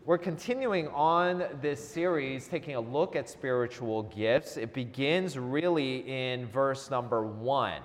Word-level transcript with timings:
We're 0.05 0.19
continuing 0.19 0.89
on 0.89 1.43
this 1.59 1.83
series, 1.83 2.47
taking 2.47 2.75
a 2.75 2.79
look 2.79 3.15
at 3.15 3.27
spiritual 3.27 4.03
gifts. 4.03 4.57
It 4.57 4.75
begins 4.75 5.39
really 5.39 6.07
in 6.07 6.45
verse 6.45 6.91
number 6.91 7.25
one. 7.25 7.81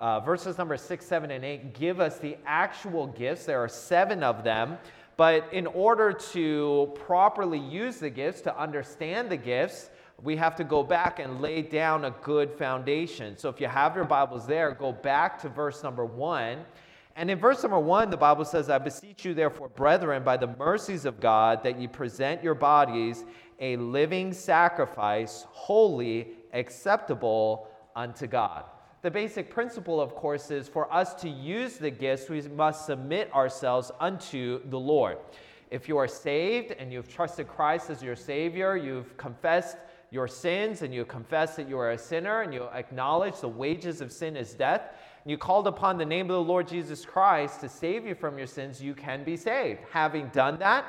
Uh, 0.00 0.20
verses 0.20 0.58
number 0.58 0.76
six, 0.76 1.06
seven, 1.06 1.30
and 1.30 1.46
eight 1.46 1.72
give 1.72 1.98
us 1.98 2.18
the 2.18 2.36
actual 2.44 3.06
gifts. 3.06 3.46
There 3.46 3.58
are 3.58 3.68
seven 3.68 4.22
of 4.22 4.44
them. 4.44 4.76
But 5.16 5.48
in 5.52 5.66
order 5.66 6.12
to 6.32 6.92
properly 7.06 7.58
use 7.58 7.96
the 7.96 8.10
gifts, 8.10 8.42
to 8.42 8.54
understand 8.58 9.30
the 9.30 9.38
gifts, 9.38 9.88
we 10.22 10.36
have 10.36 10.54
to 10.56 10.64
go 10.64 10.82
back 10.82 11.18
and 11.18 11.40
lay 11.40 11.62
down 11.62 12.04
a 12.04 12.10
good 12.22 12.52
foundation. 12.52 13.36
So 13.36 13.48
if 13.48 13.60
you 13.60 13.66
have 13.66 13.96
your 13.96 14.04
Bibles 14.04 14.46
there, 14.46 14.70
go 14.70 14.92
back 14.92 15.40
to 15.42 15.48
verse 15.48 15.82
number 15.82 16.04
one. 16.04 16.64
And 17.16 17.30
in 17.30 17.38
verse 17.38 17.62
number 17.62 17.80
one, 17.80 18.08
the 18.08 18.16
Bible 18.16 18.44
says, 18.44 18.70
I 18.70 18.78
beseech 18.78 19.24
you, 19.24 19.34
therefore, 19.34 19.68
brethren, 19.68 20.22
by 20.22 20.36
the 20.36 20.46
mercies 20.46 21.04
of 21.04 21.20
God, 21.20 21.62
that 21.64 21.78
ye 21.78 21.86
present 21.86 22.42
your 22.42 22.54
bodies 22.54 23.24
a 23.58 23.76
living 23.76 24.32
sacrifice, 24.32 25.44
holy, 25.50 26.28
acceptable 26.52 27.68
unto 27.94 28.26
God. 28.26 28.64
The 29.02 29.10
basic 29.10 29.50
principle, 29.50 30.00
of 30.00 30.14
course, 30.14 30.50
is 30.50 30.68
for 30.68 30.92
us 30.92 31.14
to 31.14 31.28
use 31.28 31.76
the 31.76 31.90
gifts, 31.90 32.28
we 32.28 32.42
must 32.42 32.86
submit 32.86 33.32
ourselves 33.34 33.90
unto 34.00 34.60
the 34.70 34.78
Lord. 34.78 35.18
If 35.70 35.88
you 35.88 35.96
are 35.98 36.08
saved 36.08 36.72
and 36.78 36.92
you've 36.92 37.08
trusted 37.08 37.48
Christ 37.48 37.90
as 37.90 38.02
your 38.02 38.16
Savior, 38.16 38.76
you've 38.76 39.16
confessed 39.16 39.76
your 40.12 40.28
sins 40.28 40.82
and 40.82 40.92
you 40.92 41.06
confess 41.06 41.56
that 41.56 41.66
you 41.66 41.78
are 41.78 41.92
a 41.92 41.98
sinner 41.98 42.42
and 42.42 42.52
you 42.52 42.64
acknowledge 42.74 43.40
the 43.40 43.48
wages 43.48 44.02
of 44.02 44.12
sin 44.12 44.36
is 44.36 44.52
death, 44.52 44.82
and 45.24 45.30
you 45.30 45.38
called 45.38 45.66
upon 45.66 45.96
the 45.96 46.04
name 46.04 46.26
of 46.26 46.34
the 46.34 46.42
Lord 46.42 46.68
Jesus 46.68 47.06
Christ 47.06 47.60
to 47.62 47.68
save 47.68 48.04
you 48.04 48.14
from 48.14 48.36
your 48.36 48.46
sins, 48.46 48.82
you 48.82 48.94
can 48.94 49.24
be 49.24 49.38
saved. 49.38 49.80
Having 49.90 50.28
done 50.28 50.58
that, 50.58 50.84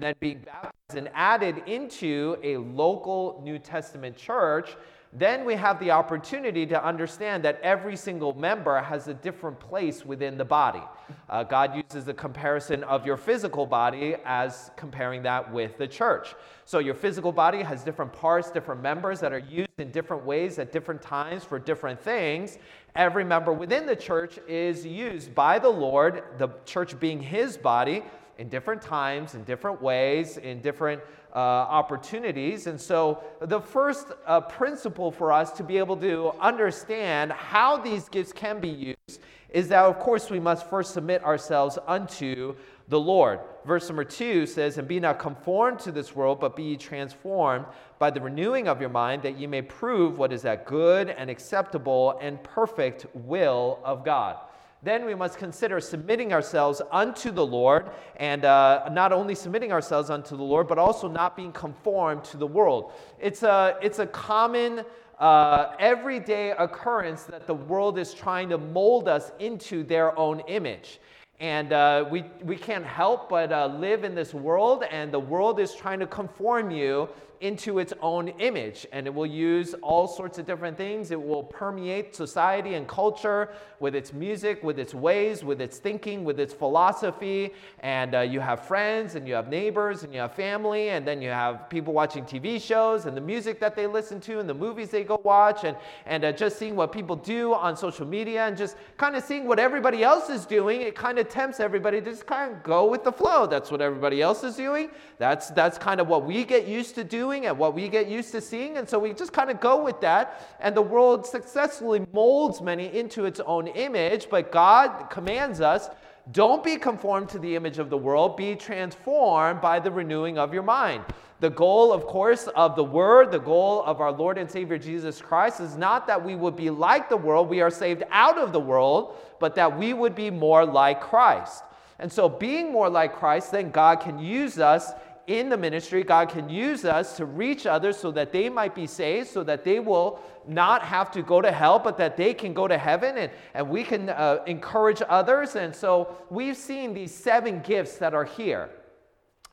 then 0.00 0.12
being 0.18 0.40
baptized 0.40 0.98
and 0.98 1.08
added 1.14 1.62
into 1.66 2.36
a 2.42 2.56
local 2.56 3.40
New 3.44 3.60
Testament 3.60 4.16
church, 4.16 4.76
then 5.16 5.44
we 5.44 5.54
have 5.54 5.78
the 5.78 5.92
opportunity 5.92 6.66
to 6.66 6.84
understand 6.84 7.44
that 7.44 7.60
every 7.62 7.96
single 7.96 8.32
member 8.32 8.80
has 8.80 9.06
a 9.06 9.14
different 9.14 9.60
place 9.60 10.04
within 10.04 10.36
the 10.36 10.44
body. 10.44 10.82
Uh, 11.30 11.44
God 11.44 11.76
uses 11.76 12.04
the 12.04 12.14
comparison 12.14 12.82
of 12.84 13.06
your 13.06 13.16
physical 13.16 13.64
body 13.64 14.16
as 14.24 14.72
comparing 14.76 15.22
that 15.22 15.52
with 15.52 15.78
the 15.78 15.86
church. 15.86 16.34
So, 16.64 16.80
your 16.80 16.94
physical 16.94 17.30
body 17.30 17.62
has 17.62 17.84
different 17.84 18.12
parts, 18.12 18.50
different 18.50 18.82
members 18.82 19.20
that 19.20 19.32
are 19.32 19.38
used 19.38 19.68
in 19.78 19.92
different 19.92 20.24
ways 20.24 20.58
at 20.58 20.72
different 20.72 21.00
times 21.00 21.44
for 21.44 21.60
different 21.60 22.00
things. 22.00 22.58
Every 22.96 23.24
member 23.24 23.52
within 23.52 23.86
the 23.86 23.96
church 23.96 24.38
is 24.48 24.84
used 24.84 25.34
by 25.34 25.60
the 25.60 25.68
Lord, 25.68 26.24
the 26.38 26.48
church 26.64 26.98
being 26.98 27.20
his 27.20 27.56
body, 27.56 28.02
in 28.38 28.48
different 28.48 28.82
times, 28.82 29.34
in 29.34 29.44
different 29.44 29.80
ways, 29.80 30.36
in 30.38 30.60
different 30.60 31.00
uh, 31.34 31.38
opportunities. 31.38 32.66
And 32.66 32.80
so, 32.80 33.22
the 33.40 33.60
first 33.60 34.08
uh, 34.26 34.40
principle 34.40 35.10
for 35.10 35.32
us 35.32 35.50
to 35.52 35.62
be 35.62 35.78
able 35.78 35.96
to 35.98 36.32
understand 36.40 37.32
how 37.32 37.76
these 37.76 38.08
gifts 38.08 38.32
can 38.32 38.60
be 38.60 38.68
used 38.68 39.20
is 39.50 39.68
that, 39.68 39.84
of 39.84 39.98
course, 40.00 40.30
we 40.30 40.40
must 40.40 40.68
first 40.68 40.92
submit 40.92 41.22
ourselves 41.24 41.78
unto 41.86 42.54
the 42.88 42.98
Lord. 42.98 43.40
Verse 43.64 43.88
number 43.88 44.04
two 44.04 44.46
says, 44.46 44.78
And 44.78 44.86
be 44.86 45.00
not 45.00 45.18
conformed 45.18 45.78
to 45.80 45.92
this 45.92 46.14
world, 46.14 46.40
but 46.40 46.56
be 46.56 46.76
transformed 46.76 47.64
by 47.98 48.10
the 48.10 48.20
renewing 48.20 48.68
of 48.68 48.80
your 48.80 48.90
mind, 48.90 49.22
that 49.22 49.38
ye 49.38 49.46
may 49.46 49.62
prove 49.62 50.18
what 50.18 50.32
is 50.32 50.42
that 50.42 50.66
good 50.66 51.08
and 51.08 51.30
acceptable 51.30 52.18
and 52.20 52.42
perfect 52.42 53.06
will 53.14 53.78
of 53.84 54.04
God 54.04 54.38
then 54.84 55.06
we 55.06 55.14
must 55.14 55.38
consider 55.38 55.80
submitting 55.80 56.32
ourselves 56.32 56.82
unto 56.92 57.30
the 57.30 57.44
Lord, 57.44 57.90
and 58.16 58.44
uh, 58.44 58.88
not 58.92 59.12
only 59.12 59.34
submitting 59.34 59.72
ourselves 59.72 60.10
unto 60.10 60.36
the 60.36 60.42
Lord, 60.42 60.68
but 60.68 60.78
also 60.78 61.08
not 61.08 61.36
being 61.36 61.52
conformed 61.52 62.22
to 62.24 62.36
the 62.36 62.46
world. 62.46 62.92
It's 63.18 63.42
a, 63.42 63.76
it's 63.82 63.98
a 63.98 64.06
common, 64.06 64.84
uh, 65.18 65.72
everyday 65.78 66.50
occurrence 66.50 67.24
that 67.24 67.46
the 67.46 67.54
world 67.54 67.98
is 67.98 68.12
trying 68.12 68.48
to 68.50 68.58
mold 68.58 69.08
us 69.08 69.32
into 69.38 69.82
their 69.84 70.16
own 70.18 70.40
image. 70.48 71.00
And 71.40 71.72
uh, 71.72 72.04
we, 72.10 72.24
we 72.42 72.56
can't 72.56 72.86
help 72.86 73.28
but 73.28 73.50
uh, 73.50 73.66
live 73.66 74.04
in 74.04 74.14
this 74.14 74.34
world, 74.34 74.84
and 74.90 75.12
the 75.12 75.20
world 75.20 75.58
is 75.58 75.74
trying 75.74 75.98
to 76.00 76.06
conform 76.06 76.70
you 76.70 77.08
into 77.44 77.78
its 77.78 77.92
own 78.00 78.28
image. 78.38 78.86
And 78.90 79.06
it 79.06 79.14
will 79.14 79.26
use 79.26 79.74
all 79.82 80.08
sorts 80.08 80.38
of 80.38 80.46
different 80.46 80.78
things. 80.78 81.10
It 81.10 81.22
will 81.22 81.42
permeate 81.42 82.16
society 82.16 82.72
and 82.72 82.88
culture 82.88 83.50
with 83.80 83.94
its 83.94 84.14
music, 84.14 84.64
with 84.64 84.78
its 84.78 84.94
ways, 84.94 85.44
with 85.44 85.60
its 85.60 85.76
thinking, 85.76 86.24
with 86.24 86.40
its 86.40 86.54
philosophy. 86.54 87.52
And 87.80 88.14
uh, 88.14 88.20
you 88.20 88.40
have 88.40 88.66
friends, 88.66 89.14
and 89.14 89.28
you 89.28 89.34
have 89.34 89.48
neighbors, 89.48 90.04
and 90.04 90.14
you 90.14 90.20
have 90.20 90.32
family, 90.32 90.88
and 90.88 91.06
then 91.06 91.20
you 91.20 91.28
have 91.28 91.68
people 91.68 91.92
watching 91.92 92.24
TV 92.24 92.60
shows, 92.60 93.04
and 93.04 93.14
the 93.14 93.20
music 93.20 93.60
that 93.60 93.76
they 93.76 93.86
listen 93.86 94.20
to, 94.22 94.40
and 94.40 94.48
the 94.48 94.54
movies 94.54 94.88
they 94.88 95.04
go 95.04 95.20
watch, 95.22 95.64
and, 95.64 95.76
and 96.06 96.24
uh, 96.24 96.32
just 96.32 96.58
seeing 96.58 96.76
what 96.76 96.92
people 96.92 97.14
do 97.14 97.52
on 97.52 97.76
social 97.76 98.06
media, 98.06 98.46
and 98.46 98.56
just 98.56 98.76
kind 98.96 99.16
of 99.16 99.22
seeing 99.22 99.46
what 99.46 99.58
everybody 99.58 100.02
else 100.02 100.30
is 100.30 100.46
doing. 100.46 100.80
It 100.80 100.94
kind 100.94 101.18
of 101.18 101.28
tempts 101.28 101.60
everybody 101.60 102.00
to 102.00 102.10
just 102.10 102.24
kind 102.24 102.52
of 102.52 102.62
go 102.62 102.86
with 102.86 103.04
the 103.04 103.12
flow. 103.12 103.46
That's 103.46 103.70
what 103.70 103.82
everybody 103.82 104.22
else 104.22 104.44
is 104.44 104.56
doing. 104.56 104.88
That's, 105.18 105.50
that's 105.50 105.76
kind 105.76 106.00
of 106.00 106.08
what 106.08 106.24
we 106.24 106.44
get 106.44 106.66
used 106.66 106.94
to 106.94 107.04
doing 107.04 107.33
doing 107.34 107.46
and 107.46 107.58
what 107.58 107.74
we 107.74 107.88
get 107.88 108.08
used 108.08 108.32
to 108.32 108.40
seeing. 108.40 108.78
And 108.78 108.88
so 108.88 108.98
we 108.98 109.12
just 109.12 109.32
kind 109.32 109.50
of 109.50 109.60
go 109.60 109.82
with 109.82 110.00
that. 110.00 110.56
And 110.60 110.76
the 110.76 110.82
world 110.82 111.26
successfully 111.26 112.06
molds 112.12 112.60
many 112.60 112.94
into 112.96 113.24
its 113.24 113.40
own 113.40 113.66
image. 113.68 114.28
But 114.30 114.52
God 114.52 115.10
commands 115.10 115.60
us 115.60 115.88
don't 116.32 116.64
be 116.64 116.76
conformed 116.76 117.28
to 117.30 117.38
the 117.38 117.54
image 117.54 117.78
of 117.78 117.90
the 117.90 117.98
world, 117.98 118.34
be 118.34 118.54
transformed 118.54 119.60
by 119.60 119.78
the 119.78 119.90
renewing 119.90 120.38
of 120.38 120.54
your 120.54 120.62
mind. 120.62 121.04
The 121.40 121.50
goal, 121.50 121.92
of 121.92 122.06
course, 122.06 122.46
of 122.56 122.76
the 122.76 122.84
Word, 122.84 123.30
the 123.30 123.38
goal 123.38 123.82
of 123.84 124.00
our 124.00 124.10
Lord 124.10 124.38
and 124.38 124.50
Savior 124.50 124.78
Jesus 124.78 125.20
Christ 125.20 125.60
is 125.60 125.76
not 125.76 126.06
that 126.06 126.24
we 126.24 126.34
would 126.34 126.56
be 126.56 126.70
like 126.70 127.10
the 127.10 127.16
world, 127.18 127.50
we 127.50 127.60
are 127.60 127.70
saved 127.70 128.04
out 128.10 128.38
of 128.38 128.54
the 128.54 128.60
world, 128.60 129.18
but 129.38 129.54
that 129.56 129.78
we 129.78 129.92
would 129.92 130.14
be 130.14 130.30
more 130.30 130.64
like 130.64 131.02
Christ. 131.02 131.62
And 131.98 132.10
so, 132.10 132.26
being 132.26 132.72
more 132.72 132.88
like 132.88 133.14
Christ, 133.14 133.52
then 133.52 133.70
God 133.70 134.00
can 134.00 134.18
use 134.18 134.58
us 134.58 134.92
in 135.26 135.48
the 135.48 135.56
ministry, 135.56 136.02
God 136.02 136.28
can 136.28 136.48
use 136.48 136.84
us 136.84 137.16
to 137.16 137.24
reach 137.24 137.66
others 137.66 137.96
so 137.96 138.10
that 138.12 138.32
they 138.32 138.48
might 138.48 138.74
be 138.74 138.86
saved, 138.86 139.28
so 139.28 139.42
that 139.44 139.64
they 139.64 139.80
will 139.80 140.20
not 140.46 140.82
have 140.82 141.10
to 141.12 141.22
go 141.22 141.40
to 141.40 141.50
hell, 141.50 141.78
but 141.78 141.96
that 141.98 142.16
they 142.16 142.34
can 142.34 142.52
go 142.52 142.68
to 142.68 142.76
heaven 142.76 143.16
and, 143.16 143.30
and 143.54 143.68
we 143.68 143.82
can 143.82 144.10
uh, 144.10 144.42
encourage 144.46 145.02
others. 145.08 145.56
And 145.56 145.74
so 145.74 146.16
we've 146.30 146.56
seen 146.56 146.92
these 146.92 147.14
seven 147.14 147.60
gifts 147.60 147.96
that 147.98 148.14
are 148.14 148.24
here. 148.24 148.68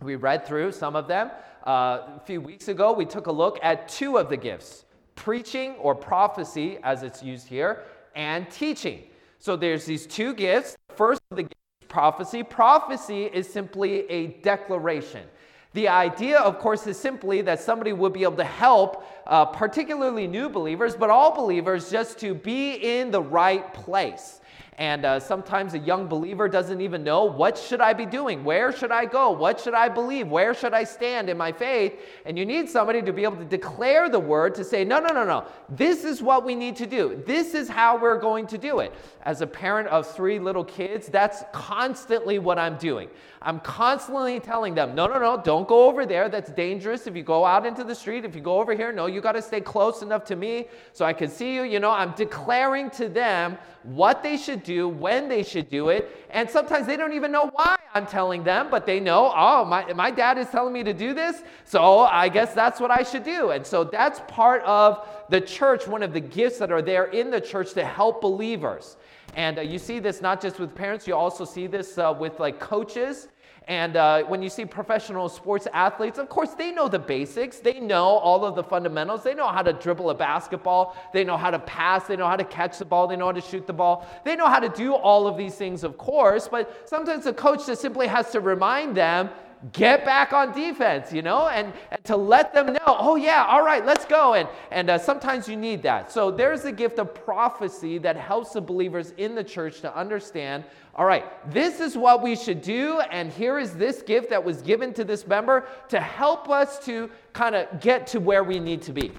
We 0.01 0.15
read 0.15 0.45
through 0.45 0.71
some 0.73 0.95
of 0.95 1.07
them. 1.07 1.31
Uh, 1.65 2.17
a 2.17 2.21
few 2.25 2.41
weeks 2.41 2.67
ago, 2.67 2.91
we 2.91 3.05
took 3.05 3.27
a 3.27 3.31
look 3.31 3.59
at 3.61 3.87
two 3.87 4.17
of 4.17 4.29
the 4.29 4.37
gifts 4.37 4.85
preaching 5.15 5.75
or 5.75 5.93
prophecy, 5.93 6.79
as 6.83 7.03
it's 7.03 7.21
used 7.21 7.47
here, 7.47 7.83
and 8.15 8.49
teaching. 8.49 9.03
So 9.37 9.55
there's 9.55 9.85
these 9.85 10.07
two 10.07 10.33
gifts. 10.33 10.75
First 10.95 11.21
of 11.29 11.37
the 11.37 11.43
gifts, 11.43 11.55
prophecy. 11.87 12.41
Prophecy 12.41 13.25
is 13.25 13.47
simply 13.47 14.09
a 14.09 14.27
declaration. 14.41 15.27
The 15.73 15.87
idea, 15.87 16.39
of 16.39 16.59
course, 16.59 16.85
is 16.85 16.99
simply 16.99 17.41
that 17.43 17.61
somebody 17.61 17.93
would 17.93 18.11
be 18.11 18.23
able 18.23 18.35
to 18.37 18.43
help, 18.43 19.05
uh, 19.25 19.45
particularly 19.45 20.27
new 20.27 20.49
believers, 20.49 20.95
but 20.95 21.09
all 21.09 21.33
believers, 21.33 21.89
just 21.89 22.19
to 22.19 22.33
be 22.33 22.73
in 22.73 23.09
the 23.11 23.21
right 23.21 23.73
place. 23.73 24.41
And 24.81 25.05
uh, 25.05 25.19
sometimes 25.19 25.75
a 25.75 25.77
young 25.77 26.07
believer 26.07 26.49
doesn't 26.49 26.81
even 26.81 27.03
know 27.03 27.25
what 27.25 27.55
should 27.55 27.81
I 27.81 27.93
be 27.93 28.07
doing? 28.07 28.43
Where 28.43 28.71
should 28.71 28.91
I 28.91 29.05
go? 29.05 29.29
What 29.29 29.59
should 29.59 29.75
I 29.75 29.87
believe? 29.87 30.27
Where 30.27 30.55
should 30.55 30.73
I 30.73 30.85
stand 30.85 31.29
in 31.29 31.37
my 31.37 31.51
faith? 31.51 31.99
And 32.25 32.35
you 32.35 32.47
need 32.47 32.67
somebody 32.67 33.03
to 33.03 33.13
be 33.13 33.23
able 33.23 33.37
to 33.37 33.45
declare 33.45 34.09
the 34.09 34.19
word 34.19 34.55
to 34.55 34.63
say, 34.63 34.83
no, 34.83 34.99
no, 34.99 35.13
no, 35.13 35.23
no. 35.23 35.45
This 35.69 36.03
is 36.03 36.23
what 36.23 36.43
we 36.43 36.55
need 36.55 36.75
to 36.78 36.87
do. 36.87 37.22
This 37.28 37.53
is 37.53 37.69
how 37.69 37.95
we're 37.95 38.17
going 38.17 38.47
to 38.47 38.57
do 38.57 38.79
it. 38.79 38.91
As 39.22 39.41
a 39.41 39.45
parent 39.45 39.87
of 39.89 40.07
three 40.07 40.39
little 40.39 40.66
kids, 40.66 41.09
that's 41.09 41.43
constantly 41.53 42.39
what 42.39 42.57
I'm 42.57 42.77
doing. 42.77 43.07
I'm 43.43 43.59
constantly 43.59 44.39
telling 44.39 44.73
them, 44.73 44.95
no, 44.95 45.05
no, 45.05 45.19
no, 45.19 45.39
don't 45.43 45.67
go 45.67 45.87
over 45.89 46.07
there. 46.07 46.27
That's 46.27 46.51
dangerous. 46.51 47.05
If 47.05 47.16
you 47.16 47.23
go 47.23 47.45
out 47.45 47.67
into 47.67 47.84
the 47.84 47.93
street, 47.93 48.25
if 48.25 48.35
you 48.35 48.41
go 48.41 48.59
over 48.59 48.73
here, 48.73 48.91
no, 48.91 49.05
you 49.05 49.22
got 49.22 49.34
to 49.34 49.41
stay 49.43 49.61
close 49.61 50.01
enough 50.01 50.23
to 50.25 50.35
me 50.35 50.67
so 50.91 51.05
I 51.05 51.13
can 51.13 51.29
see 51.29 51.53
you. 51.53 51.63
You 51.63 51.79
know, 51.79 51.91
I'm 51.91 52.13
declaring 52.13 52.89
to 52.91 53.09
them 53.09 53.59
what 53.84 54.22
they 54.22 54.37
should 54.37 54.63
do, 54.63 54.71
when 54.79 55.28
they 55.28 55.44
should 55.44 55.70
do 55.70 55.90
it. 55.90 56.26
And 56.29 56.50
sometimes 56.50 56.88
they 56.88 56.97
don't 56.97 57.14
even 57.14 57.32
know 57.32 57.52
why 57.53 57.78
I'm 57.94 58.06
telling 58.06 58.44
them, 58.44 58.70
but 58.72 58.85
they 58.85 59.00
know, 59.00 59.32
oh, 59.35 59.66
my, 59.66 59.91
my 59.94 60.12
dad 60.12 60.38
is 60.38 60.47
telling 60.50 60.73
me 60.73 60.84
to 60.84 60.94
do 60.94 61.14
this, 61.14 61.44
so 61.66 62.00
I 62.00 62.29
guess 62.29 62.53
that's 62.53 62.79
what 62.79 62.91
I 62.91 63.03
should 63.03 63.23
do. 63.23 63.52
And 63.52 63.66
so 63.66 63.84
that's 63.84 64.22
part 64.28 64.62
of 64.64 65.08
the 65.29 65.41
church, 65.41 65.88
one 65.88 66.03
of 66.03 66.14
the 66.14 66.20
gifts 66.20 66.58
that 66.59 66.72
are 66.72 66.82
there 66.82 67.06
in 67.06 67.29
the 67.29 67.41
church 67.41 67.73
to 67.73 67.85
help 67.85 68.22
believers. 68.22 68.97
And 69.35 69.59
uh, 69.59 69.62
you 69.62 69.79
see 69.79 70.00
this 70.00 70.22
not 70.22 70.41
just 70.41 70.59
with 70.59 70.73
parents, 70.76 71.08
you 71.08 71.16
also 71.16 71.46
see 71.46 71.68
this 71.68 71.97
uh, 71.97 72.14
with 72.18 72.40
like 72.40 72.59
coaches 72.59 73.28
And 73.72 73.96
uh, 73.96 74.23
when 74.23 74.44
you 74.44 74.50
see 74.50 74.66
professional 74.66 75.29
sports 75.29 75.66
athletes, 75.72 76.18
of 76.18 76.28
course, 76.28 76.50
they 76.56 76.73
know 76.73 76.90
the 76.90 77.00
basics. 77.00 77.59
They 77.59 77.79
know 77.79 78.03
all 78.03 78.44
of 78.44 78.53
the 78.53 78.64
fundamentals. 78.66 79.23
They 79.23 79.34
know 79.34 79.47
how 79.47 79.62
to 79.62 79.72
dribble 79.72 80.09
a 80.09 80.14
basketball. 80.14 80.94
They 81.14 81.23
know 81.23 81.38
how 81.38 81.52
to 81.52 81.59
pass. 81.59 82.06
They 82.06 82.18
know 82.18 82.28
how 82.28 82.35
to 82.35 82.44
catch 82.44 82.79
the 82.79 82.84
ball. 82.84 83.08
They 83.08 83.16
know 83.16 83.28
how 83.28 83.32
to 83.32 83.40
shoot 83.40 83.66
the 83.66 83.72
ball. 83.72 84.06
They 84.26 84.35
know 84.35 84.47
how 84.47 84.59
to 84.59 84.68
do 84.68 84.94
all 84.94 85.26
of 85.26 85.38
these 85.38 85.56
things, 85.56 85.85
of 85.85 85.97
course. 85.97 86.50
But 86.50 86.90
sometimes 86.90 87.23
the 87.23 87.32
coach 87.32 87.66
just 87.66 87.82
simply 87.82 88.08
has 88.08 88.29
to 88.32 88.41
remind 88.41 88.97
them 88.97 89.29
get 89.73 90.03
back 90.03 90.34
on 90.34 90.52
defense, 90.53 91.14
you 91.14 91.22
know, 91.22 91.47
and, 91.47 91.72
and 91.91 92.03
to 92.03 92.16
let 92.18 92.53
them 92.53 92.73
know, 92.73 92.79
oh, 92.85 93.16
yeah, 93.16 93.46
all 93.47 93.64
right, 93.64 93.85
let's 93.85 94.06
go. 94.06 94.34
And, 94.34 94.50
and 94.72 94.90
uh, 94.90 94.97
sometimes 94.97 95.47
you 95.47 95.56
need 95.56 95.84
that. 95.84 96.12
So 96.12 96.32
there's 96.32 96.64
the 96.64 96.72
gift 96.72 97.00
of 97.00 97.14
prophecy 97.14 97.97
that 98.00 98.18
helps 98.18 98.53
the 98.53 98.62
believers 98.62 99.14
in 99.18 99.35
the 99.35 99.44
church 99.44 99.82
to 99.82 99.96
understand, 99.96 100.64
all 100.96 101.05
right, 101.05 101.26
this 101.52 101.79
is 101.79 101.97
what 101.97 102.22
we 102.22 102.35
should 102.35 102.61
do. 102.61 102.99
And 103.11 103.32
here 103.32 103.58
is 103.58 103.73
this 103.73 104.02
gift 104.02 104.29
that 104.29 104.43
was 104.43 104.61
given 104.61 104.93
to 104.96 105.03
this 105.03 105.26
member 105.26 105.67
to 105.90 105.99
help 105.99 106.49
us 106.49 106.84
to 106.85 107.09
kind 107.34 107.55
of 107.55 107.79
get 107.79 108.08
to 108.08 108.20
where 108.20 108.43
we 108.43 108.59
need 108.59 108.82
to 108.84 108.93
be. 108.93 109.11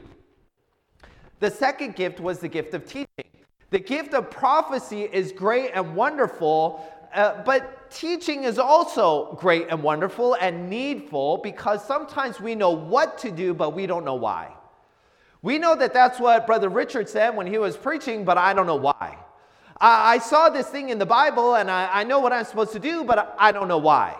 The 1.41 1.51
second 1.51 1.97
gift 1.97 2.21
was 2.21 2.41
the 2.41 2.49
gift 2.49 2.75
of 2.75 2.85
teaching. 2.85 3.07
The 3.71 3.79
gift 3.79 4.13
of 4.13 4.31
prophecy 4.31 5.03
is 5.05 5.33
great 5.33 5.71
and 5.75 5.97
wonderful, 5.97 6.87
uh, 7.15 7.43
but 7.43 7.91
teaching 7.91 8.45
is 8.45 8.59
also 8.59 9.35
great 9.41 9.69
and 9.71 9.83
wonderful 9.83 10.35
and 10.35 10.69
needful 10.69 11.39
because 11.39 11.83
sometimes 11.85 12.39
we 12.39 12.55
know 12.55 12.71
what 12.71 13.17
to 13.19 13.31
do, 13.31 13.55
but 13.55 13.71
we 13.71 13.87
don't 13.87 14.05
know 14.05 14.15
why. 14.15 14.53
We 15.41 15.59
know 15.59 15.75
that 15.75 15.95
that's 15.95 16.21
what 16.21 16.47
Brother 16.47 16.69
Richard 16.69 17.09
said 17.09 17.35
when 17.35 17.47
he 17.47 17.57
was 17.57 17.79
preaching, 17.79 18.25
but 18.25 18.37
I 18.37 18.53
don't 18.53 18.67
know 18.67 18.77
why. 18.77 19.17
I, 19.81 20.15
I 20.15 20.19
saw 20.19 20.49
this 20.49 20.69
thing 20.69 20.91
in 20.91 20.99
the 20.99 21.07
Bible 21.07 21.55
and 21.57 21.71
I, 21.71 21.89
I 21.93 22.05
know 22.05 22.21
what 22.21 22.33
I'm 22.33 22.45
supposed 22.45 22.73
to 22.73 22.79
do, 22.79 23.05
but 23.05 23.35
I 23.39 23.53
don't 23.53 23.69
know 23.69 23.79
why. 23.79 24.17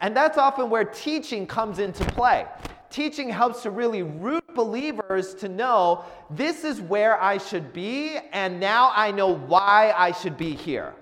And 0.00 0.16
that's 0.16 0.38
often 0.38 0.70
where 0.70 0.84
teaching 0.84 1.46
comes 1.46 1.78
into 1.78 2.04
play. 2.12 2.46
Teaching 2.90 3.28
helps 3.28 3.62
to 3.62 3.70
really 3.70 4.02
root 4.02 4.44
believers 4.54 5.34
to 5.36 5.48
know 5.48 6.04
this 6.30 6.64
is 6.64 6.80
where 6.80 7.20
I 7.20 7.38
should 7.38 7.72
be, 7.72 8.16
and 8.32 8.60
now 8.60 8.92
I 8.94 9.10
know 9.10 9.34
why 9.34 9.92
I 9.96 10.12
should 10.12 10.36
be 10.36 10.54
here. 10.54 10.94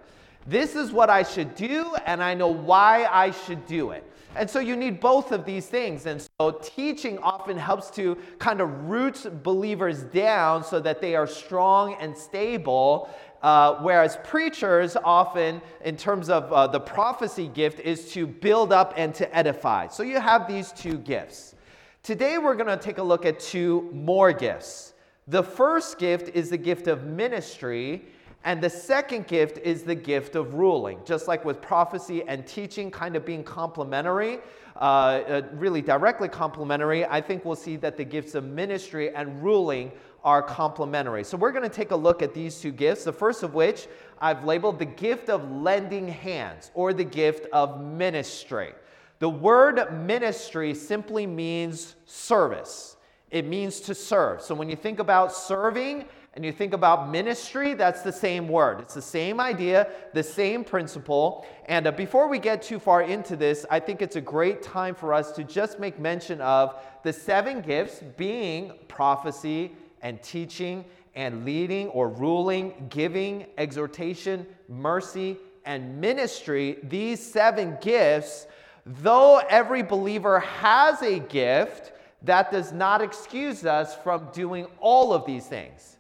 This 0.47 0.77
is 0.77 0.93
what 0.93 1.11
I 1.11 1.23
should 1.23 1.55
do, 1.55 1.95
and 2.07 2.23
I 2.23 2.35
know 2.35 2.49
why 2.49 3.07
I 3.11 3.31
should 3.31 3.67
do 3.67 3.91
it. 3.91 4.05
And 4.37 4.50
so 4.50 4.59
you 4.59 4.75
need 4.77 4.99
both 4.99 5.31
of 5.31 5.45
these 5.45 5.67
things. 5.67 6.07
And 6.07 6.27
so 6.41 6.59
teaching 6.62 7.19
often 7.19 7.57
helps 7.57 7.91
to 7.93 8.17
kind 8.39 8.61
of 8.61 8.89
root 8.89 9.43
believers 9.43 10.03
down 10.03 10.65
so 10.65 10.81
that 10.81 11.00
they 11.00 11.15
are 11.15 11.27
strong 11.27 11.97
and 12.00 12.17
stable. 12.17 13.09
Uh, 13.44 13.76
whereas 13.82 14.17
preachers 14.25 14.96
often, 15.05 15.61
in 15.85 15.99
terms 15.99 16.31
of 16.31 16.50
uh, 16.50 16.67
the 16.67 16.81
prophecy 16.81 17.46
gift, 17.46 17.79
is 17.81 18.11
to 18.11 18.26
build 18.26 18.73
up 18.73 18.94
and 18.96 19.14
to 19.14 19.37
edify. 19.37 19.87
So 19.87 20.02
you 20.02 20.19
have 20.19 20.49
these 20.49 20.73
two 20.73 20.96
gifts. 20.96 21.55
Today 22.02 22.38
we're 22.38 22.55
going 22.55 22.79
to 22.79 22.82
take 22.82 22.96
a 22.96 23.02
look 23.02 23.26
at 23.26 23.38
two 23.38 23.91
more 23.93 24.32
gifts. 24.32 24.94
The 25.29 25.43
first 25.43 25.99
gift 25.99 26.35
is 26.35 26.49
the 26.49 26.56
gift 26.56 26.87
of 26.87 27.05
ministry, 27.05 28.06
and 28.44 28.62
the 28.62 28.70
second 28.70 29.26
gift 29.26 29.58
is 29.58 29.82
the 29.82 29.94
gift 29.94 30.37
of 30.37 30.55
ruling. 30.55 31.00
Just 31.05 31.29
like 31.29 31.44
with 31.44 31.61
prophecy 31.61 32.23
and 32.26 32.47
teaching 32.47 32.90
kind 32.90 33.14
of 33.14 33.26
being 33.26 33.44
complementary, 33.44 34.38
uh, 34.76 34.79
uh, 34.79 35.43
really 35.52 35.82
directly 35.82 36.31
complementary, 36.31 37.05
I 37.05 37.20
think 37.20 37.44
we'll 37.44 37.56
see 37.56 37.76
that 37.76 37.99
the 37.99 38.05
gifts 38.05 38.35
of 38.35 38.44
ministry 38.44 39.14
and 39.14 39.43
ruling 39.43 39.93
are 40.25 40.43
complementary. 40.43 41.23
So 41.23 41.37
we're 41.37 41.53
going 41.53 41.69
to 41.69 41.75
take 41.75 41.91
a 41.91 41.97
look 41.97 42.23
at 42.23 42.32
these 42.32 42.61
two 42.61 42.73
gifts, 42.73 43.05
the 43.05 43.12
first 43.12 43.43
of 43.43 43.55
which 43.55 43.87
I've 44.21 44.44
labeled 44.44 44.79
the 44.79 44.87
gift 44.87 45.29
of 45.29 45.50
lending 45.50 46.09
hands 46.09 46.71
or 46.75 46.94
the 46.94 47.05
gift 47.05 47.47
of 47.53 47.81
ministry. 47.81 48.73
The 49.19 49.29
word 49.29 49.93
ministry 49.93 50.75
simply 50.75 51.26
means 51.26 51.94
service. 52.06 52.97
It 53.31 53.47
means 53.47 53.81
to 53.81 53.94
serve. 53.94 54.41
So 54.41 54.55
when 54.55 54.71
you 54.71 54.76
think 54.76 54.99
about 54.99 55.32
serving, 55.32 56.06
and 56.35 56.44
you 56.44 56.50
think 56.50 56.73
about 56.75 57.11
ministry, 57.11 57.75
that's 57.75 58.03
the 58.03 58.12
same 58.12 58.49
word. 58.49 58.81
It's 58.81 58.94
the 58.94 59.03
same 59.03 59.38
idea, 59.38 59.88
the 60.15 60.23
same 60.23 60.65
principle. 60.65 61.47
And 61.67 61.87
uh, 61.87 61.93
before 61.93 62.29
we 62.29 62.41
get 62.41 62.61
too 62.61 62.81
far 62.81 63.03
into 63.03 63.37
this, 63.37 63.65
I 63.71 63.79
think 63.79 64.03
it's 64.03 64.17
a 64.17 64.21
great 64.21 64.61
time 64.61 64.97
for 64.97 65.15
us 65.15 65.31
to 65.32 65.44
just 65.44 65.79
make 65.79 66.00
mention 66.00 66.41
of 66.41 66.82
the 67.05 67.12
seven 67.12 67.61
gifts 67.61 68.00
being 68.17 68.73
prophecy 68.88 69.76
and 70.05 70.23
teaching 70.23 70.85
and 71.17 71.45
leading 71.45 71.89
or 71.89 72.09
ruling, 72.09 72.87
giving, 72.91 73.47
exhortation, 73.59 74.47
mercy, 74.69 75.39
and 75.65 76.01
ministry. 76.01 76.79
These 76.85 77.25
seven 77.25 77.79
gifts, 77.81 78.47
though 78.85 79.39
every 79.49 79.83
believer 79.83 80.41
has 80.41 81.03
a 81.03 81.19
gift, 81.19 81.93
that 82.23 82.53
does 82.53 82.73
not 82.73 83.03
excuse 83.03 83.65
us 83.65 83.97
from 83.97 84.29
doing 84.33 84.67
all 84.79 85.12
of 85.12 85.27
these 85.27 85.47
things. 85.47 85.97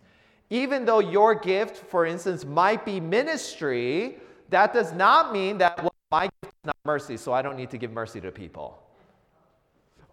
Even 0.50 0.84
though 0.84 1.00
your 1.00 1.34
gift, 1.34 1.76
for 1.76 2.04
instance, 2.06 2.44
might 2.44 2.84
be 2.84 3.00
ministry, 3.00 4.18
that 4.50 4.72
does 4.72 4.92
not 4.92 5.32
mean 5.32 5.58
that, 5.58 5.82
well, 5.82 5.94
my 6.10 6.24
gift 6.42 6.54
is 6.54 6.66
not 6.66 6.76
mercy, 6.84 7.16
so 7.16 7.32
I 7.32 7.40
don't 7.40 7.56
need 7.56 7.70
to 7.70 7.78
give 7.78 7.92
mercy 7.92 8.20
to 8.20 8.30
people. 8.30 8.83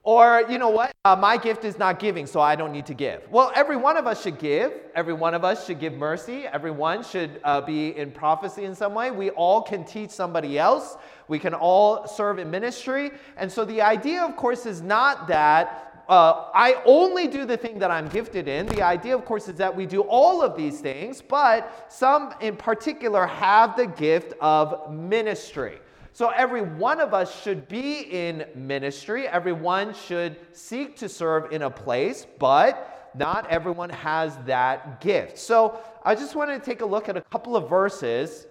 Or, 0.03 0.43
you 0.49 0.57
know 0.57 0.69
what? 0.69 0.91
Uh, 1.05 1.15
my 1.15 1.37
gift 1.37 1.63
is 1.63 1.77
not 1.77 1.99
giving, 1.99 2.25
so 2.25 2.39
I 2.39 2.55
don't 2.55 2.71
need 2.71 2.87
to 2.87 2.95
give. 2.95 3.21
Well, 3.29 3.51
every 3.53 3.77
one 3.77 3.97
of 3.97 4.07
us 4.07 4.23
should 4.23 4.39
give. 4.39 4.73
Every 4.95 5.13
one 5.13 5.35
of 5.35 5.43
us 5.43 5.67
should 5.67 5.79
give 5.79 5.93
mercy. 5.93 6.47
Everyone 6.47 7.03
should 7.03 7.39
uh, 7.43 7.61
be 7.61 7.95
in 7.95 8.09
prophecy 8.11 8.65
in 8.65 8.73
some 8.73 8.95
way. 8.95 9.11
We 9.11 9.29
all 9.31 9.61
can 9.61 9.85
teach 9.85 10.09
somebody 10.09 10.57
else. 10.57 10.97
We 11.27 11.37
can 11.37 11.53
all 11.53 12.07
serve 12.07 12.39
in 12.39 12.49
ministry. 12.49 13.11
And 13.37 13.51
so 13.51 13.63
the 13.63 13.81
idea, 13.81 14.23
of 14.23 14.35
course, 14.35 14.65
is 14.65 14.81
not 14.81 15.27
that 15.27 16.03
uh, 16.09 16.49
I 16.53 16.81
only 16.85 17.27
do 17.27 17.45
the 17.45 17.55
thing 17.55 17.77
that 17.79 17.91
I'm 17.91 18.09
gifted 18.09 18.47
in. 18.47 18.65
The 18.65 18.81
idea, 18.81 19.15
of 19.15 19.23
course, 19.23 19.47
is 19.47 19.55
that 19.55 19.73
we 19.73 19.85
do 19.85 20.01
all 20.01 20.41
of 20.41 20.57
these 20.57 20.81
things, 20.81 21.21
but 21.21 21.85
some 21.89 22.33
in 22.41 22.57
particular 22.57 23.27
have 23.27 23.77
the 23.77 23.85
gift 23.85 24.33
of 24.41 24.91
ministry. 24.91 25.79
So 26.13 26.29
every 26.29 26.61
one 26.61 26.99
of 26.99 27.13
us 27.13 27.41
should 27.41 27.67
be 27.67 28.01
in 28.01 28.45
ministry. 28.53 29.27
Everyone 29.27 29.93
should 29.93 30.37
seek 30.51 30.97
to 30.97 31.07
serve 31.07 31.51
in 31.53 31.61
a 31.61 31.69
place, 31.69 32.27
but 32.37 33.11
not 33.15 33.49
everyone 33.49 33.89
has 33.89 34.37
that 34.45 34.99
gift. 35.01 35.37
So 35.37 35.79
I 36.03 36.15
just 36.15 36.35
wanted 36.35 36.59
to 36.59 36.65
take 36.65 36.81
a 36.81 36.85
look 36.85 37.07
at 37.07 37.15
a 37.15 37.21
couple 37.21 37.55
of 37.55 37.69
verses 37.69 38.47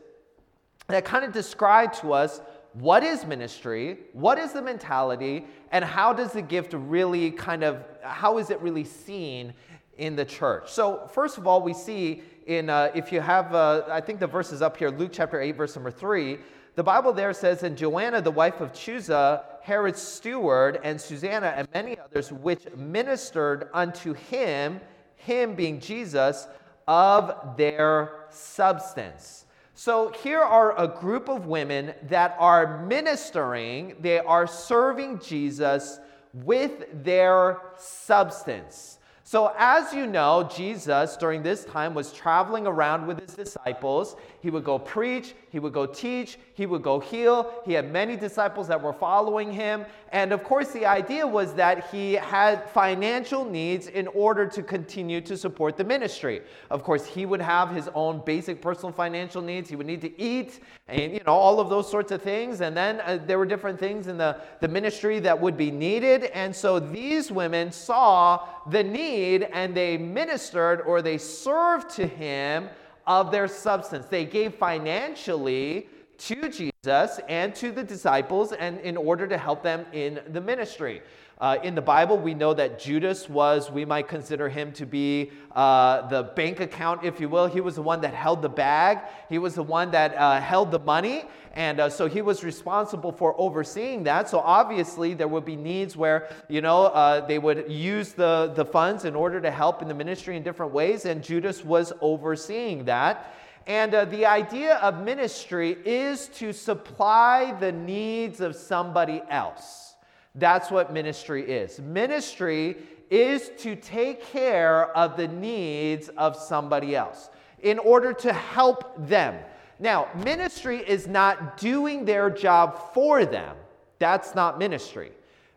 that 0.89 1.05
kind 1.05 1.25
of 1.25 1.33
describe 1.33 1.93
to 1.95 2.12
us 2.12 2.41
what 2.73 3.03
is 3.03 3.27
ministry, 3.27 3.99
what 4.12 4.39
is 4.39 4.53
the 4.53 4.62
mentality, 4.62 5.45
and 5.73 5.85
how 5.85 6.12
does 6.12 6.33
the 6.33 6.43
gift 6.43 6.73
really 6.73 7.31
kind 7.31 7.65
of, 7.65 7.85
how 8.03 8.39
is 8.39 8.51
it 8.51 8.61
really 8.61 8.85
seen 8.85 9.53
in 9.99 10.17
the 10.17 10.25
church? 10.25 10.71
So, 10.71 11.09
first 11.12 11.37
of 11.37 11.47
all, 11.47 11.62
we 11.62 11.75
see 11.75 12.23
in, 12.47 12.71
uh, 12.71 12.90
if 12.95 13.12
you 13.12 13.21
have, 13.21 13.55
uh, 13.55 13.83
I 13.90 14.00
think 14.00 14.21
the 14.21 14.26
verse 14.26 14.52
is 14.52 14.62
up 14.62 14.76
here, 14.76 14.90
Luke 14.90 15.11
chapter 15.12 15.40
8, 15.40 15.57
verse 15.57 15.75
number 15.75 15.90
3. 15.90 16.38
The 16.75 16.83
Bible 16.83 17.12
there 17.12 17.33
says, 17.33 17.62
And 17.62 17.77
Joanna, 17.77 18.21
the 18.21 18.31
wife 18.31 18.61
of 18.61 18.73
Chuza, 18.73 19.45
Herod's 19.62 20.00
steward, 20.00 20.81
and 20.83 21.00
Susanna, 21.00 21.53
and 21.57 21.69
many 21.75 21.99
others, 21.99 22.33
which 22.33 22.67
ministered 22.77 23.69
unto 23.75 24.15
him, 24.15 24.81
him 25.17 25.55
being 25.55 25.81
Jesus, 25.81 26.47
of 26.87 27.57
their 27.57 28.27
substance. 28.31 29.47
So 29.75 30.12
here 30.23 30.41
are 30.41 30.79
a 30.79 30.87
group 30.87 31.29
of 31.29 31.47
women 31.47 31.95
that 32.09 32.37
are 32.39 32.85
ministering, 32.87 33.97
they 34.00 34.19
are 34.19 34.47
serving 34.47 35.21
Jesus 35.21 35.99
with 36.33 37.05
their 37.05 37.61
substance. 37.77 38.99
So, 39.31 39.55
as 39.57 39.93
you 39.95 40.09
know, 40.09 40.50
Jesus 40.53 41.17
during 41.17 41.45
this 41.45 41.65
time 41.65 41.95
was 41.95 42.12
traveling 42.12 42.67
around 42.67 43.07
with 43.07 43.21
his 43.21 43.35
disciples. 43.35 44.17
He 44.40 44.50
would 44.50 44.64
go 44.64 44.78
preach, 44.78 45.35
he 45.50 45.59
would 45.59 45.75
go 45.75 45.85
teach, 45.85 46.38
he 46.54 46.64
would 46.64 46.82
go 46.82 46.99
heal. 46.99 47.52
He 47.64 47.75
had 47.75 47.92
many 47.92 48.16
disciples 48.16 48.68
that 48.68 48.80
were 48.80 48.92
following 48.92 49.52
him. 49.52 49.85
And 50.12 50.32
of 50.32 50.42
course, 50.44 50.70
the 50.70 50.87
idea 50.87 51.26
was 51.26 51.52
that 51.54 51.90
he 51.90 52.14
had 52.14 52.68
financial 52.70 53.44
needs 53.44 53.88
in 53.88 54.06
order 54.09 54.47
to 54.47 54.62
continue 54.62 55.20
to 55.23 55.37
support 55.37 55.76
the 55.76 55.85
ministry. 55.85 56.42
Of 56.70 56.82
course, 56.82 57.04
he 57.04 57.26
would 57.26 57.42
have 57.42 57.70
his 57.70 57.88
own 57.94 58.23
basic 58.25 58.62
personal 58.62 58.92
financial 58.92 59.42
needs. 59.42 59.68
He 59.68 59.76
would 59.76 59.87
need 59.87 60.00
to 60.00 60.20
eat 60.20 60.61
and, 60.88 61.12
you 61.12 61.20
know, 61.26 61.32
all 61.32 61.61
of 61.61 61.68
those 61.68 61.90
sorts 61.90 62.11
of 62.11 62.23
things. 62.23 62.62
And 62.62 62.76
then 62.76 63.00
uh, 63.02 63.18
there 63.26 63.38
were 63.38 63.47
different 63.47 63.78
things 63.78 64.06
in 64.06 64.16
the, 64.16 64.40
the 64.61 64.68
ministry 64.68 65.20
that 65.20 65.38
would 65.38 65.56
be 65.56 65.70
needed. 65.70 66.25
And 66.25 66.54
so 66.54 66.80
these 66.80 67.30
women 67.30 67.70
saw 67.70 68.49
the 68.70 68.82
need 68.82 69.44
and 69.52 69.75
they 69.75 69.99
ministered 69.99 70.80
or 70.80 71.02
they 71.02 71.18
served 71.18 71.90
to 71.97 72.06
him 72.06 72.70
of 73.11 73.33
their 73.33 73.49
substance. 73.49 74.07
They 74.07 74.25
gave 74.25 74.55
financially 74.55 75.88
to 76.19 76.49
Jesus 76.49 77.21
and 77.29 77.52
to 77.57 77.73
the 77.73 77.83
disciples 77.83 78.52
and 78.52 78.79
in 78.83 78.97
order 78.97 79.26
to 79.26 79.37
help 79.37 79.64
them 79.64 79.85
in 79.93 80.21
the 80.29 80.40
ministry. 80.40 81.02
Uh, 81.40 81.56
in 81.62 81.75
the 81.75 81.80
Bible, 81.80 82.18
we 82.18 82.35
know 82.35 82.52
that 82.52 82.78
Judas 82.78 83.26
was, 83.26 83.70
we 83.70 83.87
might 83.87 84.09
consider 84.09 84.50
him 84.50 84.73
to 84.73 84.85
be 84.85 85.30
uh, 85.52 86.06
the 86.09 86.25
bank 86.37 86.61
account, 86.61 87.02
if 87.02 87.18
you 87.18 87.30
will. 87.30 87.47
He 87.47 87.62
was 87.62 87.76
the 87.76 87.82
one 87.82 88.02
that 88.02 88.12
held 88.12 88.42
the 88.42 88.50
bag, 88.50 88.99
he 89.30 89.38
was 89.38 89.54
the 89.54 89.62
one 89.62 89.90
that 89.92 90.14
uh, 90.16 90.38
held 90.38 90.70
the 90.70 90.78
money. 90.80 91.25
And 91.54 91.80
uh, 91.80 91.88
so 91.88 92.06
he 92.06 92.20
was 92.20 92.44
responsible 92.44 93.11
for 93.11 93.35
overseeing 93.40 94.04
that. 94.04 94.28
So 94.28 94.38
obviously, 94.38 95.14
there 95.14 95.28
would 95.28 95.47
be 95.47 95.56
needs 95.56 95.97
where, 95.97 96.28
you 96.49 96.61
know, 96.61 96.85
uh, 96.87 97.26
they 97.26 97.38
would 97.38 97.73
use 97.73 98.12
the, 98.12 98.52
the 98.54 98.64
funds 98.64 99.06
in 99.06 99.16
order 99.16 99.40
to 99.40 99.50
help 99.50 99.80
in 99.80 99.88
the 99.88 99.94
ministry 99.94 100.37
in 100.37 100.42
different 100.42 100.73
ways. 100.73 101.06
And 101.06 101.25
Judas 101.25 101.64
was 101.64 101.92
overseeing 102.02 102.85
that. 102.85 103.35
And 103.66 103.94
uh, 103.94 104.04
the 104.04 104.26
idea 104.26 104.76
of 104.76 105.02
ministry 105.02 105.76
is 105.85 106.28
to 106.35 106.52
supply 106.52 107.56
the 107.59 107.73
needs 107.73 108.40
of 108.40 108.54
somebody 108.54 109.23
else. 109.28 109.89
That's 110.35 110.71
what 110.71 110.93
ministry 110.93 111.51
is. 111.51 111.81
Ministry 111.81 112.77
is 113.11 113.51
to 113.59 113.75
take 113.75 114.25
care 114.25 114.97
of 114.97 115.17
the 115.17 115.27
needs 115.29 116.09
of 116.11 116.37
somebody 116.37 116.95
else 116.95 117.31
in 117.63 117.79
order 117.79 118.13
to 118.13 118.33
help 118.33 118.95
them. 119.09 119.37
Now, 119.79 120.09
ministry 120.25 120.79
is 120.79 121.09
not 121.09 121.57
doing 121.57 122.05
their 122.05 122.31
job 122.31 122.93
for 122.95 123.25
them. 123.25 123.57
That's 123.99 124.35
not 124.35 124.59
ministry. 124.59 125.13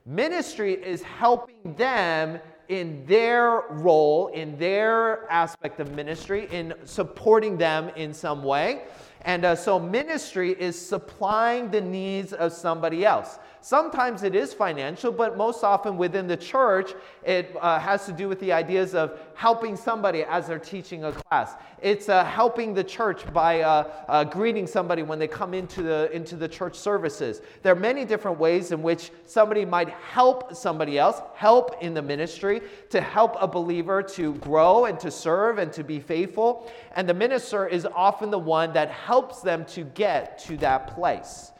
Ministry 0.06 0.74
is 0.74 1.04
helping 1.04 1.76
them 1.76 2.40
in 2.70 3.06
their 3.06 3.64
role, 3.70 4.28
in 4.30 4.58
their 4.58 5.30
aspect 5.32 5.80
of 5.80 5.94
ministry, 5.94 6.48
in 6.52 6.74
supporting 6.86 7.58
them 7.58 7.90
in 7.96 8.14
some 8.14 8.44
way. 8.44 8.84
And 9.22 9.46
uh, 9.46 9.56
so, 9.56 9.80
ministry 9.80 10.52
is 10.52 10.80
supplying 10.80 11.72
the 11.72 11.80
needs 11.80 12.34
of 12.34 12.52
somebody 12.52 13.06
else. 13.06 13.40
Sometimes 13.64 14.24
it 14.24 14.36
is 14.36 14.54
financial, 14.54 15.10
but 15.10 15.38
most 15.38 15.64
often 15.64 15.96
within 15.96 16.28
the 16.28 16.36
church, 16.36 16.92
it 17.24 17.56
uh, 17.62 17.80
has 17.80 18.06
to 18.06 18.12
do 18.12 18.28
with 18.28 18.38
the 18.42 18.52
ideas 18.52 18.94
of 18.94 19.18
helping 19.36 19.78
somebody 19.78 20.26
as 20.26 20.48
they're 20.48 20.60
teaching 20.60 21.06
a 21.06 21.14
class. 21.14 21.54
It's 21.82 22.10
uh, 22.10 22.26
helping 22.26 22.74
the 22.74 22.84
church 22.84 23.32
by 23.32 23.62
uh, 23.62 23.90
uh, 24.10 24.26
greeting 24.26 24.68
somebody 24.68 25.02
when 25.02 25.18
they 25.18 25.30
come 25.30 25.54
into 25.54 25.82
the, 25.82 26.12
into 26.12 26.36
the 26.36 26.46
church 26.50 26.76
services. 26.76 27.42
There 27.62 27.72
are 27.72 27.80
many 27.80 28.04
different 28.04 28.38
ways 28.38 28.74
in 28.74 28.84
which 28.84 29.12
somebody 29.28 29.64
might 29.64 29.88
help 29.92 30.54
somebody 30.54 31.00
else, 31.00 31.22
help 31.34 31.82
in 31.82 31.94
the 31.94 32.02
ministry, 32.02 32.64
to 32.90 33.00
help 33.00 33.38
a 33.40 33.48
believer 33.48 34.04
to 34.04 34.34
grow 34.36 34.88
and 34.88 35.00
to 35.00 35.10
serve 35.10 35.58
and 35.58 35.72
to 35.72 35.86
be 35.86 36.02
faithful. 36.02 36.70
And 36.98 37.08
the 37.08 37.14
minister 37.14 37.66
is 37.66 37.88
often 37.96 38.30
the 38.30 38.40
one 38.40 38.74
that 38.74 38.92
helps 38.92 39.40
them 39.40 39.64
to 39.68 39.86
get 39.86 40.38
to 40.40 40.58
that 40.58 40.94
place. 40.94 41.53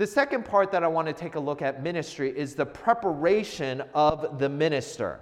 The 0.00 0.06
second 0.06 0.46
part 0.46 0.72
that 0.72 0.82
I 0.82 0.88
want 0.88 1.08
to 1.08 1.12
take 1.12 1.34
a 1.34 1.38
look 1.38 1.60
at 1.60 1.82
ministry 1.82 2.32
is 2.34 2.54
the 2.54 2.64
preparation 2.64 3.82
of 3.92 4.38
the 4.38 4.48
minister. 4.48 5.20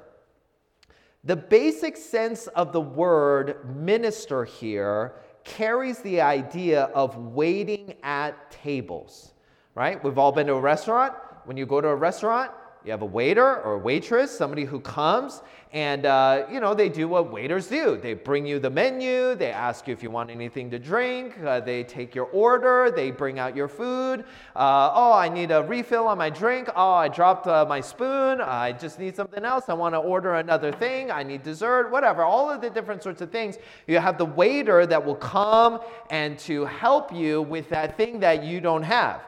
The 1.24 1.34
basic 1.34 1.96
sense 1.96 2.46
of 2.46 2.72
the 2.72 2.80
word 2.80 3.76
minister 3.76 4.44
here 4.44 5.16
carries 5.42 5.98
the 6.02 6.20
idea 6.20 6.82
of 6.94 7.16
waiting 7.16 7.96
at 8.04 8.52
tables, 8.52 9.32
right? 9.74 10.02
We've 10.04 10.16
all 10.16 10.30
been 10.30 10.46
to 10.46 10.54
a 10.54 10.60
restaurant. 10.60 11.12
When 11.44 11.56
you 11.56 11.66
go 11.66 11.80
to 11.80 11.88
a 11.88 11.96
restaurant, 11.96 12.52
you 12.88 12.92
have 12.92 13.02
a 13.02 13.04
waiter 13.04 13.60
or 13.60 13.74
a 13.74 13.78
waitress, 13.78 14.34
somebody 14.34 14.64
who 14.64 14.80
comes 14.80 15.42
and, 15.74 16.06
uh, 16.06 16.46
you 16.50 16.60
know, 16.60 16.72
they 16.72 16.88
do 16.88 17.06
what 17.06 17.30
waiters 17.30 17.66
do. 17.66 17.98
They 17.98 18.14
bring 18.14 18.46
you 18.46 18.58
the 18.58 18.70
menu, 18.70 19.34
they 19.34 19.50
ask 19.50 19.86
you 19.86 19.92
if 19.92 20.02
you 20.02 20.10
want 20.10 20.30
anything 20.30 20.70
to 20.70 20.78
drink, 20.78 21.38
uh, 21.44 21.60
they 21.60 21.84
take 21.84 22.14
your 22.14 22.24
order, 22.26 22.90
they 22.90 23.10
bring 23.10 23.38
out 23.38 23.54
your 23.54 23.68
food. 23.68 24.20
Uh, 24.56 24.90
oh, 24.94 25.12
I 25.12 25.28
need 25.28 25.50
a 25.50 25.62
refill 25.62 26.06
on 26.06 26.16
my 26.16 26.30
drink. 26.30 26.70
Oh, 26.74 26.94
I 26.94 27.08
dropped 27.08 27.46
uh, 27.46 27.66
my 27.68 27.82
spoon. 27.82 28.40
I 28.40 28.72
just 28.72 28.98
need 28.98 29.14
something 29.14 29.44
else. 29.44 29.68
I 29.68 29.74
want 29.74 29.94
to 29.94 29.98
order 29.98 30.36
another 30.36 30.72
thing. 30.72 31.10
I 31.10 31.22
need 31.22 31.42
dessert, 31.42 31.90
whatever. 31.90 32.22
All 32.22 32.50
of 32.50 32.62
the 32.62 32.70
different 32.70 33.02
sorts 33.02 33.20
of 33.20 33.30
things. 33.30 33.58
You 33.86 33.98
have 33.98 34.16
the 34.16 34.24
waiter 34.24 34.86
that 34.86 35.04
will 35.04 35.16
come 35.16 35.80
and 36.08 36.38
to 36.40 36.64
help 36.64 37.12
you 37.12 37.42
with 37.42 37.68
that 37.68 37.98
thing 37.98 38.20
that 38.20 38.42
you 38.42 38.62
don't 38.62 38.82
have. 38.82 39.27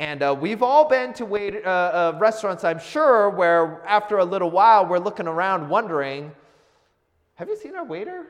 And 0.00 0.22
uh, 0.22 0.34
we've 0.34 0.62
all 0.62 0.88
been 0.88 1.12
to 1.12 1.26
wait, 1.26 1.62
uh, 1.62 1.68
uh, 1.68 2.18
restaurants, 2.18 2.64
I'm 2.64 2.78
sure, 2.78 3.28
where 3.28 3.82
after 3.86 4.16
a 4.16 4.24
little 4.24 4.50
while 4.50 4.86
we're 4.86 4.98
looking 4.98 5.26
around 5.26 5.68
wondering, 5.68 6.32
have 7.34 7.50
you 7.50 7.56
seen 7.56 7.76
our 7.76 7.84
waiter? 7.84 8.24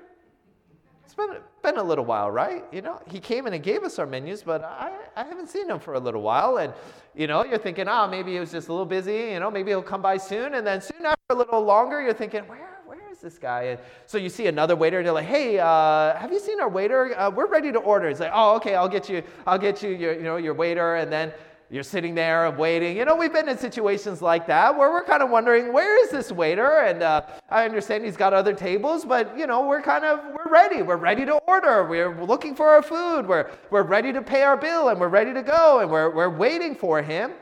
It's 1.04 1.14
been, 1.14 1.36
been 1.62 1.76
a 1.76 1.82
little 1.82 2.04
while, 2.04 2.28
right? 2.28 2.64
You 2.72 2.82
know, 2.82 3.00
he 3.06 3.20
came 3.20 3.46
in 3.46 3.52
and 3.52 3.62
gave 3.62 3.84
us 3.84 4.00
our 4.00 4.06
menus, 4.06 4.42
but 4.42 4.64
I, 4.64 4.90
I 5.14 5.22
haven't 5.22 5.48
seen 5.48 5.70
him 5.70 5.78
for 5.78 5.94
a 5.94 6.00
little 6.00 6.22
while. 6.22 6.56
And, 6.56 6.72
you 7.14 7.28
know, 7.28 7.44
you're 7.44 7.56
thinking, 7.56 7.86
oh, 7.86 8.08
maybe 8.08 8.32
he 8.32 8.40
was 8.40 8.50
just 8.50 8.66
a 8.66 8.72
little 8.72 8.84
busy, 8.84 9.30
you 9.30 9.38
know, 9.38 9.48
maybe 9.48 9.70
he'll 9.70 9.80
come 9.80 10.02
by 10.02 10.16
soon. 10.16 10.54
And 10.54 10.66
then 10.66 10.80
soon 10.80 11.06
after 11.06 11.22
a 11.30 11.36
little 11.36 11.62
longer, 11.62 12.02
you're 12.02 12.12
thinking, 12.14 12.42
where, 12.48 12.80
where 12.84 12.98
is 13.12 13.20
this 13.20 13.38
guy? 13.38 13.62
And 13.62 13.80
so 14.06 14.18
you 14.18 14.28
see 14.28 14.48
another 14.48 14.74
waiter, 14.74 14.98
and 14.98 15.04
you're 15.04 15.14
like, 15.14 15.26
hey, 15.26 15.60
uh, 15.60 16.16
have 16.16 16.32
you 16.32 16.40
seen 16.40 16.60
our 16.60 16.68
waiter? 16.68 17.16
Uh, 17.16 17.30
we're 17.30 17.46
ready 17.46 17.70
to 17.70 17.78
order. 17.78 18.08
He's 18.08 18.18
like, 18.18 18.32
oh, 18.34 18.56
okay, 18.56 18.74
I'll 18.74 18.88
get 18.88 19.08
you, 19.08 19.22
I'll 19.46 19.58
get 19.58 19.84
you 19.84 19.90
your, 19.90 20.14
you 20.14 20.24
know, 20.24 20.36
your 20.36 20.54
waiter. 20.54 20.96
And 20.96 21.12
then 21.12 21.32
you're 21.70 21.84
sitting 21.84 22.16
there 22.16 22.46
and 22.46 22.58
waiting. 22.58 22.96
You 22.96 23.04
know, 23.04 23.14
we've 23.14 23.32
been 23.32 23.48
in 23.48 23.56
situations 23.56 24.20
like 24.20 24.48
that 24.48 24.76
where 24.76 24.90
we're 24.90 25.04
kind 25.04 25.22
of 25.22 25.30
wondering, 25.30 25.72
where 25.72 26.02
is 26.04 26.10
this 26.10 26.32
waiter? 26.32 26.80
And 26.80 27.00
uh, 27.00 27.22
I 27.48 27.64
understand 27.64 28.04
he's 28.04 28.16
got 28.16 28.34
other 28.34 28.52
tables, 28.52 29.04
but 29.04 29.38
you 29.38 29.46
know, 29.46 29.64
we're 29.66 29.80
kind 29.80 30.04
of 30.04 30.18
we're 30.34 30.50
ready. 30.50 30.82
We're 30.82 30.96
ready 30.96 31.24
to 31.26 31.34
order. 31.46 31.86
We're 31.86 32.24
looking 32.24 32.56
for 32.56 32.66
our 32.66 32.82
food. 32.82 33.26
We're 33.26 33.52
we're 33.70 33.84
ready 33.84 34.12
to 34.12 34.20
pay 34.20 34.42
our 34.42 34.56
bill, 34.56 34.88
and 34.88 34.98
we're 34.98 35.08
ready 35.08 35.32
to 35.32 35.42
go, 35.42 35.78
and 35.78 35.88
we're 35.88 36.10
we're 36.10 36.28
waiting 36.28 36.74
for 36.74 37.02
him. 37.02 37.32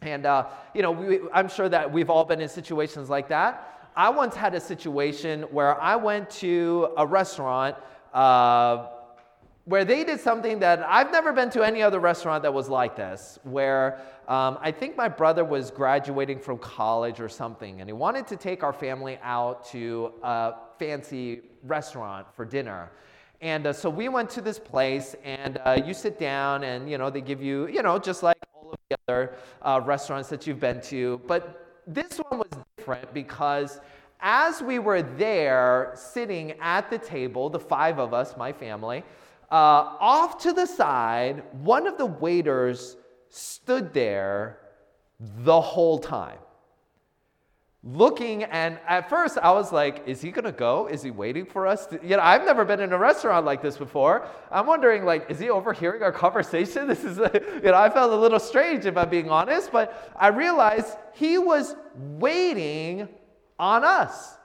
And 0.00 0.26
uh, 0.26 0.48
you 0.74 0.82
know, 0.82 0.90
we, 0.90 1.20
I'm 1.32 1.48
sure 1.48 1.68
that 1.68 1.90
we've 1.90 2.10
all 2.10 2.24
been 2.24 2.40
in 2.40 2.48
situations 2.48 3.08
like 3.08 3.28
that. 3.28 3.90
I 3.94 4.08
once 4.08 4.34
had 4.34 4.54
a 4.54 4.60
situation 4.60 5.42
where 5.52 5.80
I 5.80 5.94
went 5.94 6.30
to 6.30 6.88
a 6.96 7.06
restaurant. 7.06 7.76
Uh, 8.12 8.88
where 9.64 9.84
they 9.84 10.02
did 10.02 10.20
something 10.20 10.58
that 10.58 10.84
I've 10.88 11.12
never 11.12 11.32
been 11.32 11.48
to 11.50 11.62
any 11.62 11.82
other 11.82 12.00
restaurant 12.00 12.42
that 12.42 12.52
was 12.52 12.68
like 12.68 12.96
this, 12.96 13.38
where 13.44 14.00
um, 14.26 14.58
I 14.60 14.72
think 14.72 14.96
my 14.96 15.08
brother 15.08 15.44
was 15.44 15.70
graduating 15.70 16.40
from 16.40 16.58
college 16.58 17.20
or 17.20 17.28
something, 17.28 17.80
and 17.80 17.88
he 17.88 17.92
wanted 17.92 18.26
to 18.28 18.36
take 18.36 18.64
our 18.64 18.72
family 18.72 19.18
out 19.22 19.64
to 19.66 20.12
a 20.22 20.54
fancy 20.78 21.42
restaurant 21.62 22.26
for 22.34 22.44
dinner. 22.44 22.90
And 23.40 23.66
uh, 23.66 23.72
so 23.72 23.88
we 23.88 24.08
went 24.08 24.30
to 24.30 24.40
this 24.40 24.58
place, 24.58 25.14
and 25.22 25.60
uh, 25.64 25.80
you 25.84 25.94
sit 25.94 26.18
down, 26.18 26.64
and 26.64 26.90
you 26.90 26.98
know 26.98 27.10
they 27.10 27.20
give 27.20 27.42
you, 27.42 27.68
you 27.68 27.82
know, 27.82 27.98
just 27.98 28.22
like 28.24 28.38
all 28.54 28.72
of 28.72 28.78
the 28.88 28.96
other 29.06 29.34
uh, 29.62 29.80
restaurants 29.84 30.28
that 30.30 30.46
you've 30.46 30.60
been 30.60 30.80
to. 30.82 31.20
But 31.28 31.80
this 31.86 32.18
one 32.18 32.38
was 32.40 32.50
different 32.76 33.12
because 33.14 33.80
as 34.20 34.62
we 34.62 34.78
were 34.78 35.02
there, 35.02 35.92
sitting 35.94 36.52
at 36.60 36.88
the 36.90 36.98
table, 36.98 37.50
the 37.50 37.58
five 37.58 37.98
of 37.98 38.14
us, 38.14 38.36
my 38.36 38.52
family, 38.52 39.02
uh, 39.52 39.98
off 40.00 40.38
to 40.38 40.54
the 40.54 40.64
side, 40.64 41.42
one 41.52 41.86
of 41.86 41.98
the 41.98 42.06
waiters 42.06 42.96
stood 43.28 43.92
there 43.92 44.58
the 45.20 45.60
whole 45.60 45.98
time. 45.98 46.38
Looking, 47.84 48.44
and 48.44 48.78
at 48.88 49.10
first 49.10 49.36
I 49.36 49.52
was 49.52 49.70
like, 49.70 50.04
is 50.06 50.22
he 50.22 50.30
gonna 50.30 50.52
go? 50.52 50.86
Is 50.86 51.02
he 51.02 51.10
waiting 51.10 51.44
for 51.44 51.66
us? 51.66 51.84
To, 51.86 52.00
you 52.02 52.16
know, 52.16 52.22
I've 52.22 52.46
never 52.46 52.64
been 52.64 52.80
in 52.80 52.94
a 52.94 52.98
restaurant 52.98 53.44
like 53.44 53.60
this 53.60 53.76
before. 53.76 54.26
I'm 54.50 54.66
wondering, 54.66 55.04
like, 55.04 55.28
is 55.28 55.38
he 55.38 55.50
overhearing 55.50 56.02
our 56.02 56.12
conversation? 56.12 56.86
This 56.92 57.04
is, 57.04 57.18
you 57.18 57.70
know, 57.70 57.74
I 57.74 57.90
felt 57.90 58.10
a 58.10 58.16
little 58.16 58.40
strange 58.40 58.86
if 58.86 58.96
I'm 58.96 59.10
being 59.10 59.28
honest, 59.28 59.70
but 59.70 60.12
I 60.16 60.28
realized 60.28 60.96
he 61.12 61.36
was 61.36 61.76
waiting 61.94 63.06
on 63.58 63.84
us. 63.84 64.38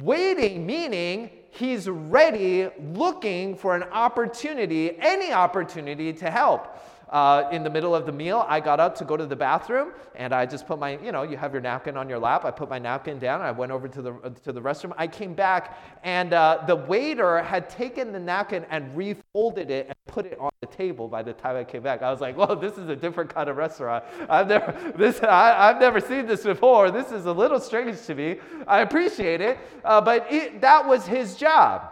Waiting, 0.00 0.66
meaning 0.66 1.30
he's 1.50 1.88
ready, 1.88 2.68
looking 2.94 3.56
for 3.56 3.76
an 3.76 3.84
opportunity, 3.84 4.98
any 4.98 5.32
opportunity 5.32 6.12
to 6.12 6.30
help. 6.30 6.76
Uh, 7.10 7.48
in 7.52 7.62
the 7.62 7.70
middle 7.70 7.94
of 7.94 8.04
the 8.04 8.12
meal, 8.12 8.44
I 8.48 8.60
got 8.60 8.80
up 8.80 8.94
to 8.96 9.04
go 9.04 9.16
to 9.16 9.24
the 9.24 9.36
bathroom, 9.36 9.92
and 10.14 10.34
I 10.34 10.44
just 10.44 10.66
put 10.66 10.78
my, 10.78 10.98
you 10.98 11.10
know, 11.10 11.22
you 11.22 11.38
have 11.38 11.52
your 11.54 11.62
napkin 11.62 11.96
on 11.96 12.06
your 12.06 12.18
lap. 12.18 12.44
I 12.44 12.50
put 12.50 12.68
my 12.68 12.78
napkin 12.78 13.18
down. 13.18 13.40
I 13.40 13.50
went 13.50 13.72
over 13.72 13.88
to 13.88 14.02
the 14.02 14.12
to 14.44 14.52
the 14.52 14.60
restroom. 14.60 14.92
I 14.98 15.06
came 15.06 15.32
back, 15.32 15.78
and 16.04 16.34
uh, 16.34 16.64
the 16.66 16.76
waiter 16.76 17.42
had 17.42 17.70
taken 17.70 18.12
the 18.12 18.18
napkin 18.18 18.66
and 18.68 18.94
refolded 18.94 19.70
it 19.70 19.86
and 19.86 19.96
put 20.06 20.26
it 20.26 20.38
on 20.38 20.50
the 20.60 20.66
table. 20.66 21.08
By 21.08 21.22
the 21.22 21.32
time 21.32 21.56
I 21.56 21.64
came 21.64 21.82
back, 21.82 22.02
I 22.02 22.10
was 22.10 22.20
like, 22.20 22.36
"Well, 22.36 22.54
this 22.54 22.76
is 22.76 22.90
a 22.90 22.96
different 22.96 23.34
kind 23.34 23.48
of 23.48 23.56
restaurant. 23.56 24.04
I've 24.28 24.48
never 24.48 24.92
this 24.96 25.22
I, 25.22 25.68
have 25.68 25.80
never 25.80 26.00
seen 26.00 26.26
this 26.26 26.42
before. 26.42 26.90
This 26.90 27.10
is 27.10 27.24
a 27.24 27.32
little 27.32 27.60
strange 27.60 28.04
to 28.06 28.14
me. 28.14 28.36
I 28.66 28.80
appreciate 28.80 29.40
it, 29.40 29.58
uh, 29.82 30.00
but 30.02 30.30
it, 30.30 30.60
that 30.60 30.86
was 30.86 31.06
his 31.06 31.36
job. 31.36 31.90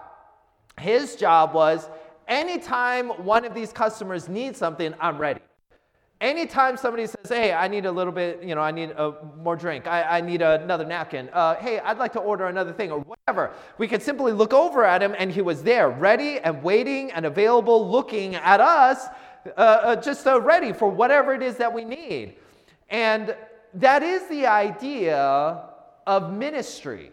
His 0.78 1.16
job 1.16 1.54
was 1.54 1.88
Anytime 2.28 3.08
one 3.24 3.44
of 3.44 3.54
these 3.54 3.72
customers 3.72 4.28
needs 4.28 4.58
something, 4.58 4.94
I'm 5.00 5.18
ready. 5.18 5.40
Anytime 6.20 6.76
somebody 6.76 7.06
says, 7.06 7.28
hey, 7.28 7.52
I 7.52 7.68
need 7.68 7.84
a 7.84 7.92
little 7.92 8.12
bit, 8.12 8.42
you 8.42 8.54
know, 8.54 8.62
I 8.62 8.70
need 8.70 8.90
a, 8.92 9.14
more 9.36 9.54
drink, 9.54 9.86
I, 9.86 10.02
I 10.02 10.20
need 10.22 10.40
another 10.40 10.84
napkin, 10.84 11.28
uh, 11.30 11.56
hey, 11.56 11.78
I'd 11.78 11.98
like 11.98 12.14
to 12.14 12.20
order 12.20 12.46
another 12.46 12.72
thing, 12.72 12.90
or 12.90 13.00
whatever, 13.00 13.52
we 13.76 13.86
could 13.86 14.02
simply 14.02 14.32
look 14.32 14.54
over 14.54 14.82
at 14.82 15.02
him 15.02 15.14
and 15.18 15.30
he 15.30 15.42
was 15.42 15.62
there, 15.62 15.90
ready 15.90 16.38
and 16.38 16.62
waiting 16.62 17.12
and 17.12 17.26
available, 17.26 17.90
looking 17.90 18.34
at 18.34 18.62
us, 18.62 19.08
uh, 19.46 19.60
uh, 19.60 19.96
just 19.96 20.26
uh, 20.26 20.40
ready 20.40 20.72
for 20.72 20.88
whatever 20.88 21.34
it 21.34 21.42
is 21.42 21.56
that 21.58 21.72
we 21.72 21.84
need. 21.84 22.36
And 22.88 23.36
that 23.74 24.02
is 24.02 24.26
the 24.28 24.46
idea 24.46 25.64
of 26.06 26.32
ministry, 26.32 27.12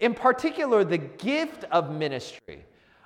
in 0.00 0.14
particular, 0.14 0.84
the 0.84 0.98
gift 0.98 1.64
of 1.70 1.92
ministry. 1.92 2.64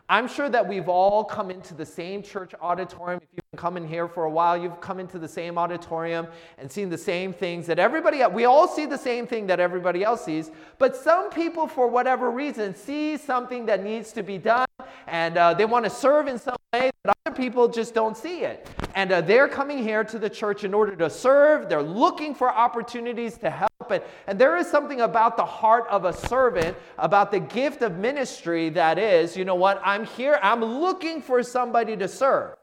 I'm 0.08 0.28
sure 0.28 0.48
that 0.48 0.68
we've 0.68 0.88
all 0.88 1.24
come 1.24 1.50
into 1.50 1.74
the 1.74 1.84
same 1.84 2.22
church 2.22 2.52
auditorium. 2.60 3.20
If 3.22 3.28
you've 3.32 3.50
been 3.50 3.58
coming 3.58 3.88
here 3.88 4.06
for 4.06 4.24
a 4.24 4.30
while, 4.30 4.56
you've 4.56 4.80
come 4.80 5.00
into 5.00 5.18
the 5.18 5.26
same 5.26 5.58
auditorium 5.58 6.28
and 6.58 6.70
seen 6.70 6.88
the 6.88 6.98
same 6.98 7.32
things 7.32 7.66
that 7.66 7.80
everybody 7.80 8.22
else, 8.22 8.32
we 8.32 8.44
all 8.44 8.68
see 8.68 8.86
the 8.86 8.98
same 8.98 9.26
thing 9.26 9.48
that 9.48 9.58
everybody 9.58 10.04
else 10.04 10.24
sees. 10.24 10.52
But 10.78 10.94
some 10.94 11.30
people, 11.30 11.66
for 11.66 11.88
whatever 11.88 12.30
reason, 12.30 12.74
see 12.74 13.16
something 13.16 13.66
that 13.66 13.82
needs 13.82 14.12
to 14.12 14.22
be 14.22 14.38
done 14.38 14.66
and 15.08 15.36
uh, 15.36 15.54
they 15.54 15.64
want 15.64 15.84
to 15.84 15.90
serve 15.90 16.28
in 16.28 16.38
some 16.38 16.56
way 16.72 16.90
that 17.04 17.16
other 17.26 17.36
people 17.36 17.66
just 17.66 17.92
don't 17.92 18.16
see 18.16 18.40
it. 18.40 18.68
And 18.94 19.10
uh, 19.10 19.20
they're 19.22 19.48
coming 19.48 19.82
here 19.82 20.04
to 20.04 20.18
the 20.20 20.30
church 20.30 20.62
in 20.62 20.72
order 20.72 20.94
to 20.94 21.10
serve. 21.10 21.68
They're 21.68 21.82
looking 21.82 22.32
for 22.32 22.48
opportunities 22.48 23.38
to 23.38 23.50
help. 23.50 23.75
And, 23.90 24.38
there 24.38 24.56
is 24.56 24.66
something 24.66 25.00
about 25.00 25.36
the 25.36 25.44
heart 25.44 25.86
of 25.88 26.04
a 26.04 26.12
servant, 26.12 26.76
about 26.98 27.30
the 27.30 27.40
gift 27.40 27.82
of 27.82 27.96
ministry 27.96 28.68
that 28.70 28.98
is, 28.98 29.36
you 29.36 29.44
know 29.44 29.54
what, 29.54 29.80
I'm 29.84 30.04
here, 30.04 30.38
I'm 30.42 30.62
looking 30.62 31.22
for 31.22 31.42
somebody 31.42 31.96
to 31.96 32.08
serve. 32.08 32.56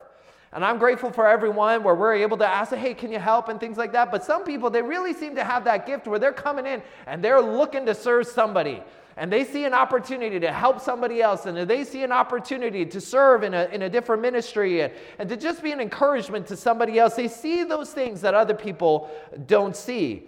And 0.52 0.64
I'm 0.64 0.78
grateful 0.78 1.12
for 1.12 1.28
everyone 1.28 1.84
where 1.84 1.96
we're 1.96 2.14
able 2.14 2.38
to 2.38 2.48
ask, 2.48 2.72
hey, 2.74 2.94
can 2.94 3.12
you 3.12 3.18
help 3.18 3.50
and 3.50 3.60
things 3.60 3.76
like 3.76 3.92
that. 3.94 4.12
But 4.12 4.24
some 4.24 4.44
people, 4.44 4.70
they 4.70 4.84
really 4.84 5.14
seem 5.14 5.36
to 5.36 5.44
have 5.44 5.64
that 5.64 5.88
gift 5.88 6.06
where 6.06 6.20
they're 6.20 6.32
coming 6.32 6.68
in 6.68 6.84
and 7.08 7.24
they're 7.24 7.42
looking 7.42 7.88
to 7.88 7.96
serve 7.96 8.28
somebody 8.28 8.84
and 9.18 9.32
they 9.32 9.44
see 9.44 9.66
an 9.66 9.74
opportunity 9.74 10.40
to 10.40 10.52
help 10.52 10.80
somebody 10.80 11.22
else 11.22 11.46
and 11.46 11.58
they 11.70 11.84
see 11.84 12.04
an 12.04 12.12
opportunity 12.12 12.86
to 12.86 13.00
serve 13.00 13.44
in 13.44 13.54
a, 13.54 13.66
in 13.66 13.84
a 13.84 13.90
different 13.90 14.22
ministry 14.22 14.82
and, 14.82 14.94
and 15.20 15.30
to 15.30 15.38
just 15.38 15.62
be 15.62 15.72
an 15.72 15.80
encouragement 15.80 16.48
to 16.48 16.58
somebody 16.58 16.98
else, 16.98 17.16
they 17.16 17.28
see 17.28 17.64
those 17.64 17.92
things 17.92 18.22
that 18.22 18.34
other 18.34 18.56
people 18.56 19.12
don't 19.46 19.76
see. 19.76 20.24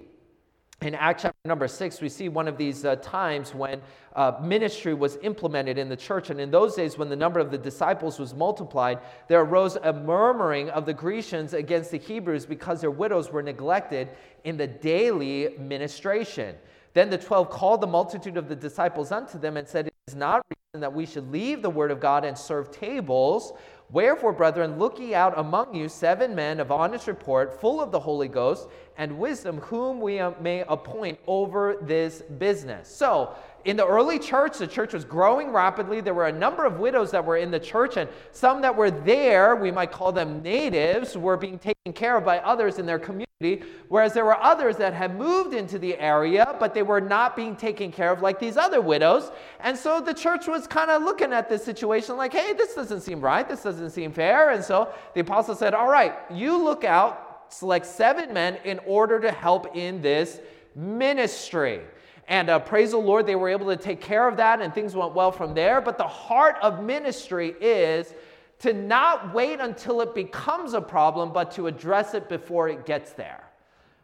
In 0.82 0.94
Acts 0.94 1.24
chapter 1.24 1.38
number 1.46 1.67
six, 1.67 2.01
we 2.01 2.10
see 2.10 2.27
one 2.29 2.48
of 2.48 2.58
these 2.58 2.84
uh, 2.84 2.98
times 2.98 3.55
when 3.55 3.82
uh, 4.15 4.34
ministry 4.41 4.94
was 4.94 5.17
implemented 5.24 5.77
in 5.77 5.88
the 5.89 5.96
church. 5.96 6.29
And 6.29 6.39
in 6.39 6.51
those 6.51 6.75
days, 6.75 6.98
when 6.98 7.10
the 7.10 7.15
number 7.15 7.39
of 7.39 7.50
the 7.50 7.58
disciples 7.58 8.20
was 8.20 8.34
multiplied, 8.34 9.00
there 9.27 9.39
arose 9.41 9.77
a 9.77 9.94
murmuring 9.94 10.70
of 10.70 10.86
the 10.86 10.94
Grecians 10.94 11.53
against 11.53 11.91
the 11.91 11.98
Hebrews 11.98 12.46
because 12.46 12.82
their 12.82 12.91
widows 12.91 13.32
were 13.32 13.41
neglected 13.41 14.10
in 14.44 14.58
the 14.58 14.67
daily 14.67 15.55
ministration. 15.58 16.55
Then 16.94 17.10
the 17.10 17.17
twelve 17.17 17.50
called 17.50 17.82
the 17.82 17.88
multitude 17.88 18.38
of 18.38 18.48
the 18.48 18.55
disciples 18.55 19.12
unto 19.12 19.39
them 19.39 19.58
and 19.58 19.67
said, 19.67 19.88
It 19.88 19.94
is 20.08 20.15
not 20.15 20.46
reason 20.50 20.82
that 20.82 20.94
we 20.94 21.05
should 21.05 21.32
leave 21.32 21.62
the 21.62 21.70
word 21.70 21.89
of 21.89 22.00
God 22.00 22.25
and 22.25 22.38
serve 22.38 22.70
tables. 22.72 23.53
Wherefore, 23.91 24.34
brethren, 24.34 24.79
look 24.79 25.00
ye 25.00 25.13
out 25.13 25.38
among 25.38 25.75
you 25.75 25.88
seven 25.88 26.34
men 26.34 26.60
of 26.60 26.72
honest 26.72 27.08
report, 27.08 27.60
full 27.62 27.79
of 27.79 27.91
the 27.91 28.00
Holy 28.00 28.27
Ghost 28.27 28.67
and 28.98 29.18
wisdom, 29.18 29.58
whom 29.60 30.00
we 30.00 30.20
uh, 30.20 30.32
may 30.42 30.64
appoint 30.68 31.20
over 31.28 31.78
this 31.82 32.22
business. 32.38 32.88
So, 32.88 33.36
in 33.66 33.75
the 33.75 33.86
early 33.86 34.20
church, 34.20 34.60
the 34.60 34.68
church 34.68 34.94
was 34.94 35.04
growing 35.04 35.50
rapidly. 35.52 36.00
There 36.00 36.14
were 36.14 36.28
a 36.28 36.32
number 36.32 36.66
of 36.66 36.78
widows 36.78 37.10
that 37.12 37.25
were 37.25 37.38
in 37.38 37.50
the 37.50 37.60
church, 37.60 37.98
and 37.98 38.08
some 38.32 38.62
that 38.62 38.75
were 38.75 38.92
there, 38.92 39.56
we 39.56 39.72
might 39.72 39.92
call 39.92 40.12
them 40.12 40.44
natives, 40.44 41.18
were 41.18 41.36
being 41.36 41.58
taken 41.58 41.92
care 41.92 42.16
of 42.16 42.24
by 42.24 42.38
others 42.40 42.78
in 42.78 42.86
their 42.86 43.00
community, 43.00 43.64
whereas 43.90 44.14
there 44.14 44.24
were 44.24 44.40
others 44.40 44.78
that 44.78 44.94
had 44.94 45.18
moved 45.18 45.56
into 45.56 45.80
the 45.80 45.98
area, 45.98 46.56
but 46.60 46.75
they 46.75 46.84
were 46.84 47.02
not 47.02 47.36
being 47.36 47.56
taken 47.56 47.92
care 47.92 48.12
of 48.12 48.22
like 48.22 48.40
these 48.40 48.56
other 48.56 48.82
widows. 48.82 49.32
And 49.62 49.75
so 49.75 50.00
the 50.00 50.14
church 50.14 50.48
was 50.48 50.68
kind 50.68 50.92
of 50.92 51.02
looking 51.02 51.34
at 51.34 51.50
this 51.50 51.66
situation 51.66 52.18
like, 52.18 52.34
hey, 52.34 52.54
this 52.54 52.75
doesn't 52.75 53.02
seem 53.02 53.20
right. 53.20 53.48
This 53.50 53.64
doesn't 53.64 53.90
seem 53.90 54.12
fair. 54.12 54.52
And 54.52 54.64
so 54.64 54.94
the 55.16 55.22
apostle 55.22 55.56
said, 55.56 55.74
all 55.74 55.90
right, 55.90 56.14
you 56.32 56.56
look 56.64 56.84
out, 56.84 57.25
select 57.50 57.86
seven 57.86 58.34
men 58.34 58.58
in 58.64 58.80
order 58.86 59.20
to 59.20 59.32
help 59.32 59.75
in 59.75 60.02
this 60.02 60.40
ministry. 60.75 61.82
And 62.28 62.50
uh, 62.50 62.60
praise 62.60 62.92
the 62.92 62.98
Lord, 62.98 63.28
they 63.28 63.36
were 63.36 63.50
able 63.50 63.68
to 63.68 63.78
take 63.78 64.02
care 64.02 64.28
of 64.28 64.38
that 64.38 64.62
and 64.62 64.74
things 64.74 64.96
went 64.96 65.14
well 65.14 65.32
from 65.32 65.54
there. 65.54 65.80
But 65.82 65.98
the 65.98 66.08
heart 66.08 66.58
of 66.62 66.84
ministry 66.84 67.56
is 67.62 68.14
to 68.60 68.74
not 68.74 69.34
wait 69.34 69.60
until 69.60 70.02
it 70.02 70.16
becomes 70.16 70.74
a 70.74 70.82
problem, 70.82 71.32
but 71.34 71.52
to 71.52 71.68
address 71.68 72.14
it 72.14 72.30
before 72.30 72.70
it 72.70 72.86
gets 72.86 73.12
there. 73.12 73.44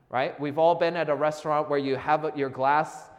Right? 0.09 0.37
We've 0.39 0.57
all 0.57 0.75
been 0.75 0.95
at 0.95 1.09
a 1.09 1.15
restaurant 1.15 1.69
where 1.69 1.79
you 1.79 1.95
have 1.95 2.37
your 2.37 2.49
glass, 2.49 3.09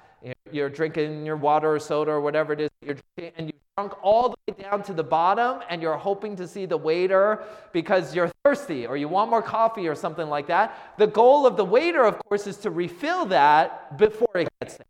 you're 0.50 0.68
drinking 0.68 1.24
your 1.24 1.36
water 1.36 1.74
or 1.74 1.80
soda 1.80 2.12
or 2.12 2.20
whatever 2.20 2.52
it 2.52 2.60
is, 2.60 2.70
you're 2.82 2.96
drinking, 3.16 3.32
and 3.38 3.46
you've 3.46 3.61
drunk 3.78 3.94
all 4.02 4.28
the 4.28 4.36
way 4.52 4.62
down 4.62 4.82
to 4.82 4.92
the 4.92 5.02
bottom, 5.02 5.62
and 5.70 5.80
you're 5.80 5.96
hoping 5.96 6.36
to 6.36 6.46
see 6.46 6.66
the 6.66 6.76
waiter 6.76 7.42
because 7.72 8.14
you're 8.14 8.30
thirsty 8.44 8.86
or 8.86 8.98
you 8.98 9.08
want 9.08 9.30
more 9.30 9.40
coffee 9.40 9.88
or 9.88 9.94
something 9.94 10.28
like 10.28 10.46
that. 10.46 10.94
The 10.98 11.06
goal 11.06 11.46
of 11.46 11.56
the 11.56 11.64
waiter, 11.64 12.04
of 12.04 12.18
course, 12.18 12.46
is 12.46 12.58
to 12.58 12.70
refill 12.70 13.24
that 13.26 13.96
before 13.96 14.28
it 14.34 14.48
gets 14.60 14.76
there. 14.76 14.86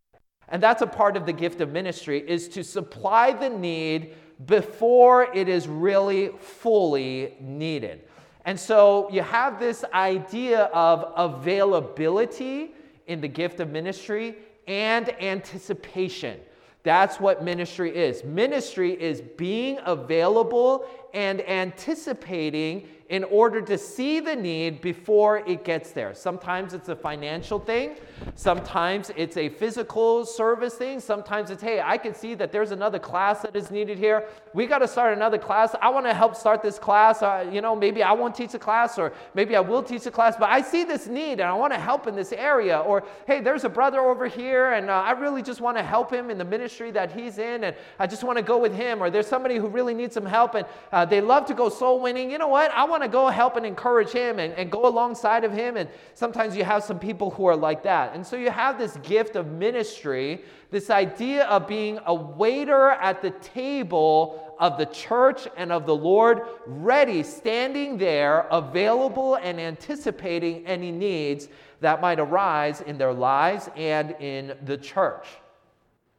And 0.49 0.61
that's 0.61 0.83
a 0.83 0.87
part 0.89 1.17
of 1.17 1.27
the 1.27 1.33
gift 1.33 1.61
of 1.61 1.71
ministry 1.71 2.29
is 2.29 2.49
to 2.51 2.65
supply 2.65 3.33
the 3.33 3.49
need 3.49 4.17
before 4.47 5.33
it 5.33 5.49
is 5.49 5.69
really 5.69 6.31
fully 6.41 7.37
needed. 7.41 8.03
And 8.45 8.59
so 8.59 9.09
you 9.13 9.23
have 9.23 9.61
this 9.61 9.85
idea 9.95 10.65
of 10.75 11.13
availability 11.17 12.75
in 13.07 13.21
the 13.21 13.29
gift 13.29 13.61
of 13.61 13.71
ministry 13.71 14.39
and 14.67 15.09
anticipation. 15.23 16.41
That's 16.83 17.21
what 17.21 17.45
ministry 17.45 17.95
is. 17.95 18.25
Ministry 18.25 19.01
is 19.01 19.21
being 19.21 19.79
available 19.85 20.85
and 21.15 21.41
anticipating 21.49 22.89
in 23.13 23.25
order 23.25 23.61
to 23.61 23.77
see 23.77 24.21
the 24.21 24.35
need 24.35 24.81
before 24.81 25.47
it 25.47 25.65
gets 25.65 25.91
there. 25.91 26.15
Sometimes 26.15 26.73
it's 26.73 26.89
a 26.89 26.97
financial 26.97 27.59
thing, 27.59 27.97
sometimes 28.37 29.11
it's 29.17 29.37
a 29.37 29.51
physical 29.51 30.25
service 30.25 30.77
thing, 30.77 30.99
sometimes 30.99 31.51
it's, 31.51 31.63
hey, 31.63 31.83
I 31.83 31.99
can 31.99 32.15
see 32.15 32.35
that 32.35 32.53
there's 32.53 32.71
another 32.71 32.99
class 32.99 33.43
that 33.43 33.55
is 33.55 33.71
needed 33.71 33.99
here. 33.99 34.27
We 34.55 34.67
got 34.67 34.79
to 34.79 34.89
start 34.89 35.15
another 35.15 35.37
class. 35.37 35.75
I 35.83 35.91
want 35.91 36.07
to 36.07 36.15
help 36.15 36.35
start 36.35 36.63
this 36.63 36.79
class. 36.79 37.21
Uh, 37.21 37.47
you 37.53 37.61
know, 37.61 37.77
maybe 37.77 38.03
I 38.03 38.13
won't 38.13 38.35
teach 38.35 38.55
a 38.55 38.59
class 38.59 38.99
or 38.99 39.13
maybe 39.35 39.57
I 39.57 39.61
will 39.61 39.83
teach 39.83 40.07
a 40.07 40.11
class, 40.11 40.35
but 40.39 40.49
I 40.49 40.63
see 40.63 40.83
this 40.83 41.07
need 41.07 41.33
and 41.33 41.43
I 41.43 41.53
want 41.53 41.75
to 41.75 41.79
help 41.79 42.07
in 42.07 42.17
this 42.17 42.33
area. 42.33 42.79
Or, 42.79 43.05
hey, 43.27 43.41
there's 43.43 43.65
a 43.65 43.69
brother 43.69 44.01
over 44.01 44.27
here 44.27 44.73
and 44.73 44.89
uh, 44.89 44.95
I 44.95 45.13
really 45.13 45.43
just 45.43 45.61
want 45.61 45.77
to 45.77 45.83
help 45.83 46.11
him 46.11 46.31
in 46.31 46.39
the 46.39 46.47
ministry 46.47 46.91
that 46.93 47.13
he's 47.13 47.37
in 47.37 47.65
and 47.65 47.77
I 47.99 48.07
just 48.07 48.25
want 48.25 48.39
to 48.39 48.43
go 48.43 48.57
with 48.57 48.75
him. 48.75 49.03
Or 49.03 49.11
there's 49.11 49.27
somebody 49.27 49.57
who 49.57 49.69
really 49.69 49.93
needs 49.93 50.15
some 50.15 50.25
help 50.25 50.55
and 50.55 50.67
uh, 50.93 51.05
they 51.05 51.21
love 51.21 51.45
to 51.47 51.55
go 51.55 51.69
soul 51.69 52.01
winning. 52.01 52.31
You 52.31 52.39
know 52.39 52.49
what? 52.49 52.71
I 52.71 52.85
want 52.85 53.02
to 53.03 53.09
go 53.09 53.29
help 53.29 53.57
and 53.57 53.65
encourage 53.65 54.11
him 54.11 54.39
and, 54.39 54.53
and 54.55 54.71
go 54.71 54.87
alongside 54.87 55.45
of 55.45 55.53
him. 55.53 55.77
And 55.77 55.89
sometimes 56.15 56.57
you 56.57 56.65
have 56.65 56.85
some 56.85 56.99
people 56.99 57.31
who 57.31 57.47
are 57.47 57.57
like 57.57 57.83
that. 57.85 58.15
And 58.15 58.27
so 58.27 58.37
you 58.37 58.51
have 58.51 58.79
this 58.79 58.97
gift 58.99 59.37
of 59.37 59.47
ministry, 59.47 60.43
this 60.71 60.91
idea 60.91 61.45
of 61.45 61.67
being 61.67 61.99
a 62.07 62.15
waiter 62.15 62.91
at 62.91 63.23
the 63.23 63.31
table 63.31 64.55
of 64.59 64.79
the 64.79 64.87
church 64.87 65.49
and 65.57 65.73
of 65.73 65.87
the 65.87 65.95
Lord, 65.95 66.43
ready, 66.67 67.23
standing 67.23 67.99
there, 67.99 68.47
available 68.51 69.37
and 69.37 69.61
anticipating 69.61 70.67
any 70.67 70.93
needs 70.93 71.49
that 71.81 72.01
might 72.01 72.21
arise 72.21 72.81
in 72.81 72.97
their 72.99 73.13
lives 73.13 73.69
and 73.77 74.15
in 74.21 74.57
the 74.65 74.77
church. 74.77 75.27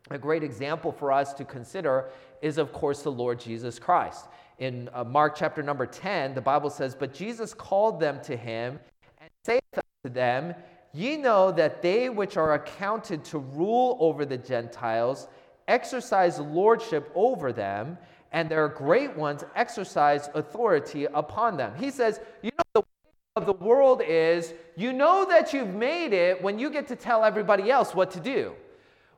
A 0.10 0.18
great 0.18 0.44
example 0.44 0.92
for 0.92 1.12
us 1.12 1.34
to 1.34 1.46
consider 1.46 2.10
is, 2.42 2.58
of 2.58 2.74
course, 2.74 3.02
the 3.04 3.12
Lord 3.12 3.40
Jesus 3.40 3.80
Christ 3.80 4.28
in 4.64 4.90
uh, 4.94 5.04
Mark 5.04 5.36
chapter 5.36 5.62
number 5.62 5.86
10, 5.86 6.34
the 6.34 6.42
Bible 6.42 6.70
says, 6.70 6.96
But 6.96 7.14
Jesus 7.14 7.54
called 7.54 8.00
them 8.00 8.22
to 8.24 8.38
him 8.38 8.80
and 9.20 9.30
saith 9.44 9.62
unto 9.76 10.14
them, 10.14 10.56
Ye 10.94 11.18
know 11.18 11.52
that 11.52 11.82
they 11.82 12.10
which 12.10 12.38
are 12.38 12.54
accounted 12.54 13.26
to 13.26 13.40
rule 13.40 13.98
over 14.00 14.26
the 14.26 14.38
Gentiles 14.38 15.28
exercise 15.68 16.40
lordship 16.40 17.10
over 17.16 17.54
them, 17.54 17.98
and 18.32 18.50
their 18.50 18.68
great 18.68 19.16
ones 19.16 19.44
exercise 19.56 20.30
authority 20.34 21.06
upon 21.06 21.58
them. 21.58 21.74
He 21.78 21.90
says, 21.90 22.20
You 22.42 22.52
know, 22.58 22.82
the 22.82 22.84
of 23.36 23.46
the 23.48 23.54
world 23.54 24.02
is 24.06 24.54
you 24.76 24.94
know 24.94 25.26
that 25.28 25.54
you've 25.54 25.74
made 25.74 26.14
it 26.14 26.42
when 26.42 26.60
you 26.60 26.70
get 26.70 26.88
to 26.88 26.96
tell 26.96 27.24
everybody 27.24 27.72
else 27.72 27.96
what 27.96 28.12
to 28.12 28.20
do. 28.20 28.54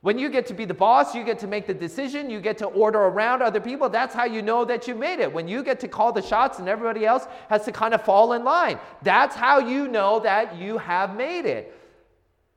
When 0.06 0.20
you 0.20 0.30
get 0.30 0.46
to 0.46 0.54
be 0.54 0.66
the 0.66 0.74
boss, 0.76 1.16
you 1.16 1.24
get 1.24 1.40
to 1.40 1.48
make 1.48 1.66
the 1.66 1.74
decision, 1.74 2.30
you 2.30 2.40
get 2.40 2.60
to 2.60 2.68
order 2.68 3.00
around 3.00 3.42
other 3.42 3.60
people. 3.60 3.90
That's 3.90 4.14
how 4.14 4.26
you 4.26 4.44
know 4.44 4.64
that 4.64 4.88
you 4.88 4.94
made 4.94 5.20
it. 5.20 5.34
When 5.34 5.48
you 5.48 5.64
get 5.64 5.80
to 5.80 5.88
call 5.88 6.12
the 6.12 6.22
shots 6.22 6.60
and 6.60 6.70
everybody 6.70 7.08
else 7.08 7.26
has 7.50 7.66
to 7.66 7.72
kind 7.72 7.92
of 7.92 8.04
fall 8.04 8.34
in 8.34 8.44
line, 8.44 8.78
that's 9.02 9.36
how 9.36 9.58
you 9.58 9.88
know 9.88 10.20
that 10.20 10.58
you 10.58 10.78
have 10.78 11.16
made 11.16 11.48
it. 11.48 11.76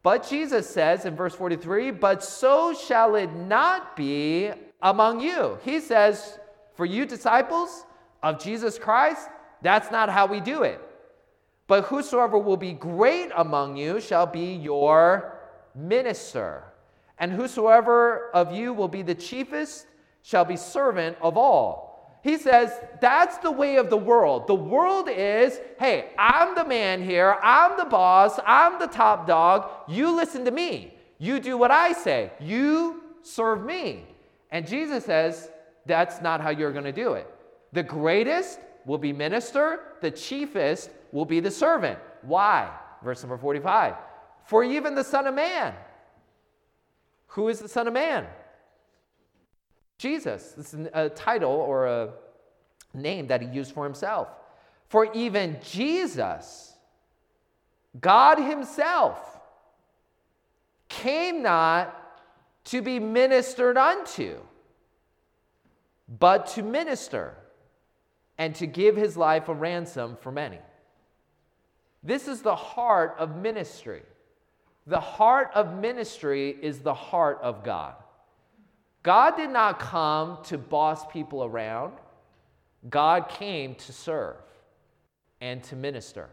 But 0.02 0.28
Jesus 0.28 0.68
says 0.68 1.06
in 1.06 1.16
verse 1.16 1.34
43, 1.34 1.92
but 1.92 2.22
so 2.22 2.74
shall 2.74 3.14
it 3.14 3.32
not 3.32 3.96
be 3.96 4.50
among 4.82 5.20
you. 5.20 5.58
He 5.62 5.80
says, 5.80 6.38
for 6.74 6.84
you 6.84 7.06
disciples 7.06 7.86
of 8.22 8.38
Jesus 8.38 8.78
Christ, 8.78 9.26
that's 9.62 9.90
not 9.90 10.10
how 10.10 10.26
we 10.26 10.40
do 10.40 10.64
it. 10.64 10.82
But 11.66 11.84
whosoever 11.84 12.36
will 12.36 12.58
be 12.58 12.74
great 12.74 13.30
among 13.34 13.78
you 13.78 14.02
shall 14.02 14.26
be 14.26 14.52
your 14.52 15.40
minister. 15.74 16.64
And 17.18 17.32
whosoever 17.32 18.30
of 18.30 18.52
you 18.52 18.72
will 18.72 18.88
be 18.88 19.02
the 19.02 19.14
chiefest 19.14 19.86
shall 20.22 20.44
be 20.44 20.56
servant 20.56 21.16
of 21.20 21.36
all. 21.36 21.88
He 22.22 22.36
says, 22.36 22.72
that's 23.00 23.38
the 23.38 23.50
way 23.50 23.76
of 23.76 23.90
the 23.90 23.96
world. 23.96 24.46
The 24.46 24.54
world 24.54 25.08
is, 25.08 25.60
hey, 25.78 26.10
I'm 26.18 26.54
the 26.54 26.64
man 26.64 27.02
here, 27.02 27.36
I'm 27.42 27.78
the 27.78 27.84
boss, 27.84 28.38
I'm 28.44 28.78
the 28.78 28.88
top 28.88 29.26
dog. 29.26 29.70
You 29.88 30.10
listen 30.14 30.44
to 30.44 30.50
me. 30.50 30.94
You 31.18 31.40
do 31.40 31.56
what 31.56 31.70
I 31.70 31.92
say. 31.92 32.32
You 32.40 33.02
serve 33.22 33.64
me. 33.64 34.04
And 34.50 34.66
Jesus 34.66 35.04
says, 35.04 35.50
that's 35.86 36.20
not 36.20 36.40
how 36.40 36.50
you're 36.50 36.72
going 36.72 36.84
to 36.84 36.92
do 36.92 37.14
it. 37.14 37.26
The 37.72 37.82
greatest 37.82 38.60
will 38.84 38.98
be 38.98 39.12
minister, 39.12 39.80
the 40.00 40.10
chiefest 40.10 40.90
will 41.12 41.24
be 41.24 41.40
the 41.40 41.50
servant. 41.50 41.98
Why? 42.22 42.70
Verse 43.02 43.22
number 43.22 43.38
45. 43.38 43.94
For 44.44 44.64
even 44.64 44.94
the 44.94 45.04
Son 45.04 45.26
of 45.26 45.34
Man. 45.34 45.74
Who 47.28 47.48
is 47.48 47.60
the 47.60 47.68
Son 47.68 47.86
of 47.86 47.94
Man? 47.94 48.26
Jesus. 49.98 50.52
This 50.52 50.74
is 50.74 50.88
a 50.92 51.08
title 51.08 51.50
or 51.50 51.86
a 51.86 52.10
name 52.94 53.26
that 53.28 53.42
he 53.42 53.48
used 53.48 53.72
for 53.72 53.84
himself. 53.84 54.28
For 54.88 55.12
even 55.12 55.58
Jesus, 55.62 56.72
God 58.00 58.38
Himself, 58.38 59.18
came 60.88 61.42
not 61.42 61.94
to 62.64 62.80
be 62.80 62.98
ministered 62.98 63.76
unto, 63.76 64.38
but 66.18 66.46
to 66.48 66.62
minister 66.62 67.34
and 68.38 68.54
to 68.54 68.66
give 68.66 68.96
his 68.96 69.16
life 69.16 69.48
a 69.48 69.54
ransom 69.54 70.16
for 70.20 70.32
many. 70.32 70.58
This 72.02 72.28
is 72.28 72.40
the 72.40 72.56
heart 72.56 73.16
of 73.18 73.36
ministry. 73.36 74.02
The 74.88 74.98
heart 74.98 75.50
of 75.54 75.78
ministry 75.78 76.56
is 76.62 76.78
the 76.78 76.94
heart 76.94 77.40
of 77.42 77.62
God. 77.62 77.94
God 79.02 79.36
did 79.36 79.50
not 79.50 79.78
come 79.78 80.38
to 80.44 80.56
boss 80.56 81.06
people 81.06 81.44
around, 81.44 81.92
God 82.88 83.28
came 83.28 83.74
to 83.74 83.92
serve 83.92 84.36
and 85.42 85.62
to 85.64 85.76
minister. 85.76 86.28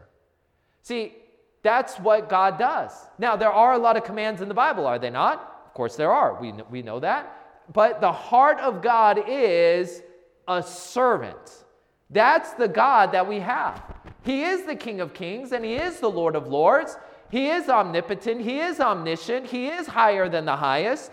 See, 0.82 1.14
that's 1.62 1.96
what 1.96 2.30
God 2.30 2.58
does. 2.58 2.92
Now, 3.18 3.36
there 3.36 3.52
are 3.52 3.74
a 3.74 3.78
lot 3.78 3.96
of 3.96 4.04
commands 4.04 4.40
in 4.40 4.48
the 4.48 4.54
Bible, 4.54 4.86
are 4.86 4.98
they 4.98 5.10
not? 5.10 5.64
Of 5.66 5.74
course, 5.74 5.96
there 5.96 6.12
are. 6.12 6.40
We, 6.40 6.52
we 6.70 6.80
know 6.80 6.98
that. 7.00 7.64
But 7.72 8.00
the 8.00 8.12
heart 8.12 8.58
of 8.60 8.80
God 8.80 9.24
is 9.28 10.02
a 10.48 10.62
servant. 10.62 11.64
That's 12.08 12.52
the 12.54 12.68
God 12.68 13.12
that 13.12 13.26
we 13.26 13.40
have. 13.40 13.82
He 14.24 14.44
is 14.44 14.64
the 14.64 14.76
King 14.76 15.00
of 15.00 15.12
Kings 15.12 15.52
and 15.52 15.64
He 15.64 15.74
is 15.74 16.00
the 16.00 16.10
Lord 16.10 16.36
of 16.36 16.48
Lords. 16.48 16.96
He 17.30 17.48
is 17.48 17.68
omnipotent. 17.68 18.40
He 18.40 18.60
is 18.60 18.80
omniscient. 18.80 19.46
He 19.46 19.68
is 19.68 19.86
higher 19.86 20.28
than 20.28 20.44
the 20.44 20.56
highest. 20.56 21.10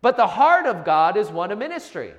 But 0.00 0.16
the 0.16 0.26
heart 0.26 0.66
of 0.66 0.84
God 0.84 1.16
is 1.16 1.28
one 1.28 1.52
of 1.52 1.58
ministry. 1.58 2.12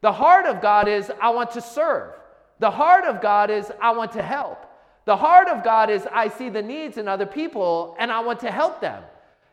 The 0.00 0.12
heart 0.12 0.46
of 0.46 0.62
God 0.62 0.88
is, 0.88 1.10
I 1.20 1.30
want 1.30 1.50
to 1.52 1.60
serve. 1.60 2.14
The 2.58 2.70
heart 2.70 3.04
of 3.04 3.20
God 3.20 3.50
is, 3.50 3.70
I 3.80 3.92
want 3.92 4.12
to 4.12 4.22
help. 4.22 4.66
The 5.04 5.16
heart 5.16 5.48
of 5.48 5.64
God 5.64 5.90
is, 5.90 6.06
I 6.12 6.28
see 6.28 6.48
the 6.48 6.62
needs 6.62 6.96
in 6.96 7.08
other 7.08 7.26
people 7.26 7.96
and 7.98 8.10
I 8.10 8.20
want 8.20 8.40
to 8.40 8.50
help 8.50 8.80
them. 8.80 9.02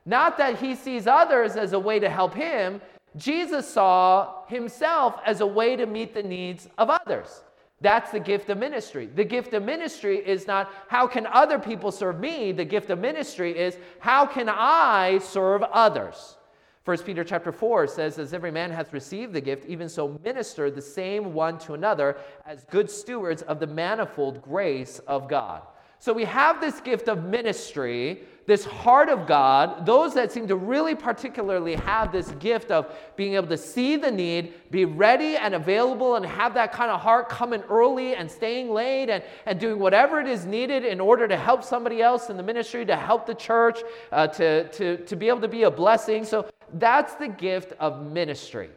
Not 0.05 0.37
that 0.37 0.59
he 0.59 0.75
sees 0.75 1.07
others 1.07 1.55
as 1.55 1.73
a 1.73 1.79
way 1.79 1.99
to 1.99 2.09
help 2.09 2.33
him. 2.33 2.81
Jesus 3.17 3.67
saw 3.67 4.45
himself 4.47 5.15
as 5.25 5.41
a 5.41 5.47
way 5.47 5.75
to 5.75 5.85
meet 5.85 6.13
the 6.13 6.23
needs 6.23 6.69
of 6.77 6.89
others. 6.89 7.41
That's 7.79 8.11
the 8.11 8.19
gift 8.19 8.49
of 8.49 8.57
ministry. 8.57 9.05
The 9.05 9.23
gift 9.23 9.53
of 9.53 9.63
ministry 9.63 10.17
is 10.17 10.47
not 10.47 10.71
how 10.87 11.05
can 11.05 11.27
other 11.27 11.59
people 11.59 11.91
serve 11.91 12.19
me? 12.19 12.51
The 12.51 12.65
gift 12.65 12.89
of 12.89 12.97
ministry 12.99 13.57
is 13.57 13.77
how 13.99 14.25
can 14.25 14.49
I 14.49 15.19
serve 15.19 15.61
others? 15.61 16.37
1 16.85 16.99
Peter 16.99 17.23
chapter 17.23 17.51
4 17.51 17.85
says, 17.85 18.17
As 18.17 18.33
every 18.33 18.49
man 18.49 18.71
hath 18.71 18.93
received 18.93 19.33
the 19.33 19.41
gift, 19.41 19.65
even 19.65 19.89
so 19.89 20.19
minister 20.23 20.71
the 20.71 20.81
same 20.81 21.33
one 21.33 21.59
to 21.59 21.73
another 21.73 22.17
as 22.45 22.63
good 22.71 22.89
stewards 22.89 23.41
of 23.41 23.59
the 23.59 23.67
manifold 23.67 24.41
grace 24.41 24.99
of 24.99 25.27
God. 25.27 25.61
So 25.99 26.13
we 26.13 26.25
have 26.25 26.61
this 26.61 26.79
gift 26.79 27.09
of 27.09 27.23
ministry, 27.23 28.21
this 28.45 28.63
heart 28.63 29.09
of 29.09 29.27
God. 29.27 29.85
Those 29.85 30.13
that 30.13 30.31
seem 30.31 30.47
to 30.47 30.55
really 30.55 30.95
particularly 30.95 31.75
have 31.75 32.11
this 32.11 32.29
gift 32.39 32.71
of 32.71 32.95
being 33.15 33.33
able 33.33 33.47
to 33.47 33.57
see 33.57 33.97
the 33.97 34.11
need, 34.11 34.53
be 34.71 34.85
ready 34.85 35.35
and 35.35 35.55
available, 35.55 36.15
and 36.15 36.25
have 36.25 36.53
that 36.53 36.71
kind 36.71 36.91
of 36.91 37.01
heart 37.01 37.29
coming 37.29 37.61
early 37.63 38.15
and 38.15 38.29
staying 38.29 38.71
late 38.71 39.09
and, 39.09 39.23
and 39.45 39.59
doing 39.59 39.79
whatever 39.79 40.21
it 40.21 40.27
is 40.27 40.45
needed 40.45 40.85
in 40.85 40.99
order 40.99 41.27
to 41.27 41.35
help 41.35 41.63
somebody 41.63 42.01
else 42.01 42.29
in 42.29 42.37
the 42.37 42.43
ministry, 42.43 42.85
to 42.85 42.95
help 42.95 43.25
the 43.25 43.35
church, 43.35 43.79
uh, 44.11 44.27
to, 44.27 44.69
to, 44.69 44.97
to 45.05 45.15
be 45.15 45.27
able 45.27 45.41
to 45.41 45.47
be 45.47 45.63
a 45.63 45.71
blessing. 45.71 46.23
So 46.23 46.47
that's 46.75 47.15
the 47.15 47.27
gift 47.27 47.73
of 47.79 48.11
ministry. 48.11 48.69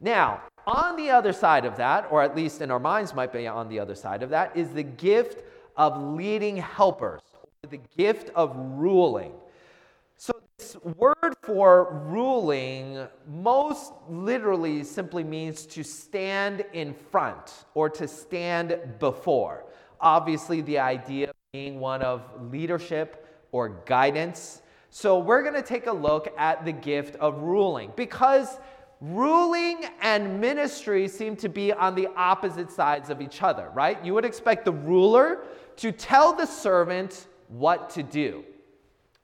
Now, 0.00 0.42
on 0.66 0.96
the 0.96 1.10
other 1.10 1.32
side 1.32 1.64
of 1.64 1.76
that, 1.76 2.08
or 2.10 2.22
at 2.22 2.36
least 2.36 2.60
in 2.60 2.70
our 2.70 2.80
minds 2.80 3.14
might 3.14 3.32
be 3.32 3.46
on 3.46 3.68
the 3.68 3.80
other 3.80 3.94
side 3.94 4.22
of 4.22 4.30
that, 4.30 4.56
is 4.56 4.70
the 4.70 4.82
gift 4.82 5.42
of 5.76 6.00
leading 6.14 6.56
helpers, 6.56 7.22
the 7.68 7.80
gift 7.96 8.30
of 8.34 8.54
ruling. 8.56 9.32
So, 10.16 10.32
this 10.58 10.76
word 10.96 11.34
for 11.42 12.02
ruling 12.06 13.06
most 13.28 13.92
literally 14.08 14.82
simply 14.84 15.24
means 15.24 15.66
to 15.66 15.82
stand 15.82 16.64
in 16.72 16.94
front 16.94 17.66
or 17.74 17.90
to 17.90 18.08
stand 18.08 18.78
before. 18.98 19.66
Obviously, 20.00 20.62
the 20.62 20.78
idea 20.78 21.32
being 21.52 21.78
one 21.80 22.02
of 22.02 22.22
leadership 22.50 23.26
or 23.52 23.68
guidance. 23.86 24.62
So, 24.90 25.18
we're 25.18 25.42
going 25.42 25.54
to 25.54 25.62
take 25.62 25.86
a 25.86 25.92
look 25.92 26.32
at 26.38 26.64
the 26.64 26.72
gift 26.72 27.16
of 27.16 27.42
ruling 27.42 27.92
because 27.96 28.58
ruling 29.00 29.84
and 30.00 30.40
ministry 30.40 31.06
seem 31.06 31.36
to 31.36 31.48
be 31.50 31.72
on 31.72 31.94
the 31.94 32.08
opposite 32.16 32.70
sides 32.70 33.10
of 33.10 33.20
each 33.20 33.42
other, 33.42 33.70
right? 33.74 34.02
You 34.02 34.14
would 34.14 34.24
expect 34.24 34.64
the 34.64 34.72
ruler 34.72 35.40
to 35.76 35.92
tell 35.92 36.32
the 36.32 36.46
servant 36.46 37.26
what 37.48 37.90
to 37.90 38.02
do, 38.02 38.44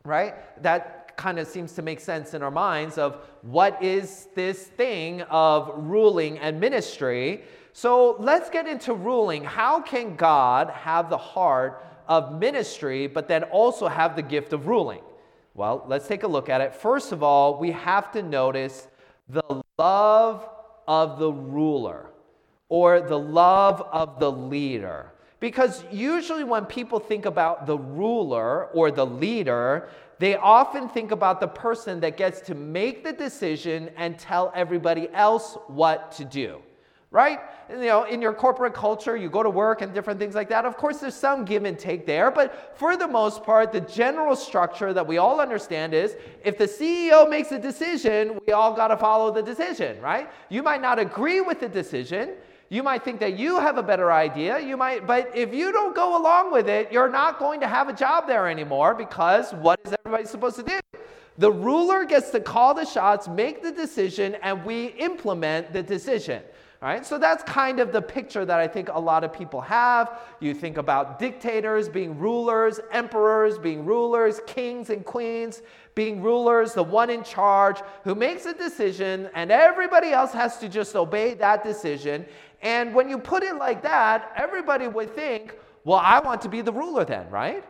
right? 0.04 0.34
That 0.62 1.16
kind 1.16 1.38
of 1.38 1.46
seems 1.46 1.72
to 1.72 1.82
make 1.82 2.00
sense 2.00 2.34
in 2.34 2.42
our 2.42 2.50
minds 2.50 2.98
of 2.98 3.18
what 3.42 3.82
is 3.82 4.28
this 4.34 4.64
thing 4.64 5.22
of 5.22 5.72
ruling 5.76 6.38
and 6.38 6.60
ministry. 6.60 7.42
So 7.72 8.16
let's 8.18 8.50
get 8.50 8.66
into 8.66 8.94
ruling. 8.94 9.44
How 9.44 9.80
can 9.80 10.16
God 10.16 10.70
have 10.70 11.10
the 11.10 11.18
heart 11.18 11.84
of 12.08 12.38
ministry, 12.38 13.06
but 13.06 13.28
then 13.28 13.44
also 13.44 13.88
have 13.88 14.16
the 14.16 14.22
gift 14.22 14.52
of 14.52 14.66
ruling? 14.66 15.00
Well, 15.54 15.84
let's 15.86 16.08
take 16.08 16.22
a 16.22 16.28
look 16.28 16.48
at 16.48 16.60
it. 16.60 16.74
First 16.74 17.12
of 17.12 17.22
all, 17.22 17.58
we 17.58 17.72
have 17.72 18.10
to 18.12 18.22
notice 18.22 18.88
the 19.28 19.62
love 19.78 20.48
of 20.88 21.18
the 21.18 21.32
ruler 21.32 22.10
or 22.68 23.00
the 23.00 23.18
love 23.18 23.82
of 23.92 24.18
the 24.18 24.30
leader. 24.30 25.12
Because 25.42 25.82
usually, 25.90 26.44
when 26.44 26.66
people 26.66 27.00
think 27.00 27.26
about 27.26 27.66
the 27.66 27.76
ruler 27.76 28.66
or 28.66 28.92
the 28.92 29.04
leader, 29.04 29.88
they 30.20 30.36
often 30.36 30.88
think 30.88 31.10
about 31.10 31.40
the 31.40 31.48
person 31.48 31.98
that 31.98 32.16
gets 32.16 32.40
to 32.42 32.54
make 32.54 33.02
the 33.02 33.12
decision 33.12 33.90
and 33.96 34.16
tell 34.16 34.52
everybody 34.54 35.08
else 35.12 35.58
what 35.66 36.12
to 36.12 36.24
do. 36.24 36.62
Right? 37.10 37.40
You 37.68 37.78
know, 37.78 38.04
in 38.04 38.22
your 38.22 38.32
corporate 38.32 38.72
culture, 38.72 39.16
you 39.16 39.28
go 39.28 39.42
to 39.42 39.50
work 39.50 39.82
and 39.82 39.92
different 39.92 40.20
things 40.20 40.36
like 40.36 40.48
that. 40.50 40.64
Of 40.64 40.76
course, 40.76 40.98
there's 40.98 41.16
some 41.16 41.44
give 41.44 41.64
and 41.64 41.76
take 41.76 42.06
there, 42.06 42.30
but 42.30 42.78
for 42.78 42.96
the 42.96 43.08
most 43.08 43.42
part, 43.42 43.72
the 43.72 43.80
general 43.80 44.36
structure 44.36 44.92
that 44.92 45.04
we 45.04 45.18
all 45.18 45.40
understand 45.40 45.92
is 45.92 46.14
if 46.44 46.56
the 46.56 46.68
CEO 46.68 47.28
makes 47.28 47.50
a 47.50 47.58
decision, 47.58 48.38
we 48.46 48.52
all 48.52 48.74
got 48.74 48.88
to 48.88 48.96
follow 48.96 49.32
the 49.32 49.42
decision, 49.42 50.00
right? 50.00 50.30
You 50.50 50.62
might 50.62 50.80
not 50.80 51.00
agree 51.00 51.40
with 51.40 51.58
the 51.58 51.68
decision, 51.68 52.34
you 52.72 52.82
might 52.82 53.04
think 53.04 53.20
that 53.20 53.38
you 53.38 53.60
have 53.60 53.76
a 53.76 53.82
better 53.82 54.10
idea. 54.10 54.58
You 54.58 54.78
might, 54.78 55.06
but 55.06 55.36
if 55.36 55.52
you 55.52 55.72
don't 55.72 55.94
go 55.94 56.18
along 56.18 56.52
with 56.52 56.70
it, 56.70 56.90
you're 56.90 57.10
not 57.10 57.38
going 57.38 57.60
to 57.60 57.68
have 57.68 57.90
a 57.90 57.92
job 57.92 58.26
there 58.26 58.48
anymore 58.48 58.94
because 58.94 59.52
what 59.52 59.78
is 59.84 59.94
everybody 59.98 60.24
supposed 60.24 60.56
to 60.56 60.62
do? 60.62 60.80
The 61.36 61.52
ruler 61.52 62.06
gets 62.06 62.30
to 62.30 62.40
call 62.40 62.72
the 62.72 62.86
shots, 62.86 63.28
make 63.28 63.62
the 63.62 63.72
decision, 63.72 64.36
and 64.36 64.64
we 64.64 64.86
implement 64.86 65.74
the 65.74 65.82
decision. 65.82 66.42
All 66.80 66.88
right, 66.88 67.04
so 67.04 67.18
that's 67.18 67.44
kind 67.44 67.78
of 67.78 67.92
the 67.92 68.02
picture 68.02 68.44
that 68.44 68.58
I 68.58 68.66
think 68.66 68.88
a 68.88 68.98
lot 68.98 69.22
of 69.22 69.34
people 69.34 69.60
have. 69.60 70.18
You 70.40 70.54
think 70.54 70.78
about 70.78 71.18
dictators 71.18 71.90
being 71.90 72.18
rulers, 72.18 72.80
emperors 72.90 73.58
being 73.58 73.84
rulers, 73.84 74.40
kings 74.46 74.88
and 74.88 75.04
queens 75.04 75.60
being 75.94 76.22
rulers, 76.22 76.72
the 76.72 76.82
one 76.82 77.10
in 77.10 77.22
charge 77.22 77.76
who 78.04 78.14
makes 78.14 78.46
a 78.46 78.54
decision, 78.54 79.28
and 79.34 79.52
everybody 79.52 80.10
else 80.10 80.32
has 80.32 80.58
to 80.58 80.68
just 80.68 80.96
obey 80.96 81.34
that 81.34 81.62
decision. 81.62 82.24
And 82.62 82.94
when 82.94 83.08
you 83.08 83.18
put 83.18 83.42
it 83.42 83.56
like 83.56 83.82
that, 83.82 84.32
everybody 84.36 84.86
would 84.86 85.14
think, 85.14 85.56
well, 85.84 86.00
I 86.02 86.20
want 86.20 86.40
to 86.42 86.48
be 86.48 86.62
the 86.62 86.72
ruler 86.72 87.04
then, 87.04 87.28
right? 87.28 87.64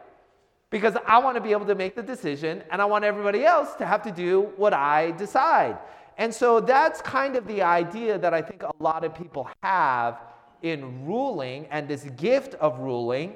Because 0.69 0.97
I 1.07 1.19
want 1.19 1.37
to 1.37 1.41
be 1.41 1.53
able 1.53 1.67
to 1.67 1.75
make 1.75 1.97
the 1.97 2.03
decision 2.03 2.63
and 2.71 2.81
I 2.81 2.85
want 2.85 3.05
everybody 3.05 3.45
else 3.45 3.75
to 3.77 3.87
have 3.87 4.03
to 4.03 4.13
do 4.13 4.53
what 4.57 4.75
I 4.75 5.13
decide. 5.13 5.79
And 6.19 6.33
so 6.33 6.61
that's 6.61 7.01
kind 7.01 7.37
of 7.37 7.47
the 7.47 7.63
idea 7.63 8.19
that 8.19 8.35
I 8.35 8.43
think 8.43 8.63
a 8.63 8.73
lot 8.79 9.03
of 9.03 9.15
people 9.15 9.49
have 9.63 10.21
in 10.61 11.07
ruling 11.07 11.67
and 11.71 11.89
this 11.89 12.05
gift 12.17 12.55
of 12.55 12.79
ruling. 12.79 13.35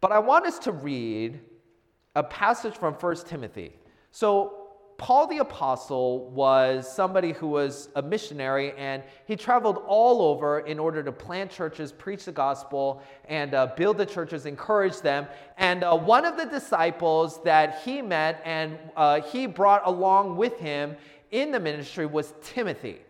But 0.00 0.12
I 0.12 0.18
want 0.18 0.46
us 0.46 0.58
to 0.60 0.72
read 0.72 1.40
a 2.14 2.22
passage 2.22 2.74
from 2.74 2.94
1 2.94 3.16
Timothy. 3.24 3.72
So 4.10 4.61
Paul 5.02 5.26
the 5.26 5.38
Apostle 5.38 6.30
was 6.30 6.88
somebody 6.88 7.32
who 7.32 7.48
was 7.48 7.88
a 7.96 8.02
missionary 8.02 8.72
and 8.78 9.02
he 9.26 9.34
traveled 9.34 9.82
all 9.84 10.22
over 10.22 10.60
in 10.60 10.78
order 10.78 11.02
to 11.02 11.10
plant 11.10 11.50
churches, 11.50 11.90
preach 11.90 12.26
the 12.26 12.30
gospel, 12.30 13.02
and 13.24 13.52
uh, 13.52 13.66
build 13.76 13.98
the 13.98 14.06
churches, 14.06 14.46
encourage 14.46 15.00
them. 15.00 15.26
And 15.58 15.82
uh, 15.82 15.96
one 15.96 16.24
of 16.24 16.36
the 16.36 16.44
disciples 16.44 17.42
that 17.42 17.80
he 17.84 18.00
met 18.00 18.42
and 18.44 18.78
uh, 18.96 19.22
he 19.22 19.46
brought 19.46 19.82
along 19.84 20.36
with 20.36 20.56
him 20.58 20.94
in 21.32 21.50
the 21.50 21.58
ministry 21.58 22.06
was 22.06 22.32
Timothy. 22.40 23.00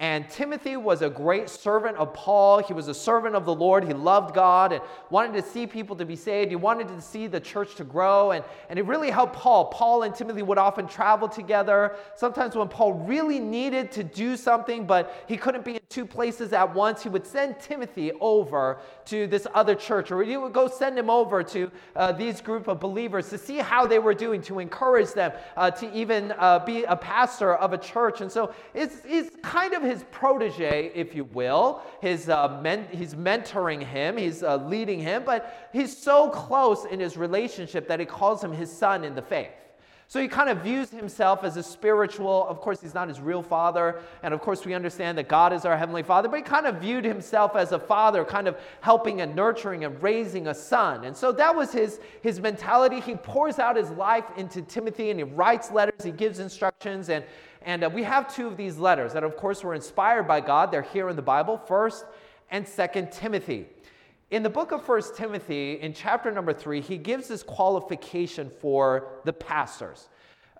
And 0.00 0.30
Timothy 0.30 0.78
was 0.78 1.02
a 1.02 1.10
great 1.10 1.50
servant 1.50 1.98
of 1.98 2.14
Paul. 2.14 2.62
He 2.62 2.72
was 2.72 2.88
a 2.88 2.94
servant 2.94 3.34
of 3.34 3.44
the 3.44 3.54
Lord. 3.54 3.84
He 3.84 3.92
loved 3.92 4.34
God 4.34 4.72
and 4.72 4.80
wanted 5.10 5.34
to 5.34 5.42
see 5.46 5.66
people 5.66 5.94
to 5.96 6.06
be 6.06 6.16
saved. 6.16 6.48
He 6.48 6.56
wanted 6.56 6.88
to 6.88 7.02
see 7.02 7.26
the 7.26 7.38
church 7.38 7.74
to 7.74 7.84
grow. 7.84 8.30
And, 8.30 8.42
and 8.70 8.78
it 8.78 8.86
really 8.86 9.10
helped 9.10 9.34
Paul. 9.34 9.66
Paul 9.66 10.04
and 10.04 10.14
Timothy 10.14 10.40
would 10.40 10.56
often 10.56 10.86
travel 10.88 11.28
together. 11.28 11.96
Sometimes 12.16 12.56
when 12.56 12.68
Paul 12.68 12.94
really 12.94 13.38
needed 13.38 13.92
to 13.92 14.02
do 14.02 14.38
something, 14.38 14.86
but 14.86 15.24
he 15.28 15.36
couldn't 15.36 15.66
be 15.66 15.74
in 15.74 15.82
two 15.90 16.06
places 16.06 16.54
at 16.54 16.74
once, 16.74 17.02
he 17.02 17.10
would 17.10 17.26
send 17.26 17.60
Timothy 17.60 18.10
over 18.22 18.78
to 19.04 19.26
this 19.26 19.46
other 19.54 19.74
church, 19.74 20.10
or 20.10 20.22
he 20.22 20.38
would 20.38 20.54
go 20.54 20.66
send 20.66 20.98
him 20.98 21.10
over 21.10 21.42
to 21.42 21.70
uh, 21.94 22.12
these 22.12 22.40
group 22.40 22.68
of 22.68 22.80
believers 22.80 23.28
to 23.28 23.36
see 23.36 23.58
how 23.58 23.84
they 23.86 23.98
were 23.98 24.14
doing, 24.14 24.40
to 24.42 24.60
encourage 24.60 25.12
them, 25.12 25.32
uh, 25.58 25.70
to 25.72 25.92
even 25.92 26.32
uh, 26.38 26.58
be 26.60 26.84
a 26.84 26.96
pastor 26.96 27.54
of 27.56 27.74
a 27.74 27.78
church. 27.78 28.22
And 28.22 28.32
so 28.32 28.54
it's, 28.72 29.02
it's 29.04 29.36
kind 29.42 29.74
of 29.74 29.89
his 29.90 30.04
protege, 30.10 30.92
if 30.94 31.14
you 31.14 31.24
will. 31.24 31.82
His, 32.00 32.28
uh, 32.28 32.60
men- 32.62 32.88
he's 32.90 33.14
mentoring 33.14 33.82
him, 33.82 34.16
he's 34.16 34.42
uh, 34.42 34.56
leading 34.56 35.00
him, 35.00 35.24
but 35.24 35.68
he's 35.72 35.96
so 35.96 36.30
close 36.30 36.84
in 36.84 37.00
his 37.00 37.16
relationship 37.16 37.88
that 37.88 38.00
he 38.00 38.06
calls 38.06 38.42
him 38.42 38.52
his 38.52 38.70
son 38.70 39.04
in 39.04 39.14
the 39.14 39.22
faith. 39.22 39.50
So 40.10 40.20
he 40.20 40.26
kind 40.26 40.50
of 40.50 40.58
views 40.58 40.90
himself 40.90 41.44
as 41.44 41.56
a 41.56 41.62
spiritual, 41.62 42.44
of 42.48 42.60
course, 42.60 42.80
he's 42.80 42.94
not 42.94 43.06
his 43.06 43.20
real 43.20 43.44
father. 43.44 44.00
And 44.24 44.34
of 44.34 44.40
course, 44.40 44.64
we 44.64 44.74
understand 44.74 45.16
that 45.18 45.28
God 45.28 45.52
is 45.52 45.64
our 45.64 45.76
heavenly 45.76 46.02
father, 46.02 46.28
but 46.28 46.38
he 46.38 46.42
kind 46.42 46.66
of 46.66 46.80
viewed 46.80 47.04
himself 47.04 47.54
as 47.54 47.70
a 47.70 47.78
father, 47.78 48.24
kind 48.24 48.48
of 48.48 48.56
helping 48.80 49.20
and 49.20 49.36
nurturing 49.36 49.84
and 49.84 50.02
raising 50.02 50.48
a 50.48 50.54
son. 50.54 51.04
And 51.04 51.16
so 51.16 51.30
that 51.30 51.54
was 51.54 51.70
his, 51.70 52.00
his 52.22 52.40
mentality. 52.40 52.98
He 52.98 53.14
pours 53.14 53.60
out 53.60 53.76
his 53.76 53.90
life 53.90 54.24
into 54.36 54.62
Timothy 54.62 55.10
and 55.10 55.20
he 55.20 55.24
writes 55.24 55.70
letters, 55.70 56.02
he 56.02 56.10
gives 56.10 56.40
instructions. 56.40 57.08
And, 57.08 57.24
and 57.62 57.84
uh, 57.84 57.90
we 57.92 58.02
have 58.02 58.34
two 58.34 58.46
of 58.46 58.56
these 58.56 58.78
letters 58.78 59.12
that, 59.12 59.24
of 59.24 59.36
course, 59.36 59.62
were 59.62 59.74
inspired 59.74 60.26
by 60.26 60.40
God. 60.40 60.70
They're 60.70 60.82
here 60.82 61.08
in 61.08 61.16
the 61.16 61.22
Bible, 61.22 61.60
1st 61.68 62.04
and 62.50 62.66
2nd 62.66 63.12
Timothy. 63.12 63.66
In 64.30 64.42
the 64.42 64.50
book 64.50 64.72
of 64.72 64.84
First 64.84 65.16
Timothy, 65.16 65.80
in 65.80 65.92
chapter 65.92 66.30
number 66.30 66.52
3, 66.52 66.80
he 66.80 66.96
gives 66.96 67.28
this 67.28 67.42
qualification 67.42 68.48
for 68.48 69.08
the 69.24 69.32
pastors. 69.32 70.08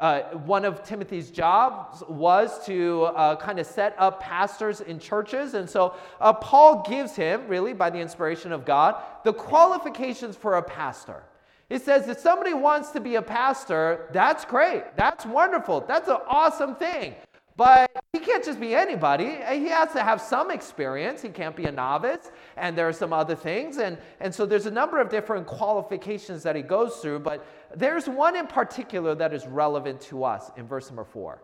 Uh, 0.00 0.22
one 0.46 0.64
of 0.64 0.82
Timothy's 0.82 1.30
jobs 1.30 2.02
was 2.08 2.64
to 2.64 3.04
uh, 3.04 3.36
kind 3.36 3.58
of 3.58 3.66
set 3.66 3.94
up 3.98 4.18
pastors 4.20 4.80
in 4.80 4.98
churches. 4.98 5.54
And 5.54 5.68
so 5.68 5.94
uh, 6.20 6.32
Paul 6.32 6.82
gives 6.88 7.14
him, 7.14 7.46
really 7.48 7.74
by 7.74 7.90
the 7.90 7.98
inspiration 7.98 8.50
of 8.50 8.64
God, 8.64 9.00
the 9.24 9.32
qualifications 9.32 10.36
for 10.36 10.56
a 10.56 10.62
pastor. 10.62 11.22
He 11.70 11.78
says 11.78 12.08
if 12.08 12.18
somebody 12.18 12.52
wants 12.52 12.90
to 12.90 13.00
be 13.00 13.14
a 13.14 13.22
pastor, 13.22 14.08
that's 14.12 14.44
great. 14.44 14.82
That's 14.96 15.24
wonderful. 15.24 15.82
That's 15.82 16.08
an 16.08 16.18
awesome 16.28 16.74
thing. 16.74 17.14
But 17.56 17.90
he 18.12 18.18
can't 18.18 18.44
just 18.44 18.58
be 18.58 18.74
anybody. 18.74 19.36
Uh, 19.36 19.52
he 19.52 19.68
has 19.68 19.92
to 19.92 20.02
have 20.02 20.20
some 20.20 20.50
experience. 20.50 21.22
He 21.22 21.28
can't 21.28 21.54
be 21.54 21.66
a 21.66 21.72
novice. 21.72 22.32
And 22.56 22.76
there 22.76 22.88
are 22.88 22.92
some 22.92 23.12
other 23.12 23.36
things. 23.36 23.76
And, 23.78 23.98
and 24.18 24.34
so 24.34 24.46
there's 24.46 24.66
a 24.66 24.70
number 24.70 25.00
of 25.00 25.10
different 25.10 25.46
qualifications 25.46 26.42
that 26.42 26.56
he 26.56 26.62
goes 26.62 26.96
through. 26.96 27.20
But 27.20 27.46
there's 27.76 28.08
one 28.08 28.34
in 28.34 28.48
particular 28.48 29.14
that 29.14 29.32
is 29.32 29.46
relevant 29.46 30.00
to 30.02 30.24
us 30.24 30.50
in 30.56 30.66
verse 30.66 30.88
number 30.88 31.04
four. 31.04 31.40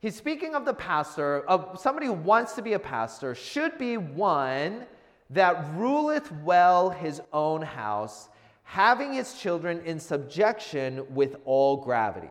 He's 0.00 0.16
speaking 0.16 0.54
of 0.54 0.64
the 0.64 0.74
pastor, 0.74 1.48
of 1.48 1.80
somebody 1.80 2.06
who 2.06 2.14
wants 2.14 2.54
to 2.54 2.62
be 2.62 2.74
a 2.74 2.78
pastor, 2.78 3.34
should 3.34 3.78
be 3.78 3.96
one 3.96 4.84
that 5.32 5.74
ruleth 5.74 6.30
well 6.44 6.90
his 6.90 7.20
own 7.32 7.62
house, 7.62 8.28
having 8.62 9.12
his 9.12 9.34
children 9.34 9.80
in 9.84 9.98
subjection 9.98 11.04
with 11.14 11.36
all 11.44 11.78
gravity. 11.78 12.30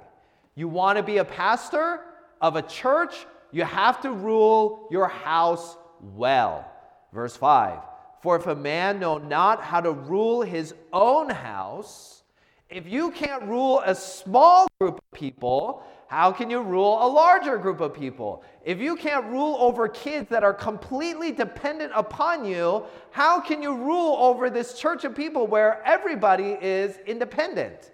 You 0.55 0.67
want 0.67 0.97
to 0.97 1.03
be 1.03 1.17
a 1.17 1.25
pastor 1.25 2.01
of 2.41 2.55
a 2.55 2.61
church, 2.61 3.25
you 3.51 3.63
have 3.63 4.01
to 4.01 4.11
rule 4.11 4.87
your 4.91 5.07
house 5.07 5.77
well. 6.01 6.69
Verse 7.13 7.35
5 7.35 7.79
For 8.21 8.35
if 8.35 8.47
a 8.47 8.55
man 8.55 8.99
know 8.99 9.17
not 9.17 9.61
how 9.61 9.81
to 9.81 9.91
rule 9.91 10.41
his 10.41 10.73
own 10.93 11.29
house, 11.29 12.23
if 12.69 12.87
you 12.87 13.11
can't 13.11 13.43
rule 13.43 13.81
a 13.85 13.93
small 13.93 14.67
group 14.79 14.95
of 14.95 15.19
people, 15.19 15.83
how 16.11 16.29
can 16.29 16.49
you 16.49 16.61
rule 16.61 17.01
a 17.01 17.07
larger 17.07 17.57
group 17.57 17.79
of 17.79 17.93
people? 17.93 18.43
If 18.65 18.79
you 18.79 18.97
can't 18.97 19.27
rule 19.27 19.55
over 19.61 19.87
kids 19.87 20.27
that 20.27 20.43
are 20.43 20.53
completely 20.53 21.31
dependent 21.31 21.93
upon 21.95 22.43
you, 22.43 22.83
how 23.11 23.39
can 23.39 23.61
you 23.61 23.73
rule 23.73 24.17
over 24.19 24.49
this 24.49 24.77
church 24.77 25.05
of 25.05 25.15
people 25.15 25.47
where 25.47 25.81
everybody 25.85 26.57
is 26.59 26.97
independent? 27.07 27.91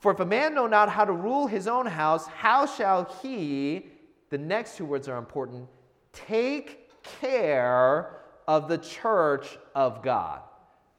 For 0.00 0.10
if 0.10 0.18
a 0.18 0.26
man 0.26 0.52
know 0.52 0.66
not 0.66 0.88
how 0.88 1.04
to 1.04 1.12
rule 1.12 1.46
his 1.46 1.68
own 1.68 1.86
house, 1.86 2.26
how 2.26 2.66
shall 2.66 3.04
he, 3.22 3.86
the 4.30 4.38
next 4.38 4.76
two 4.76 4.84
words 4.84 5.08
are 5.08 5.16
important, 5.16 5.68
take 6.12 6.90
care 7.20 8.16
of 8.48 8.66
the 8.66 8.78
church 8.78 9.58
of 9.76 10.02
God? 10.02 10.40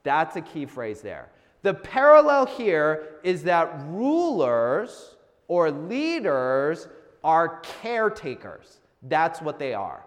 That's 0.03 0.37
a 0.37 0.41
key 0.41 0.67
phrase 0.67 1.01
there. 1.01 1.31
The 1.63 1.73
parallel 1.73 2.45
here 2.45 3.19
is 3.25 3.43
that 3.43 3.75
rulers, 3.87 5.14
or 5.47 5.71
leaders 5.71 6.87
are 7.23 7.59
caretakers. 7.81 8.79
That's 9.03 9.41
what 9.41 9.59
they 9.59 9.73
are. 9.73 10.05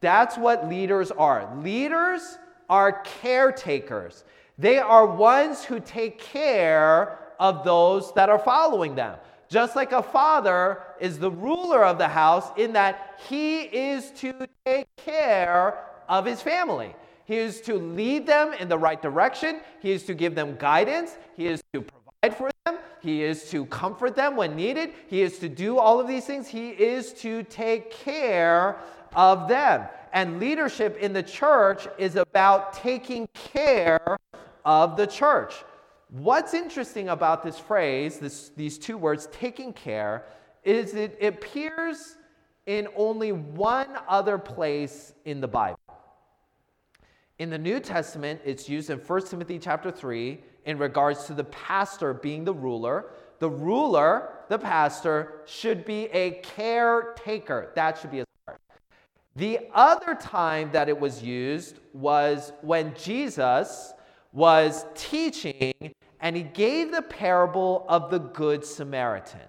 That's 0.00 0.36
what 0.36 0.68
leaders 0.68 1.10
are. 1.10 1.54
Leaders 1.62 2.38
are 2.68 3.02
caretakers. 3.02 4.24
They 4.58 4.78
are 4.78 5.06
ones 5.06 5.64
who 5.64 5.80
take 5.80 6.18
care 6.18 7.18
of 7.38 7.64
those 7.64 8.12
that 8.14 8.28
are 8.28 8.38
following 8.38 8.94
them. 8.94 9.18
Just 9.48 9.76
like 9.76 9.92
a 9.92 10.02
father 10.02 10.82
is 10.98 11.18
the 11.18 11.30
ruler 11.30 11.84
of 11.84 11.98
the 11.98 12.08
house, 12.08 12.50
in 12.56 12.72
that 12.72 13.20
he 13.28 13.60
is 13.60 14.10
to 14.12 14.34
take 14.64 14.88
care 14.96 15.84
of 16.08 16.24
his 16.24 16.42
family. 16.42 16.94
He 17.24 17.36
is 17.36 17.60
to 17.62 17.74
lead 17.74 18.26
them 18.26 18.52
in 18.54 18.68
the 18.68 18.78
right 18.78 19.00
direction. 19.00 19.60
He 19.80 19.92
is 19.92 20.04
to 20.04 20.14
give 20.14 20.34
them 20.34 20.56
guidance. 20.58 21.16
He 21.36 21.46
is 21.46 21.62
to 21.72 21.82
provide 21.82 22.36
for. 22.36 22.50
He 23.06 23.22
is 23.22 23.48
to 23.50 23.66
comfort 23.66 24.16
them 24.16 24.34
when 24.34 24.56
needed. 24.56 24.92
He 25.06 25.22
is 25.22 25.38
to 25.38 25.48
do 25.48 25.78
all 25.78 26.00
of 26.00 26.08
these 26.08 26.24
things. 26.24 26.48
He 26.48 26.70
is 26.70 27.12
to 27.20 27.44
take 27.44 27.92
care 27.92 28.76
of 29.14 29.46
them. 29.46 29.86
And 30.12 30.40
leadership 30.40 30.98
in 30.98 31.12
the 31.12 31.22
church 31.22 31.86
is 31.98 32.16
about 32.16 32.72
taking 32.72 33.28
care 33.32 34.18
of 34.64 34.96
the 34.96 35.06
church. 35.06 35.54
What's 36.08 36.52
interesting 36.52 37.10
about 37.10 37.44
this 37.44 37.60
phrase, 37.60 38.18
this, 38.18 38.50
these 38.56 38.76
two 38.76 38.98
words, 38.98 39.28
taking 39.30 39.72
care, 39.72 40.24
is 40.64 40.94
it 40.94 41.16
appears 41.22 42.16
in 42.66 42.88
only 42.96 43.30
one 43.30 43.86
other 44.08 44.36
place 44.36 45.12
in 45.24 45.40
the 45.40 45.46
Bible. 45.46 45.78
In 47.38 47.50
the 47.50 47.58
New 47.58 47.78
Testament, 47.78 48.40
it's 48.44 48.68
used 48.68 48.90
in 48.90 48.98
1 48.98 49.26
Timothy 49.26 49.60
chapter 49.60 49.92
3 49.92 50.40
in 50.66 50.78
regards 50.78 51.24
to 51.24 51.34
the 51.34 51.44
pastor 51.44 52.12
being 52.12 52.44
the 52.44 52.52
ruler. 52.52 53.06
The 53.38 53.48
ruler, 53.48 54.30
the 54.48 54.58
pastor, 54.58 55.40
should 55.46 55.84
be 55.84 56.06
a 56.06 56.42
caretaker. 56.42 57.72
That 57.74 57.98
should 57.98 58.10
be 58.10 58.18
his 58.18 58.26
heart. 58.46 58.60
The 59.36 59.60
other 59.72 60.14
time 60.14 60.70
that 60.72 60.88
it 60.88 60.98
was 60.98 61.22
used 61.22 61.78
was 61.92 62.52
when 62.62 62.94
Jesus 62.94 63.92
was 64.32 64.84
teaching 64.94 65.94
and 66.20 66.36
he 66.36 66.42
gave 66.42 66.92
the 66.92 67.02
parable 67.02 67.84
of 67.88 68.10
the 68.10 68.18
Good 68.18 68.64
Samaritan. 68.64 69.40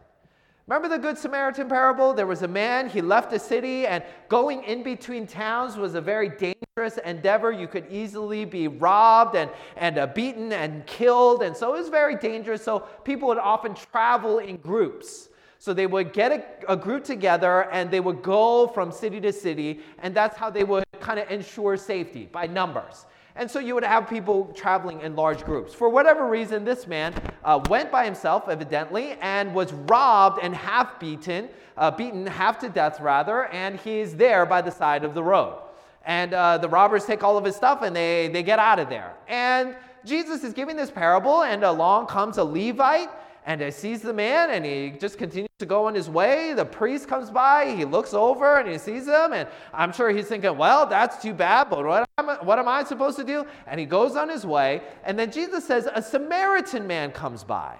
Remember 0.67 0.89
the 0.89 1.01
Good 1.01 1.17
Samaritan 1.17 1.69
parable? 1.69 2.13
There 2.13 2.27
was 2.27 2.41
a 2.41 2.47
man, 2.47 2.89
he 2.89 2.99
left 3.01 3.31
a 3.31 3.39
city, 3.39 3.87
and 3.87 4.03
going 4.27 4.65
in 4.65 4.83
between 4.83 5.25
towns 5.25 5.77
was 5.77 5.95
a 5.95 6.01
very 6.01 6.27
dangerous 6.27 6.97
endeavor. 7.05 7.53
You 7.53 7.69
could 7.69 7.85
easily 7.89 8.43
be 8.43 8.67
robbed 8.67 9.37
and, 9.37 9.49
and 9.77 9.97
uh, 9.97 10.07
beaten 10.07 10.51
and 10.51 10.85
killed, 10.85 11.41
and 11.41 11.55
so 11.55 11.73
it 11.73 11.77
was 11.79 11.87
very 11.87 12.17
dangerous. 12.17 12.65
So 12.65 12.81
people 13.05 13.29
would 13.29 13.37
often 13.37 13.75
travel 13.75 14.39
in 14.39 14.57
groups. 14.57 15.29
So 15.57 15.73
they 15.73 15.87
would 15.87 16.11
get 16.11 16.33
a, 16.33 16.73
a 16.73 16.75
group 16.75 17.05
together 17.05 17.69
and 17.71 17.89
they 17.89 18.01
would 18.01 18.21
go 18.21 18.67
from 18.67 18.91
city 18.91 19.21
to 19.21 19.31
city, 19.31 19.79
and 19.99 20.13
that's 20.13 20.35
how 20.35 20.49
they 20.49 20.65
would 20.65 20.83
kind 20.99 21.17
of 21.17 21.31
ensure 21.31 21.77
safety 21.77 22.27
by 22.29 22.45
numbers. 22.45 23.05
And 23.37 23.49
so 23.49 23.59
you 23.59 23.75
would 23.75 23.83
have 23.83 24.09
people 24.09 24.51
traveling 24.55 25.01
in 25.01 25.15
large 25.15 25.45
groups. 25.45 25.71
For 25.71 25.89
whatever 25.89 26.27
reason, 26.27 26.65
this 26.65 26.87
man 26.87 27.13
uh, 27.45 27.63
went 27.69 27.91
by 27.91 28.03
himself, 28.03 28.49
evidently, 28.49 29.11
and 29.21 29.53
was 29.53 29.71
robbed 29.73 30.39
and 30.41 30.55
half 30.55 30.99
beaten, 30.99 31.49
uh, 31.77 31.91
beaten 31.91 32.25
half 32.25 32.57
to 32.59 32.69
death, 32.69 32.99
rather, 32.99 33.45
and 33.45 33.79
he's 33.79 34.15
there 34.15 34.47
by 34.47 34.61
the 34.61 34.71
side 34.71 35.03
of 35.03 35.13
the 35.13 35.23
road. 35.23 35.61
And 36.03 36.33
uh, 36.33 36.57
the 36.57 36.67
robbers 36.69 37.05
take 37.05 37.23
all 37.23 37.37
of 37.37 37.45
his 37.45 37.55
stuff 37.55 37.83
and 37.83 37.95
they, 37.95 38.29
they 38.29 38.41
get 38.41 38.59
out 38.59 38.79
of 38.79 38.89
there. 38.89 39.13
And 39.27 39.75
Jesus 40.03 40.43
is 40.43 40.53
giving 40.53 40.75
this 40.75 40.89
parable, 40.89 41.43
and 41.43 41.63
along 41.63 42.07
comes 42.07 42.37
a 42.37 42.43
Levite 42.43 43.09
and 43.47 43.61
he 43.61 43.71
sees 43.71 44.01
the 44.01 44.13
man 44.13 44.49
and 44.49 44.65
he 44.65 44.93
just 44.99 45.17
continues 45.17 45.47
to 45.59 45.65
go 45.65 45.85
on 45.85 45.95
his 45.95 46.09
way. 46.09 46.53
The 46.53 46.65
priest 46.65 47.07
comes 47.07 47.31
by, 47.31 47.73
he 47.73 47.85
looks 47.85 48.13
over 48.13 48.57
and 48.57 48.69
he 48.69 48.77
sees 48.77 49.07
him, 49.07 49.31
and 49.31 49.47
I'm 49.73 49.93
sure 49.93 50.09
he's 50.09 50.27
thinking, 50.27 50.57
well, 50.57 50.85
that's 50.85 51.21
too 51.21 51.33
bad, 51.33 51.69
but 51.69 51.85
what 51.85 52.07
am, 52.17 52.29
I, 52.29 52.35
what 52.43 52.59
am 52.59 52.67
I 52.67 52.83
supposed 52.83 53.17
to 53.17 53.23
do? 53.23 53.45
And 53.65 53.79
he 53.79 53.85
goes 53.85 54.17
on 54.17 54.27
his 54.27 54.45
way, 54.45 54.81
and 55.05 55.17
then 55.17 55.31
Jesus 55.31 55.65
says, 55.65 55.87
a 55.91 56.01
Samaritan 56.01 56.85
man 56.85 57.11
comes 57.11 57.45
by. 57.45 57.77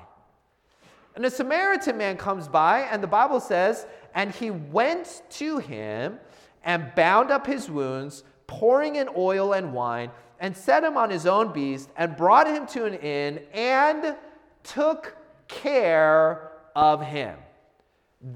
And 1.18 1.26
a 1.26 1.30
Samaritan 1.30 1.98
man 1.98 2.16
comes 2.16 2.48
by, 2.48 2.84
and 2.84 3.04
the 3.04 3.08
Bible 3.08 3.42
says, 3.42 3.88
and 4.16 4.32
he 4.32 4.52
went 4.52 5.24
to 5.32 5.58
him 5.58 6.18
and 6.64 6.94
bound 6.96 7.30
up 7.30 7.46
his 7.46 7.70
wounds, 7.70 8.24
pouring 8.48 8.96
in 8.96 9.10
oil 9.18 9.52
and 9.52 9.74
wine, 9.74 10.12
and 10.40 10.56
set 10.56 10.86
him 10.86 10.96
on 10.96 11.10
his 11.10 11.26
own 11.26 11.52
beast, 11.52 11.90
and 11.98 12.16
brought 12.16 12.48
him 12.48 12.66
to 12.68 12.86
an 12.86 12.94
inn, 12.94 13.42
and 13.54 14.16
took 14.64 15.18
care 15.48 16.52
of 16.76 17.02
him. 17.02 17.38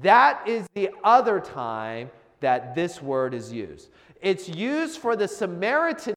That 0.02 0.46
is 0.46 0.66
the 0.74 0.90
other 1.04 1.40
time 1.40 2.10
that 2.40 2.74
this 2.74 3.00
word 3.00 3.34
is 3.34 3.52
used. 3.52 3.90
It's 4.20 4.48
used 4.48 4.98
for 4.98 5.16
the 5.16 5.28
Samaritan 5.28 6.14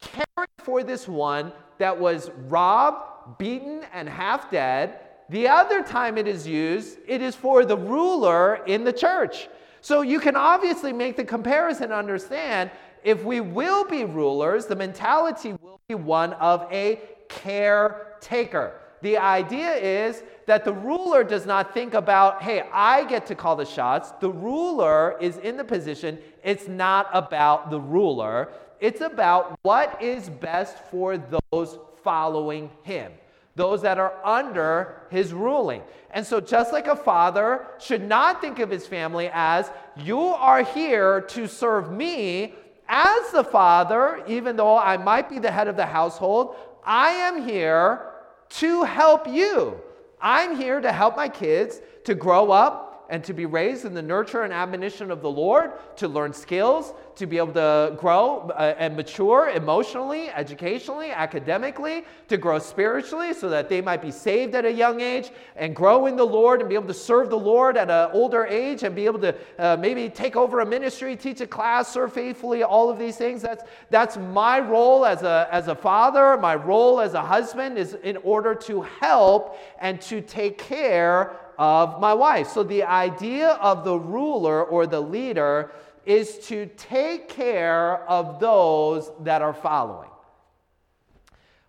caring 0.00 0.48
for 0.58 0.82
this 0.82 1.08
one 1.08 1.52
that 1.78 1.98
was 1.98 2.30
robbed, 2.48 3.38
beaten, 3.38 3.82
and 3.92 4.08
half 4.08 4.50
dead. 4.50 5.00
The 5.30 5.48
other 5.48 5.82
time 5.82 6.18
it 6.18 6.28
is 6.28 6.46
used, 6.46 6.98
it 7.06 7.22
is 7.22 7.34
for 7.34 7.64
the 7.64 7.76
ruler 7.76 8.62
in 8.66 8.84
the 8.84 8.92
church. 8.92 9.48
So 9.80 10.02
you 10.02 10.20
can 10.20 10.36
obviously 10.36 10.92
make 10.92 11.16
the 11.16 11.24
comparison, 11.24 11.92
understand 11.92 12.70
if 13.02 13.22
we 13.22 13.40
will 13.40 13.84
be 13.84 14.04
rulers, 14.04 14.66
the 14.66 14.76
mentality 14.76 15.54
will 15.60 15.80
be 15.88 15.94
one 15.94 16.32
of 16.34 16.66
a 16.72 17.00
caretaker. 17.28 18.80
The 19.04 19.18
idea 19.18 19.74
is 19.74 20.22
that 20.46 20.64
the 20.64 20.72
ruler 20.72 21.24
does 21.24 21.44
not 21.44 21.74
think 21.74 21.92
about, 21.92 22.40
hey, 22.42 22.62
I 22.72 23.04
get 23.04 23.26
to 23.26 23.34
call 23.34 23.54
the 23.54 23.66
shots. 23.66 24.12
The 24.18 24.30
ruler 24.30 25.18
is 25.20 25.36
in 25.36 25.58
the 25.58 25.64
position, 25.64 26.18
it's 26.42 26.68
not 26.68 27.10
about 27.12 27.70
the 27.70 27.78
ruler, 27.78 28.48
it's 28.80 29.02
about 29.02 29.58
what 29.60 30.02
is 30.02 30.30
best 30.30 30.78
for 30.90 31.18
those 31.18 31.78
following 32.02 32.70
him 32.82 33.12
those 33.56 33.82
that 33.82 33.98
are 33.98 34.14
under 34.24 35.02
his 35.10 35.32
ruling. 35.32 35.80
And 36.10 36.26
so, 36.26 36.40
just 36.40 36.72
like 36.72 36.88
a 36.88 36.96
father 36.96 37.66
should 37.78 38.02
not 38.02 38.40
think 38.40 38.58
of 38.58 38.68
his 38.68 38.84
family 38.84 39.30
as, 39.32 39.70
you 39.96 40.18
are 40.18 40.64
here 40.64 41.20
to 41.20 41.46
serve 41.46 41.92
me 41.92 42.54
as 42.88 43.30
the 43.30 43.44
father, 43.44 44.24
even 44.26 44.56
though 44.56 44.76
I 44.76 44.96
might 44.96 45.28
be 45.28 45.38
the 45.38 45.52
head 45.52 45.68
of 45.68 45.76
the 45.76 45.86
household, 45.86 46.56
I 46.84 47.10
am 47.10 47.46
here 47.46 48.13
to 48.58 48.84
help 48.84 49.26
you. 49.26 49.80
I'm 50.20 50.56
here 50.56 50.80
to 50.80 50.92
help 50.92 51.16
my 51.16 51.28
kids 51.28 51.80
to 52.04 52.14
grow 52.14 52.50
up 52.50 52.83
and 53.10 53.22
to 53.24 53.32
be 53.32 53.46
raised 53.46 53.84
in 53.84 53.94
the 53.94 54.02
nurture 54.02 54.42
and 54.42 54.52
admonition 54.52 55.10
of 55.10 55.20
the 55.20 55.30
Lord, 55.30 55.72
to 55.96 56.08
learn 56.08 56.32
skills, 56.32 56.94
to 57.16 57.26
be 57.26 57.38
able 57.38 57.52
to 57.52 57.96
grow 57.98 58.50
uh, 58.50 58.74
and 58.78 58.96
mature 58.96 59.50
emotionally, 59.50 60.30
educationally, 60.30 61.10
academically, 61.10 62.04
to 62.28 62.36
grow 62.36 62.58
spiritually 62.58 63.32
so 63.32 63.48
that 63.48 63.68
they 63.68 63.80
might 63.80 64.02
be 64.02 64.10
saved 64.10 64.54
at 64.54 64.64
a 64.64 64.72
young 64.72 65.00
age 65.00 65.30
and 65.56 65.76
grow 65.76 66.06
in 66.06 66.16
the 66.16 66.24
Lord 66.24 66.60
and 66.60 66.68
be 66.68 66.74
able 66.74 66.88
to 66.88 66.94
serve 66.94 67.30
the 67.30 67.38
Lord 67.38 67.76
at 67.76 67.90
an 67.90 68.10
older 68.12 68.46
age 68.46 68.82
and 68.82 68.94
be 68.94 69.04
able 69.04 69.20
to 69.20 69.34
uh, 69.58 69.76
maybe 69.78 70.08
take 70.08 70.34
over 70.34 70.60
a 70.60 70.66
ministry, 70.66 71.14
teach 71.14 71.40
a 71.40 71.46
class, 71.46 71.92
serve 71.92 72.12
faithfully, 72.12 72.62
all 72.62 72.90
of 72.90 72.98
these 72.98 73.16
things. 73.16 73.42
That's, 73.42 73.64
that's 73.90 74.16
my 74.16 74.58
role 74.58 75.06
as 75.06 75.22
a, 75.22 75.48
as 75.52 75.68
a 75.68 75.74
father. 75.74 76.36
My 76.38 76.54
role 76.54 77.00
as 77.00 77.14
a 77.14 77.22
husband 77.22 77.78
is 77.78 77.94
in 78.02 78.16
order 78.18 78.54
to 78.54 78.82
help 78.82 79.58
and 79.78 80.00
to 80.02 80.20
take 80.20 80.58
care 80.58 81.36
of 81.58 82.00
my 82.00 82.14
wife. 82.14 82.48
So 82.48 82.62
the 82.62 82.82
idea 82.82 83.50
of 83.60 83.84
the 83.84 83.98
ruler 83.98 84.64
or 84.64 84.86
the 84.86 85.00
leader 85.00 85.72
is 86.06 86.38
to 86.46 86.66
take 86.76 87.28
care 87.28 88.04
of 88.08 88.38
those 88.40 89.10
that 89.20 89.42
are 89.42 89.54
following. 89.54 90.10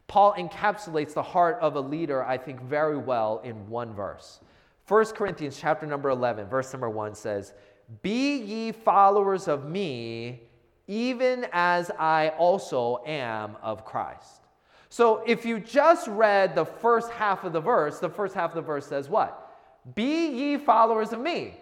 Paul 0.08 0.34
encapsulates 0.34 1.14
the 1.14 1.24
heart 1.24 1.58
of 1.62 1.76
a 1.76 1.80
leader, 1.82 2.24
I 2.24 2.38
think, 2.38 2.62
very 2.62 2.98
well 2.98 3.42
in 3.44 3.68
one 3.70 3.94
verse. 3.94 4.40
1 4.88 5.06
Corinthians 5.08 5.58
chapter 5.60 5.86
number 5.86 6.10
11, 6.10 6.48
verse 6.48 6.72
number 6.72 6.90
1 6.90 7.16
says, 7.16 7.54
Be 8.02 8.38
ye 8.38 8.72
followers 8.72 9.48
of 9.48 9.68
me, 9.68 10.42
even 10.88 11.48
as 11.52 11.90
I 11.98 12.30
also 12.38 13.02
am 13.06 13.58
of 13.64 13.84
Christ. 13.84 14.42
So 14.90 15.24
if 15.26 15.46
you 15.46 15.60
just 15.60 16.08
read 16.08 16.56
the 16.56 16.66
first 16.66 17.10
half 17.12 17.44
of 17.44 17.54
the 17.54 17.60
verse, 17.60 18.00
the 18.00 18.10
first 18.10 18.36
half 18.36 18.52
of 18.52 18.56
the 18.56 18.62
verse 18.62 18.86
says 18.86 19.10
what? 19.10 19.45
Be 19.94 20.28
ye 20.28 20.58
followers 20.58 21.14
of 21.14 21.20
me. 21.20 21.56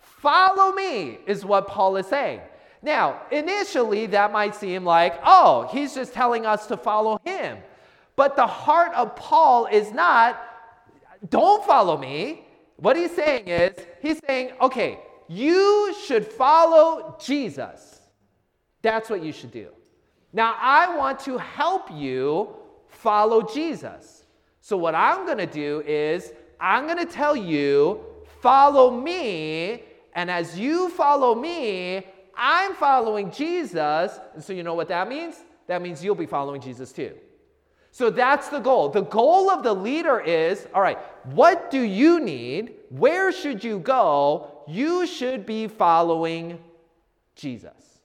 Follow 0.00 0.72
me, 0.72 1.18
is 1.26 1.44
what 1.44 1.66
Paul 1.66 1.96
is 1.96 2.06
saying. 2.06 2.40
Now, 2.82 3.22
initially, 3.30 4.06
that 4.06 4.32
might 4.32 4.54
seem 4.54 4.84
like, 4.84 5.18
oh, 5.24 5.68
he's 5.72 5.94
just 5.94 6.12
telling 6.12 6.46
us 6.46 6.66
to 6.66 6.76
follow 6.76 7.18
him. 7.24 7.58
But 8.16 8.36
the 8.36 8.46
heart 8.46 8.92
of 8.94 9.16
Paul 9.16 9.66
is 9.66 9.92
not, 9.92 10.42
don't 11.30 11.64
follow 11.64 11.96
me. 11.96 12.44
What 12.76 12.96
he's 12.96 13.14
saying 13.14 13.48
is, 13.48 13.72
he's 14.00 14.20
saying, 14.26 14.52
okay, 14.60 14.98
you 15.28 15.94
should 16.06 16.26
follow 16.26 17.16
Jesus. 17.20 18.00
That's 18.82 19.08
what 19.10 19.22
you 19.22 19.32
should 19.32 19.52
do. 19.52 19.68
Now, 20.32 20.56
I 20.58 20.96
want 20.96 21.20
to 21.20 21.38
help 21.38 21.90
you 21.90 22.56
follow 22.88 23.42
Jesus. 23.42 24.24
So, 24.60 24.76
what 24.76 24.94
I'm 24.94 25.26
going 25.26 25.38
to 25.38 25.46
do 25.46 25.82
is, 25.86 26.32
I'm 26.60 26.86
going 26.86 26.98
to 26.98 27.12
tell 27.12 27.34
you, 27.34 28.00
follow 28.40 28.90
me. 28.90 29.84
And 30.14 30.30
as 30.30 30.58
you 30.58 30.90
follow 30.90 31.34
me, 31.34 32.06
I'm 32.36 32.74
following 32.74 33.30
Jesus. 33.30 34.18
And 34.34 34.42
so 34.42 34.52
you 34.52 34.62
know 34.62 34.74
what 34.74 34.88
that 34.88 35.08
means? 35.08 35.36
That 35.66 35.82
means 35.82 36.04
you'll 36.04 36.14
be 36.14 36.26
following 36.26 36.60
Jesus 36.60 36.92
too. 36.92 37.14
So 37.92 38.10
that's 38.10 38.48
the 38.48 38.60
goal. 38.60 38.88
The 38.88 39.02
goal 39.02 39.50
of 39.50 39.62
the 39.62 39.74
leader 39.74 40.20
is 40.20 40.66
all 40.74 40.82
right, 40.82 40.98
what 41.24 41.70
do 41.70 41.80
you 41.80 42.20
need? 42.20 42.74
Where 42.90 43.32
should 43.32 43.62
you 43.64 43.78
go? 43.78 44.62
You 44.68 45.06
should 45.06 45.44
be 45.44 45.66
following 45.66 46.58
Jesus. 47.34 48.00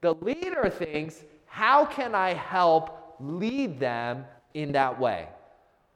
The 0.00 0.14
leader 0.14 0.70
thinks, 0.70 1.24
how 1.46 1.84
can 1.84 2.14
I 2.14 2.32
help 2.32 3.16
lead 3.20 3.78
them 3.78 4.24
in 4.54 4.72
that 4.72 4.98
way? 4.98 5.28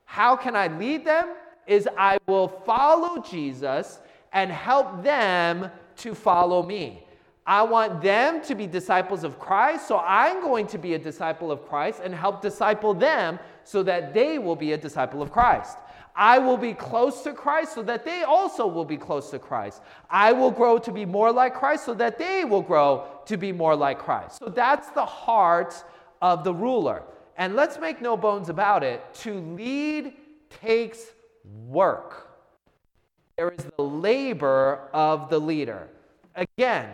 How 0.05 0.37
can 0.37 0.55
I 0.55 0.69
lead 0.69 1.05
them? 1.05 1.35
Is 1.67 1.89
I 1.97 2.19
will 2.27 2.49
follow 2.49 3.23
Jesus 3.23 4.01
and 4.33 4.51
help 4.51 5.03
them 5.03 5.71
to 5.97 6.15
follow 6.15 6.63
me. 6.63 7.03
I 7.47 7.63
want 7.63 8.03
them 8.03 8.43
to 8.43 8.55
be 8.57 8.67
disciples 8.67 9.23
of 9.23 9.39
Christ, 9.39 9.87
so 9.87 9.99
I'm 9.99 10.43
going 10.43 10.67
to 10.69 10.79
be 10.79 10.95
a 10.95 10.99
disciple 10.99 11.53
of 11.53 11.65
Christ 11.69 12.01
and 12.03 12.13
help 12.13 12.43
disciple 12.43 12.93
them 12.93 13.39
so 13.63 13.85
that 13.85 14.13
they 14.13 14.39
will 14.39 14.57
be 14.57 14.73
a 14.73 14.77
disciple 14.77 15.23
of 15.23 15.31
Christ. 15.31 15.79
I 16.17 16.39
will 16.39 16.57
be 16.57 16.73
close 16.73 17.23
to 17.23 17.33
Christ 17.33 17.75
so 17.75 17.83
that 17.83 18.05
they 18.05 18.23
also 18.23 18.67
will 18.67 18.87
be 18.87 18.97
close 18.97 19.31
to 19.31 19.39
Christ. 19.39 19.83
I 20.11 20.33
will 20.33 20.51
grow 20.51 20.79
to 20.79 20.91
be 20.91 21.05
more 21.05 21.31
like 21.31 21.55
Christ 21.55 21.85
so 21.85 21.95
that 21.95 22.19
they 22.19 22.45
will 22.45 22.63
grow 22.63 23.07
to 23.27 23.37
be 23.37 23.53
more 23.53 23.77
like 23.77 23.99
Christ. 23.99 24.39
So 24.39 24.47
that's 24.47 24.89
the 24.91 25.05
heart 25.05 25.85
of 26.23 26.43
the 26.43 26.55
ruler. 26.55 27.03
And 27.37 27.55
let's 27.55 27.79
make 27.79 28.01
no 28.01 28.17
bones 28.17 28.49
about 28.49 28.83
it 28.83 29.03
to 29.17 29.35
lead 29.35 30.15
takes 30.63 31.13
work. 31.67 32.29
There 33.37 33.51
is 33.51 33.67
the 33.77 33.83
labor 33.83 34.89
of 34.93 35.29
the 35.29 35.39
leader. 35.39 35.89
Again, 36.35 36.91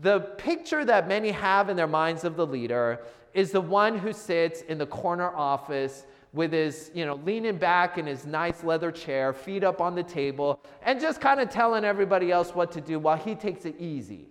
the 0.00 0.20
picture 0.20 0.84
that 0.84 1.08
many 1.08 1.30
have 1.30 1.68
in 1.68 1.76
their 1.76 1.86
minds 1.86 2.24
of 2.24 2.36
the 2.36 2.46
leader 2.46 3.00
is 3.34 3.52
the 3.52 3.60
one 3.60 3.98
who 3.98 4.12
sits 4.12 4.62
in 4.62 4.78
the 4.78 4.86
corner 4.86 5.34
office 5.34 6.04
with 6.32 6.52
his, 6.52 6.90
you 6.94 7.06
know, 7.06 7.14
leaning 7.24 7.56
back 7.56 7.98
in 7.98 8.06
his 8.06 8.26
nice 8.26 8.62
leather 8.62 8.92
chair, 8.92 9.32
feet 9.32 9.64
up 9.64 9.80
on 9.80 9.94
the 9.94 10.02
table, 10.02 10.60
and 10.82 11.00
just 11.00 11.20
kind 11.20 11.40
of 11.40 11.48
telling 11.48 11.84
everybody 11.84 12.30
else 12.30 12.54
what 12.54 12.70
to 12.72 12.80
do 12.80 12.98
while 12.98 13.16
he 13.16 13.34
takes 13.34 13.64
it 13.64 13.74
easy. 13.78 14.28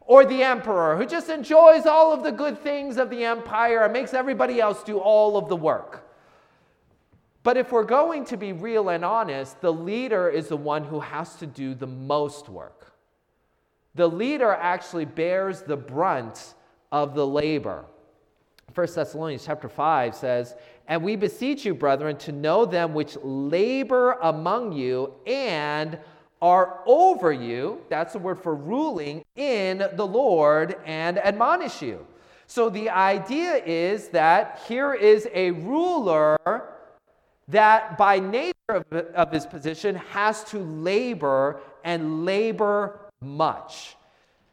Or 0.00 0.24
the 0.24 0.42
emperor 0.42 0.96
who 0.96 1.06
just 1.06 1.28
enjoys 1.28 1.86
all 1.86 2.12
of 2.12 2.22
the 2.22 2.32
good 2.32 2.60
things 2.60 2.98
of 2.98 3.10
the 3.10 3.24
empire 3.24 3.84
and 3.84 3.92
makes 3.92 4.14
everybody 4.14 4.60
else 4.60 4.82
do 4.82 4.98
all 4.98 5.36
of 5.36 5.48
the 5.48 5.56
work. 5.56 6.08
But 7.44 7.58
if 7.58 7.72
we're 7.72 7.84
going 7.84 8.24
to 8.26 8.38
be 8.38 8.52
real 8.52 8.88
and 8.88 9.04
honest, 9.04 9.60
the 9.60 9.72
leader 9.72 10.30
is 10.30 10.48
the 10.48 10.56
one 10.56 10.82
who 10.82 10.98
has 10.98 11.36
to 11.36 11.46
do 11.46 11.74
the 11.74 11.86
most 11.86 12.48
work. 12.48 12.92
The 13.94 14.08
leader 14.08 14.50
actually 14.50 15.04
bears 15.04 15.60
the 15.60 15.76
brunt 15.76 16.54
of 16.90 17.14
the 17.14 17.26
labor. 17.26 17.84
1 18.74 18.86
Thessalonians 18.94 19.44
chapter 19.44 19.68
5 19.68 20.14
says, 20.14 20.56
And 20.88 21.02
we 21.02 21.16
beseech 21.16 21.66
you, 21.66 21.74
brethren, 21.74 22.16
to 22.18 22.32
know 22.32 22.64
them 22.64 22.94
which 22.94 23.16
labor 23.22 24.12
among 24.22 24.72
you 24.72 25.12
and 25.26 25.98
are 26.40 26.80
over 26.86 27.30
you, 27.30 27.80
that's 27.90 28.14
the 28.14 28.18
word 28.18 28.42
for 28.42 28.54
ruling, 28.54 29.22
in 29.36 29.86
the 29.94 30.06
Lord 30.06 30.76
and 30.86 31.18
admonish 31.18 31.82
you. 31.82 32.06
So 32.46 32.70
the 32.70 32.90
idea 32.90 33.62
is 33.64 34.08
that 34.08 34.62
here 34.66 34.94
is 34.94 35.28
a 35.32 35.52
ruler 35.52 36.38
that 37.48 37.98
by 37.98 38.18
nature 38.18 38.54
of, 38.68 38.84
of 38.92 39.32
his 39.32 39.46
position 39.46 39.96
has 39.96 40.44
to 40.44 40.58
labor 40.58 41.60
and 41.84 42.24
labor 42.24 43.00
much. 43.20 43.96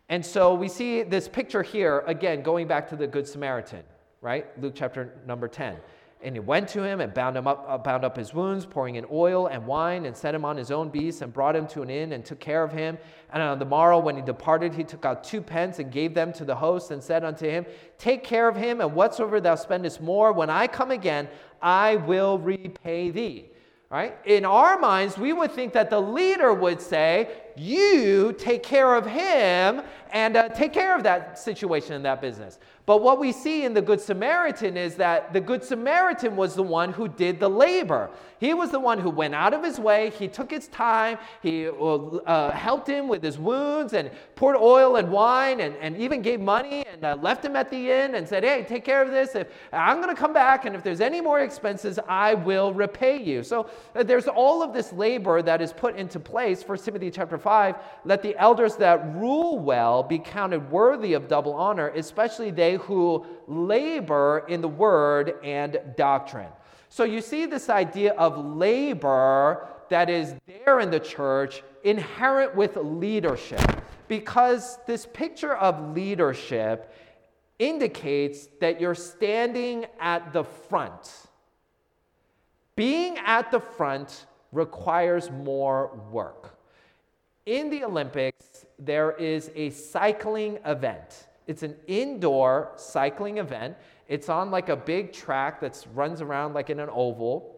And 0.10 0.26
so 0.26 0.54
we 0.54 0.68
see 0.68 1.04
this 1.04 1.28
picture 1.30 1.64
here, 1.64 2.04
again, 2.06 2.42
going 2.42 2.68
back 2.68 2.90
to 2.90 2.98
the 2.98 3.08
Good 3.08 3.28
Samaritan, 3.28 3.84
right? 4.20 4.46
Luke 4.62 4.74
chapter 4.76 5.14
number 5.26 5.48
10. 5.48 5.78
And 6.24 6.36
he 6.36 6.40
went 6.40 6.68
to 6.70 6.84
him 6.84 7.02
and 7.02 7.12
bound 7.14 7.36
him 7.36 7.48
up, 7.48 7.66
uh, 7.68 7.78
bound 7.80 8.04
up 8.04 8.16
his 8.16 8.32
wounds, 8.32 8.66
pouring 8.66 8.96
in 8.96 9.06
oil 9.12 9.48
and 9.48 9.66
wine, 9.66 10.06
and 10.06 10.16
set 10.16 10.36
him 10.36 10.46
on 10.46 10.56
his 10.56 10.70
own 10.70 10.90
beast, 10.90 11.24
and 11.24 11.34
brought 11.34 11.56
him 11.56 11.66
to 11.68 11.82
an 11.82 11.90
inn, 11.90 12.12
and 12.12 12.24
took 12.24 12.40
care 12.40 12.64
of 12.64 12.72
him. 12.72 12.98
And 13.34 13.42
on 13.42 13.58
the 13.58 13.66
morrow, 13.66 13.98
when 13.98 14.16
he 14.16 14.22
departed, 14.22 14.76
he 14.76 14.84
took 14.84 15.04
out 15.04 15.24
two 15.24 15.42
pence 15.42 15.80
and 15.80 15.92
gave 15.92 16.14
them 16.14 16.32
to 16.34 16.46
the 16.46 16.54
host, 16.54 16.92
and 16.92 17.02
said 17.02 17.24
unto 17.24 17.50
him, 17.50 17.66
Take 17.98 18.24
care 18.24 18.48
of 18.48 18.56
him, 18.56 18.82
and 18.82 18.94
whatsoever 18.94 19.42
thou 19.42 19.56
spendest 19.56 20.00
more, 20.00 20.32
when 20.32 20.52
I 20.52 20.68
come 20.68 20.92
again, 20.92 21.28
I 21.62 21.98
will 21.98 22.40
repay 22.40 23.12
thee. 23.12 23.48
Right? 23.90 24.18
In 24.24 24.46
our 24.46 24.80
minds, 24.80 25.18
we 25.18 25.34
would 25.34 25.52
think 25.52 25.74
that 25.74 25.90
the 25.90 26.00
leader 26.00 26.54
would 26.54 26.82
say, 26.82 27.30
You 27.56 28.34
take 28.38 28.64
care 28.64 28.96
of 28.96 29.06
him 29.06 29.82
and 30.12 30.36
uh, 30.36 30.50
take 30.50 30.74
care 30.74 30.96
of 30.96 31.04
that 31.04 31.40
situation 31.40 31.94
in 31.94 32.04
that 32.04 32.22
business. 32.22 32.60
But 32.86 33.02
what 33.02 33.20
we 33.20 33.32
see 33.32 33.64
in 33.64 33.74
the 33.74 33.82
Good 33.82 34.02
Samaritan 34.02 34.76
is 34.76 34.96
that 34.96 35.32
the 35.34 35.40
Good 35.40 35.64
Samaritan 35.64 36.36
was 36.36 36.56
the 36.56 36.64
one 36.64 36.92
who 36.92 37.08
did 37.08 37.40
the 37.40 37.50
labor. 37.50 38.10
He 38.40 38.54
was 38.54 38.72
the 38.72 38.80
one 38.80 39.00
who 39.00 39.10
went 39.10 39.36
out 39.36 39.54
of 39.54 39.64
his 39.64 39.80
way. 39.80 40.10
He 40.10 40.28
took 40.28 40.50
his 40.50 40.68
time. 40.68 41.20
He 41.44 41.70
uh, 41.70 42.52
helped 42.52 42.90
him 42.90 43.08
with 43.08 43.24
his 43.24 43.38
wounds 43.38 43.94
and 43.94 44.10
poured 44.36 44.58
oil 44.58 44.96
and 44.96 45.12
wine 45.12 45.62
and, 45.62 45.76
and 45.76 45.96
even 45.96 46.22
gave 46.22 46.42
money 46.42 46.84
and 46.92 47.06
uh, 47.06 47.18
left 47.22 47.46
him 47.46 47.56
at 47.56 47.70
the 47.70 47.92
inn 47.92 48.16
and 48.16 48.28
said, 48.28 48.44
Hey, 48.44 48.66
take 48.68 48.84
care 48.84 49.02
of 49.04 49.12
this. 49.12 49.36
If 49.36 49.48
I'm 49.72 50.02
going 50.02 50.14
to 50.14 50.20
come 50.20 50.34
back, 50.34 50.66
and 50.66 50.76
if 50.76 50.84
there's 50.84 51.02
any 51.02 51.22
more 51.22 51.42
expenses, 51.42 52.00
I 52.08 52.34
will 52.34 52.74
repay 52.74 53.22
you. 53.22 53.44
So 53.44 53.70
uh, 53.96 54.04
there's 54.04 54.28
all 54.28 54.64
of 54.64 54.74
this 54.74 54.92
labor 54.92 55.42
that 55.44 55.62
is 55.62 55.72
put 55.72 55.96
into 55.96 56.20
place. 56.20 56.64
1 56.68 56.80
Timothy 56.80 57.12
chapter 57.12 57.38
5 57.42 57.76
let 58.06 58.22
the 58.22 58.38
elders 58.38 58.76
that 58.78 59.16
rule 59.16 59.60
well 59.60 60.04
be 60.04 60.20
counted 60.20 60.72
worthy 60.72 61.14
of 61.14 61.28
double 61.28 61.54
honor, 61.54 61.90
especially 61.90 62.52
they 62.52 62.76
who 62.76 63.26
labor 63.48 64.46
in 64.48 64.62
the 64.62 64.68
word 64.68 65.36
and 65.44 65.80
doctrine. 65.98 66.52
So 66.90 67.04
you 67.04 67.22
see 67.22 67.46
this 67.46 67.70
idea 67.70 68.14
of 68.14 68.38
labor 68.38 69.68
that 69.90 70.10
is 70.10 70.36
there 70.46 70.80
in 70.80 70.92
the 70.92 71.00
church 71.00 71.64
inherent 71.84 72.56
with 72.56 72.76
leadership 72.78 73.84
because 74.08 74.78
this 74.88 75.06
picture 75.06 75.56
of 75.56 75.96
leadership 75.96 76.94
indicates 77.60 78.48
that 78.60 78.82
you're 78.82 78.96
standing 78.96 79.86
at 80.00 80.34
the 80.34 80.44
front. 80.44 81.28
Being 82.76 83.18
at 83.20 83.52
the 83.52 83.60
front 83.60 84.26
requires 84.52 85.30
more 85.30 85.96
work. 86.12 86.58
In 87.46 87.72
the 87.72 87.84
Olympics, 87.84 88.66
there 88.78 89.12
is 89.14 89.50
a 89.56 89.72
cycling 89.72 90.60
event. 90.66 91.28
It's 91.48 91.64
an 91.64 91.76
indoor 91.88 92.72
cycling 92.76 93.40
event. 93.40 93.76
It's 94.08 94.30
on 94.30 94.52
like 94.52 94.70
a 94.70 94.76
big 94.76 95.12
track 95.12 95.60
that 95.62 95.86
runs 95.96 96.22
around 96.22 96.54
like 96.54 96.70
in 96.70 96.80
an 96.80 96.90
oval. 96.92 97.58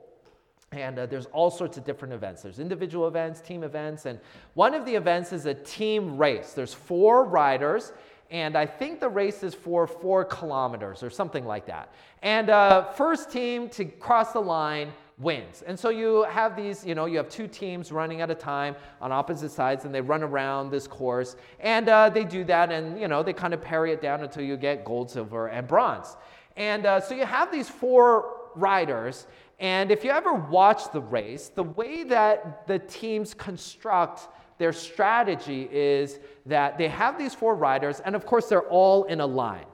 And 0.71 0.97
uh, 0.97 1.05
there's 1.05 1.25
all 1.27 1.51
sorts 1.51 1.77
of 1.77 1.83
different 1.83 2.13
events. 2.13 2.41
There's 2.41 2.59
individual 2.59 3.07
events, 3.07 3.41
team 3.41 3.63
events, 3.63 4.05
and 4.05 4.19
one 4.53 4.73
of 4.73 4.85
the 4.85 4.95
events 4.95 5.33
is 5.33 5.45
a 5.45 5.53
team 5.53 6.17
race. 6.17 6.53
There's 6.53 6.73
four 6.73 7.25
riders, 7.25 7.91
and 8.31 8.57
I 8.57 8.65
think 8.65 8.99
the 8.99 9.09
race 9.09 9.43
is 9.43 9.53
for 9.53 9.85
four 9.85 10.25
kilometers 10.25 11.03
or 11.03 11.11
something 11.11 11.45
like 11.45 11.67
that. 11.67 11.93
And 12.23 12.49
uh, 12.49 12.85
first 12.93 13.29
team 13.29 13.69
to 13.69 13.85
cross 13.85 14.31
the 14.31 14.41
line 14.41 14.93
wins. 15.23 15.63
And 15.65 15.79
so 15.79 15.89
you 15.89 16.23
have 16.23 16.55
these, 16.55 16.85
you 16.85 16.93
know, 16.93 17.05
you 17.05 17.17
have 17.17 17.29
two 17.29 17.47
teams 17.47 17.91
running 17.91 18.21
at 18.21 18.29
a 18.29 18.35
time 18.35 18.75
on 19.01 19.11
opposite 19.11 19.51
sides, 19.51 19.85
and 19.85 19.95
they 19.95 20.01
run 20.01 20.21
around 20.21 20.69
this 20.69 20.85
course, 20.87 21.35
and 21.59 21.89
uh, 21.89 22.09
they 22.09 22.23
do 22.23 22.43
that, 22.43 22.71
and 22.71 22.99
you 22.99 23.07
know, 23.07 23.23
they 23.23 23.33
kind 23.33 23.53
of 23.53 23.61
parry 23.61 23.91
it 23.91 24.01
down 24.01 24.21
until 24.21 24.43
you 24.43 24.57
get 24.57 24.85
gold, 24.85 25.09
silver, 25.09 25.47
and 25.47 25.67
bronze. 25.67 26.17
And 26.57 26.85
uh, 26.85 26.99
so 26.99 27.15
you 27.15 27.25
have 27.25 27.51
these 27.51 27.69
four 27.69 28.41
riders, 28.55 29.25
and 29.59 29.89
if 29.89 30.03
you 30.03 30.11
ever 30.11 30.33
watch 30.33 30.91
the 30.91 31.01
race, 31.01 31.49
the 31.49 31.63
way 31.63 32.03
that 32.03 32.67
the 32.67 32.79
teams 32.79 33.33
construct 33.33 34.27
their 34.57 34.73
strategy 34.73 35.67
is 35.71 36.19
that 36.45 36.77
they 36.77 36.87
have 36.87 37.17
these 37.17 37.33
four 37.33 37.55
riders, 37.55 38.01
and 38.01 38.15
of 38.15 38.25
course, 38.25 38.47
they're 38.47 38.69
all 38.69 39.05
in 39.05 39.21
a 39.21 39.25
line. 39.25 39.65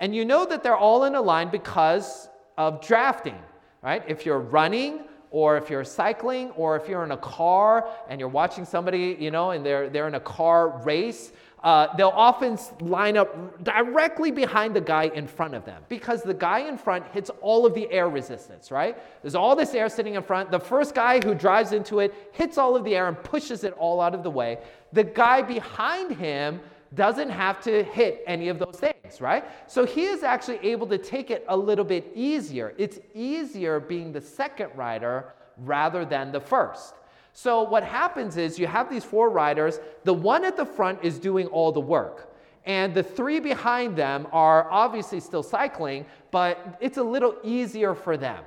And 0.00 0.14
you 0.14 0.24
know 0.24 0.44
that 0.46 0.62
they're 0.62 0.76
all 0.76 1.04
in 1.04 1.14
a 1.14 1.22
line 1.22 1.48
because 1.50 2.28
of 2.58 2.80
drafting 2.80 3.38
right? 3.82 4.02
If 4.06 4.24
you're 4.24 4.40
running, 4.40 5.02
or 5.30 5.56
if 5.56 5.70
you're 5.70 5.84
cycling, 5.84 6.50
or 6.50 6.76
if 6.76 6.88
you're 6.88 7.04
in 7.04 7.10
a 7.12 7.16
car 7.16 7.88
and 8.08 8.20
you're 8.20 8.28
watching 8.28 8.64
somebody, 8.64 9.16
you 9.18 9.30
know, 9.30 9.52
and 9.52 9.64
they're, 9.64 9.88
they're 9.88 10.06
in 10.06 10.14
a 10.14 10.20
car 10.20 10.82
race, 10.84 11.32
uh, 11.64 11.94
they'll 11.96 12.08
often 12.08 12.58
line 12.80 13.16
up 13.16 13.62
directly 13.62 14.30
behind 14.30 14.74
the 14.74 14.80
guy 14.80 15.04
in 15.04 15.26
front 15.26 15.54
of 15.54 15.64
them 15.64 15.80
because 15.88 16.22
the 16.22 16.34
guy 16.34 16.60
in 16.60 16.76
front 16.76 17.06
hits 17.12 17.30
all 17.40 17.64
of 17.64 17.72
the 17.72 17.90
air 17.90 18.08
resistance, 18.08 18.70
right? 18.70 18.98
There's 19.22 19.36
all 19.36 19.54
this 19.54 19.72
air 19.74 19.88
sitting 19.88 20.14
in 20.14 20.22
front. 20.22 20.50
The 20.50 20.60
first 20.60 20.94
guy 20.94 21.20
who 21.24 21.34
drives 21.34 21.72
into 21.72 22.00
it 22.00 22.12
hits 22.32 22.58
all 22.58 22.74
of 22.74 22.84
the 22.84 22.96
air 22.96 23.06
and 23.06 23.16
pushes 23.22 23.62
it 23.64 23.74
all 23.74 24.00
out 24.00 24.14
of 24.14 24.24
the 24.24 24.30
way. 24.30 24.58
The 24.92 25.04
guy 25.04 25.40
behind 25.40 26.12
him 26.12 26.60
doesn't 26.94 27.30
have 27.30 27.62
to 27.62 27.84
hit 27.84 28.22
any 28.26 28.48
of 28.48 28.58
those 28.58 28.76
things, 28.78 28.91
right? 29.20 29.44
So 29.66 29.84
he 29.84 30.04
is 30.04 30.22
actually 30.22 30.58
able 30.58 30.86
to 30.88 30.98
take 30.98 31.30
it 31.30 31.44
a 31.48 31.56
little 31.56 31.84
bit 31.84 32.10
easier. 32.14 32.74
It's 32.78 32.98
easier 33.14 33.80
being 33.80 34.12
the 34.12 34.20
second 34.20 34.70
rider 34.74 35.34
rather 35.58 36.04
than 36.04 36.32
the 36.32 36.40
first. 36.40 36.94
So 37.32 37.62
what 37.62 37.82
happens 37.82 38.36
is 38.36 38.58
you 38.58 38.66
have 38.66 38.90
these 38.90 39.04
four 39.04 39.30
riders, 39.30 39.80
the 40.04 40.14
one 40.14 40.44
at 40.44 40.56
the 40.56 40.66
front 40.66 40.98
is 41.02 41.18
doing 41.18 41.46
all 41.48 41.72
the 41.72 41.80
work. 41.80 42.34
And 42.64 42.94
the 42.94 43.02
three 43.02 43.40
behind 43.40 43.96
them 43.96 44.28
are 44.32 44.70
obviously 44.70 45.18
still 45.18 45.42
cycling, 45.42 46.06
but 46.30 46.78
it's 46.80 46.98
a 46.98 47.02
little 47.02 47.36
easier 47.42 47.94
for 47.94 48.16
them. 48.16 48.44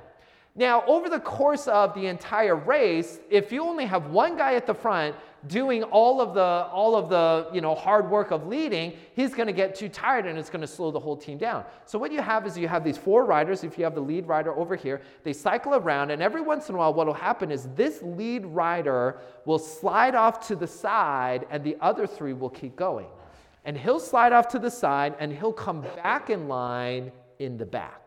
Now, 0.54 0.84
over 0.86 1.10
the 1.10 1.20
course 1.20 1.68
of 1.68 1.92
the 1.92 2.06
entire 2.06 2.56
race, 2.56 3.20
if 3.28 3.52
you 3.52 3.62
only 3.62 3.84
have 3.84 4.06
one 4.06 4.38
guy 4.38 4.54
at 4.54 4.66
the 4.66 4.72
front 4.72 5.14
doing 5.48 5.82
all 5.84 6.20
of 6.20 6.34
the 6.34 6.42
all 6.42 6.96
of 6.96 7.08
the 7.08 7.48
you 7.52 7.60
know 7.60 7.74
hard 7.74 8.10
work 8.10 8.30
of 8.30 8.46
leading, 8.46 8.94
he's 9.14 9.34
going 9.34 9.46
to 9.46 9.52
get 9.52 9.74
too 9.74 9.88
tired 9.88 10.26
and 10.26 10.38
it's 10.38 10.50
going 10.50 10.60
to 10.60 10.66
slow 10.66 10.90
the 10.90 11.00
whole 11.00 11.16
team 11.16 11.38
down. 11.38 11.64
So 11.84 11.98
what 11.98 12.12
you 12.12 12.20
have 12.20 12.46
is 12.46 12.56
you 12.56 12.68
have 12.68 12.84
these 12.84 12.98
four 12.98 13.24
riders. 13.24 13.64
If 13.64 13.78
you 13.78 13.84
have 13.84 13.94
the 13.94 14.00
lead 14.00 14.26
rider 14.26 14.54
over 14.56 14.76
here, 14.76 15.02
they 15.24 15.32
cycle 15.32 15.74
around, 15.74 16.10
and 16.10 16.22
every 16.22 16.40
once 16.40 16.68
in 16.68 16.74
a 16.74 16.78
while, 16.78 16.94
what 16.94 17.06
will 17.06 17.14
happen 17.14 17.50
is 17.50 17.68
this 17.74 18.02
lead 18.02 18.46
rider 18.46 19.18
will 19.44 19.58
slide 19.58 20.14
off 20.14 20.46
to 20.48 20.56
the 20.56 20.66
side, 20.66 21.46
and 21.50 21.62
the 21.62 21.76
other 21.80 22.06
three 22.06 22.32
will 22.32 22.50
keep 22.50 22.76
going. 22.76 23.06
And 23.64 23.76
he'll 23.76 24.00
slide 24.00 24.32
off 24.32 24.48
to 24.48 24.58
the 24.58 24.70
side, 24.70 25.14
and 25.18 25.32
he'll 25.32 25.52
come 25.52 25.80
back 25.96 26.30
in 26.30 26.48
line 26.48 27.12
in 27.38 27.56
the 27.56 27.66
back. 27.66 28.06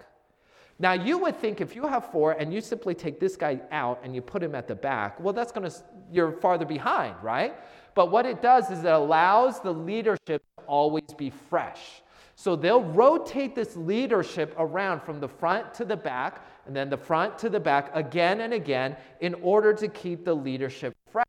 Now, 0.81 0.93
you 0.93 1.17
would 1.17 1.35
think 1.35 1.59
if 1.59 1.75
you 1.75 1.85
have 1.87 2.09
four 2.09 2.31
and 2.31 2.53
you 2.53 2.61
simply 2.61 2.95
take 2.95 3.19
this 3.19 3.35
guy 3.35 3.59
out 3.69 3.99
and 4.01 4.15
you 4.15 4.21
put 4.21 4.41
him 4.41 4.55
at 4.55 4.65
the 4.65 4.75
back, 4.75 5.19
well, 5.19 5.33
that's 5.33 5.51
going 5.51 5.69
to, 5.69 5.75
you're 6.12 6.32
farther 6.34 6.66
behind, 6.66 7.16
right? 7.22 7.55
But 7.95 8.12
what 8.12 8.26
it 8.26 8.41
does 8.41 8.72
is 8.72 8.80
it 8.80 8.86
allows 8.86 9.60
the 9.60 9.74
leadership 9.74 10.43
to 10.57 10.64
always 10.68 11.14
be 11.18 11.30
fresh. 11.30 12.01
So 12.36 12.55
they'll 12.55 12.84
rotate 12.84 13.53
this 13.53 13.76
leadership 13.76 14.55
around 14.57 15.01
from 15.01 15.20
the 15.20 15.28
front 15.28 15.74
to 15.74 15.84
the 15.84 15.97
back 15.97 16.45
and 16.66 16.76
then 16.76 16.89
the 16.89 16.97
front 16.97 17.38
to 17.39 17.49
the 17.49 17.60
back 17.60 17.91
again 17.93 18.41
and 18.41 18.53
again 18.53 18.95
in 19.20 19.34
order 19.36 19.74
to 19.74 19.89
keep 19.89 20.24
the 20.24 20.34
leadership 20.34 20.95
fresh 21.12 21.26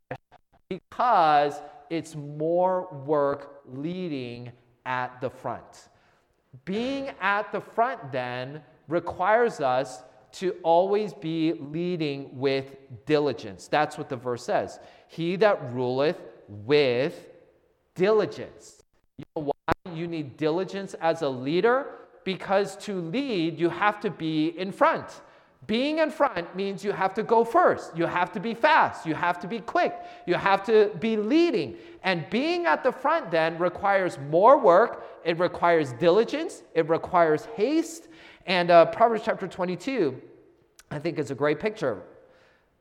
because 0.69 1.61
it's 1.89 2.15
more 2.15 2.87
work 3.05 3.61
leading 3.65 4.53
at 4.85 5.19
the 5.19 5.29
front. 5.29 5.89
Being 6.63 7.11
at 7.19 7.51
the 7.51 7.59
front 7.59 8.13
then 8.13 8.61
requires 8.87 9.59
us 9.59 10.03
to 10.33 10.55
always 10.63 11.13
be 11.13 11.53
leading 11.53 12.37
with 12.37 12.75
diligence. 13.05 13.67
That's 13.67 13.97
what 13.97 14.09
the 14.09 14.15
verse 14.15 14.43
says. 14.43 14.79
He 15.07 15.35
that 15.37 15.73
ruleth 15.73 16.21
with 16.47 17.27
diligence. 17.95 18.83
You 19.17 19.25
know 19.35 19.51
why 19.51 19.93
you 19.93 20.07
need 20.07 20.37
diligence 20.37 20.93
as 20.95 21.21
a 21.21 21.29
leader? 21.29 21.87
Because 22.23 22.75
to 22.77 23.01
lead, 23.01 23.59
you 23.59 23.69
have 23.69 23.99
to 24.01 24.09
be 24.09 24.47
in 24.57 24.71
front. 24.71 25.21
Being 25.67 25.99
in 25.99 26.09
front 26.09 26.55
means 26.55 26.83
you 26.83 26.91
have 26.91 27.13
to 27.13 27.23
go 27.23 27.43
first. 27.43 27.95
You 27.95 28.07
have 28.07 28.31
to 28.31 28.39
be 28.39 28.55
fast. 28.55 29.05
You 29.05 29.13
have 29.13 29.39
to 29.41 29.47
be 29.47 29.59
quick. 29.59 29.93
You 30.25 30.33
have 30.33 30.63
to 30.65 30.91
be 30.99 31.17
leading. 31.17 31.77
And 32.03 32.27
being 32.31 32.65
at 32.65 32.83
the 32.83 32.91
front 32.91 33.29
then 33.29 33.59
requires 33.59 34.17
more 34.29 34.57
work. 34.57 35.05
It 35.23 35.37
requires 35.37 35.93
diligence. 35.93 36.63
It 36.73 36.89
requires 36.89 37.45
haste. 37.55 38.07
And 38.45 38.71
uh, 38.71 38.85
Proverbs 38.87 39.23
chapter 39.25 39.47
22, 39.47 40.19
I 40.89 40.99
think, 40.99 41.19
is 41.19 41.31
a 41.31 41.35
great 41.35 41.59
picture. 41.59 42.01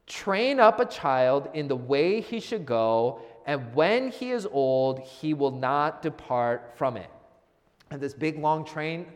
Train 0.07 0.59
up 0.59 0.81
a 0.81 0.87
child 0.87 1.49
in 1.55 1.69
the 1.69 1.77
way 1.77 2.21
he 2.21 2.41
should 2.41 2.67
go, 2.67 3.21
and 3.47 3.75
when 3.75 4.11
he 4.11 4.31
is 4.31 4.47
old, 4.51 5.01
he 5.01 5.35
will 5.35 5.51
not 5.51 6.03
depart 6.03 6.73
from 6.77 6.97
it. 6.97 7.11
And 7.91 8.01
this 8.01 8.15
big 8.15 8.39
long 8.39 8.65
train, 8.65 9.07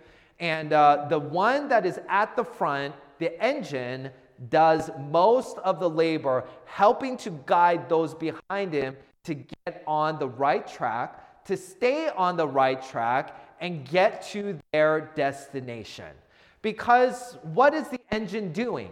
and 0.40 0.72
uh, 0.72 1.07
the 1.09 1.18
one 1.18 1.68
that 1.68 1.86
is 1.86 2.01
at 2.09 2.36
the 2.36 2.45
front, 2.45 2.95
the 3.18 3.40
engine, 3.42 4.11
does 4.49 4.90
most 5.11 5.59
of 5.59 5.78
the 5.78 5.88
labor, 5.88 6.45
helping 6.64 7.16
to 7.18 7.30
guide 7.47 7.88
those 7.88 8.14
behind 8.14 8.72
him 8.72 8.97
to 9.24 9.34
get 9.34 9.82
on 9.86 10.18
the 10.18 10.28
right 10.28 10.66
track, 10.66 11.45
to 11.45 11.57
stay 11.57 12.09
on 12.09 12.36
the 12.36 12.47
right 12.47 12.82
track, 12.82 13.40
and 13.61 13.88
get 13.88 14.22
to 14.22 14.59
their 14.72 15.12
destination. 15.14 16.12
Because 16.64 17.36
what 17.42 17.74
is 17.74 17.88
the 17.88 18.00
engine 18.10 18.50
doing? 18.50 18.90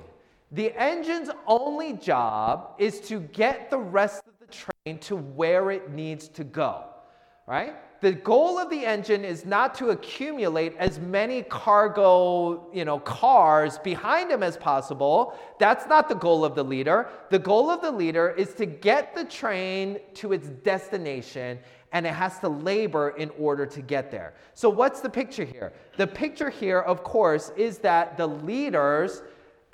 The 0.52 0.78
engine's 0.78 1.30
only 1.46 1.94
job 1.94 2.74
is 2.76 3.00
to 3.08 3.20
get 3.20 3.70
the 3.70 3.78
rest 3.78 4.24
of 4.26 4.34
the 4.38 4.54
train 4.54 4.98
to 4.98 5.16
where 5.16 5.70
it 5.70 5.90
needs 5.90 6.28
to 6.28 6.44
go, 6.44 6.84
right? 7.46 7.74
The 8.02 8.12
goal 8.12 8.58
of 8.58 8.68
the 8.68 8.84
engine 8.84 9.24
is 9.24 9.46
not 9.46 9.74
to 9.76 9.88
accumulate 9.88 10.76
as 10.76 11.00
many 11.00 11.44
cargo, 11.44 12.70
you 12.74 12.84
know, 12.84 12.98
cars 12.98 13.78
behind 13.78 14.30
him 14.30 14.42
as 14.42 14.58
possible. 14.58 15.34
That's 15.58 15.86
not 15.86 16.10
the 16.10 16.16
goal 16.16 16.44
of 16.44 16.54
the 16.54 16.64
leader. 16.64 17.08
The 17.30 17.38
goal 17.38 17.70
of 17.70 17.80
the 17.80 17.90
leader 17.90 18.32
is 18.32 18.52
to 18.56 18.66
get 18.66 19.14
the 19.14 19.24
train 19.24 19.98
to 20.16 20.34
its 20.34 20.48
destination 20.48 21.58
and 21.92 22.06
it 22.06 22.14
has 22.14 22.38
to 22.40 22.48
labor 22.48 23.10
in 23.10 23.30
order 23.38 23.66
to 23.66 23.82
get 23.82 24.10
there. 24.10 24.34
So, 24.54 24.68
what's 24.68 25.00
the 25.00 25.10
picture 25.10 25.44
here? 25.44 25.72
The 25.96 26.06
picture 26.06 26.50
here, 26.50 26.80
of 26.80 27.04
course, 27.04 27.52
is 27.56 27.78
that 27.78 28.16
the 28.16 28.26
leaders, 28.26 29.22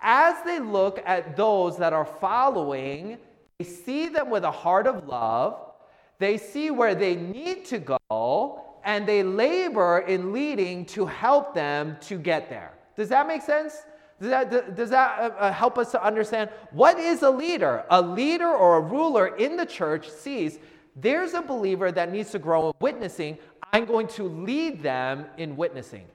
as 0.00 0.36
they 0.44 0.58
look 0.58 1.02
at 1.06 1.36
those 1.36 1.76
that 1.78 1.92
are 1.92 2.04
following, 2.04 3.18
they 3.58 3.64
see 3.64 4.08
them 4.08 4.30
with 4.30 4.44
a 4.44 4.50
heart 4.50 4.86
of 4.86 5.06
love 5.08 5.68
they 6.18 6.36
see 6.36 6.70
where 6.70 6.94
they 6.94 7.14
need 7.14 7.64
to 7.66 7.78
go 7.78 8.62
and 8.84 9.06
they 9.06 9.22
labor 9.22 10.00
in 10.00 10.32
leading 10.32 10.84
to 10.86 11.06
help 11.06 11.54
them 11.54 11.96
to 12.02 12.18
get 12.18 12.48
there. 12.48 12.72
Does 12.96 13.08
that 13.10 13.26
make 13.26 13.42
sense? 13.42 13.74
Does 14.20 14.30
that, 14.30 14.76
does 14.76 14.90
that 14.90 15.20
uh, 15.20 15.34
uh, 15.38 15.52
help 15.52 15.78
us 15.78 15.92
to 15.92 16.04
understand 16.04 16.50
what 16.72 16.98
is 16.98 17.22
a 17.22 17.30
leader? 17.30 17.84
A 17.90 18.02
leader 18.02 18.48
or 18.48 18.78
a 18.78 18.80
ruler 18.80 19.36
in 19.36 19.56
the 19.56 19.66
church 19.66 20.08
sees 20.10 20.58
there's 21.00 21.34
a 21.34 21.42
believer 21.42 21.92
that 21.92 22.10
needs 22.10 22.30
to 22.30 22.38
grow 22.38 22.68
in 22.68 22.72
witnessing. 22.80 23.38
I'm 23.72 23.84
going 23.84 24.08
to 24.08 24.24
lead 24.24 24.82
them 24.82 25.26
in 25.36 25.56
witnessing. 25.56 26.06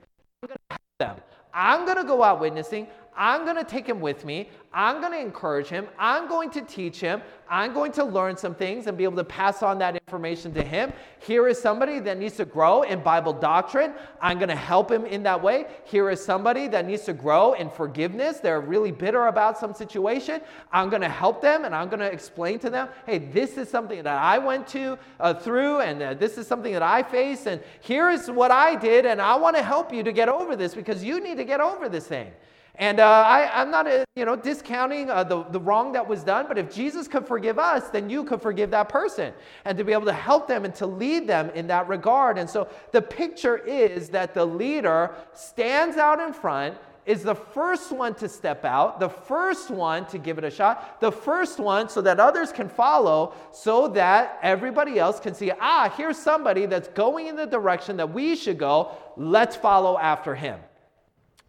I'm 0.42 0.48
going 0.48 0.58
to 0.58 0.62
help 0.70 0.82
them. 1.00 1.24
I'm 1.54 1.86
going 1.86 1.98
to 1.98 2.04
go 2.04 2.24
out 2.24 2.40
witnessing. 2.40 2.88
I'm 3.16 3.44
going 3.44 3.58
to 3.58 3.64
take 3.64 3.88
him 3.88 4.02
with 4.02 4.26
me. 4.26 4.50
I'm 4.74 5.02
going 5.02 5.14
to 5.14 5.20
encourage 5.20 5.68
him. 5.68 5.88
I'm 6.00 6.28
going 6.28 6.50
to 6.52 6.62
teach 6.62 7.00
him. 7.00 7.22
I'm 7.48 7.74
going 7.74 7.92
to 7.94 8.04
learn 8.04 8.36
some 8.36 8.56
things 8.56 8.88
and 8.88 8.98
be 8.98 9.04
able 9.04 9.18
to 9.18 9.24
pass 9.24 9.62
on 9.62 9.78
that 9.80 9.96
information 9.96 10.52
to 10.56 10.64
him. 10.64 10.92
Here 11.20 11.48
is 11.48 11.62
somebody 11.62 12.00
that 12.00 12.18
needs 12.18 12.38
to 12.38 12.46
grow 12.46 12.82
in 12.82 13.04
Bible 13.04 13.34
doctrine. 13.34 13.94
I'm 14.20 14.40
going 14.40 14.50
to 14.50 14.56
help 14.56 14.92
him 14.92 15.06
in 15.06 15.22
that 15.24 15.42
way. 15.42 15.68
Here 15.84 16.10
is 16.10 16.24
somebody 16.24 16.68
that 16.70 16.88
needs 16.88 17.04
to 17.04 17.14
grow 17.14 17.54
in 17.54 17.70
forgiveness. 17.70 18.40
They're 18.40 18.62
really 18.62 18.92
bitter 18.92 19.28
about 19.28 19.60
some 19.60 19.76
situation. 19.76 20.42
I'm 20.72 20.90
going 20.90 21.04
to 21.04 21.10
help 21.10 21.42
them 21.42 21.66
and 21.66 21.76
I'm 21.76 21.90
going 21.90 22.00
to 22.00 22.12
explain 22.12 22.58
to 22.60 22.72
them 22.72 22.90
hey, 23.06 23.20
this 23.20 23.58
is 23.58 23.70
something 23.70 24.02
that 24.02 24.18
I 24.18 24.40
went 24.40 24.68
to 24.70 24.98
uh, 25.20 25.36
through 25.36 25.82
and 25.82 26.02
uh, 26.02 26.14
this 26.16 26.40
is 26.40 26.48
something 26.48 26.74
that 26.74 26.82
I 26.82 27.04
face. 27.04 27.46
And 27.46 27.62
here 27.82 28.10
is 28.10 28.32
what 28.32 28.50
I 28.50 28.76
did. 28.76 29.06
And 29.06 29.22
I 29.22 29.36
want 29.36 29.56
to 29.56 29.64
help 29.64 29.94
you 29.94 30.02
to 30.02 30.12
get 30.12 30.30
over 30.30 30.56
this 30.56 30.74
because 30.74 31.04
you 31.04 31.20
need 31.20 31.38
to 31.38 31.46
get 31.46 31.60
over 31.60 31.90
this 31.90 32.08
thing. 32.08 32.32
And 32.76 33.00
uh, 33.00 33.06
I, 33.06 33.62
am 33.62 33.70
not, 33.70 33.88
uh, 33.88 34.04
you 34.16 34.26
know, 34.26 34.36
discounting 34.36 35.10
uh, 35.10 35.24
the, 35.24 35.44
the 35.44 35.60
wrong 35.60 35.92
that 35.92 36.08
was 36.08 36.24
done, 36.24 36.46
but 36.48 36.58
if 36.58 36.74
Jesus 36.74 37.08
could 37.08 37.28
forgive 37.28 37.60
us, 37.60 37.90
then 37.90 38.10
you 38.10 38.24
could 38.24 38.42
forgive 38.42 38.72
that 38.72 38.90
person. 38.90 39.32
And 39.66 39.78
to 39.78 39.84
be 39.84 39.94
able 39.94 40.06
to 40.06 40.14
help 40.14 40.48
them 40.48 40.66
and 40.66 40.74
to 40.76 40.88
lead 40.88 41.28
them 41.28 41.52
in 41.52 41.68
that 41.68 41.88
regard. 41.88 42.40
And 42.40 42.50
so 42.50 42.68
the 42.92 43.02
picture 43.02 43.58
is 43.58 44.10
that 44.10 44.34
the 44.34 44.44
leader 44.44 45.14
stands 45.34 45.98
out 45.98 46.20
in 46.20 46.34
front, 46.34 46.76
is 47.06 47.22
the 47.22 47.36
first 47.36 47.92
one 47.92 48.16
to 48.16 48.28
step 48.28 48.66
out, 48.66 49.00
the 49.00 49.10
first 49.10 49.70
one 49.70 50.08
to 50.08 50.18
give 50.18 50.40
it 50.40 50.44
a 50.44 50.50
shot, 50.50 51.00
the 51.00 51.12
first 51.12 51.60
one 51.60 51.90
so 51.90 52.02
that 52.02 52.20
others 52.20 52.52
can 52.52 52.70
follow, 52.70 53.36
so 53.52 53.88
that 53.90 54.40
everybody 54.42 54.98
else 54.98 55.20
can 55.20 55.36
see, 55.36 55.52
ah, 55.60 55.94
here's 55.96 56.18
somebody 56.18 56.66
that's 56.66 56.88
going 56.90 57.28
in 57.28 57.36
the 57.36 57.46
direction 57.46 57.98
that 57.98 58.12
we 58.12 58.36
should 58.36 58.58
go. 58.58 58.92
Let's 59.16 59.56
follow 59.56 60.00
after 60.00 60.34
him. 60.34 60.60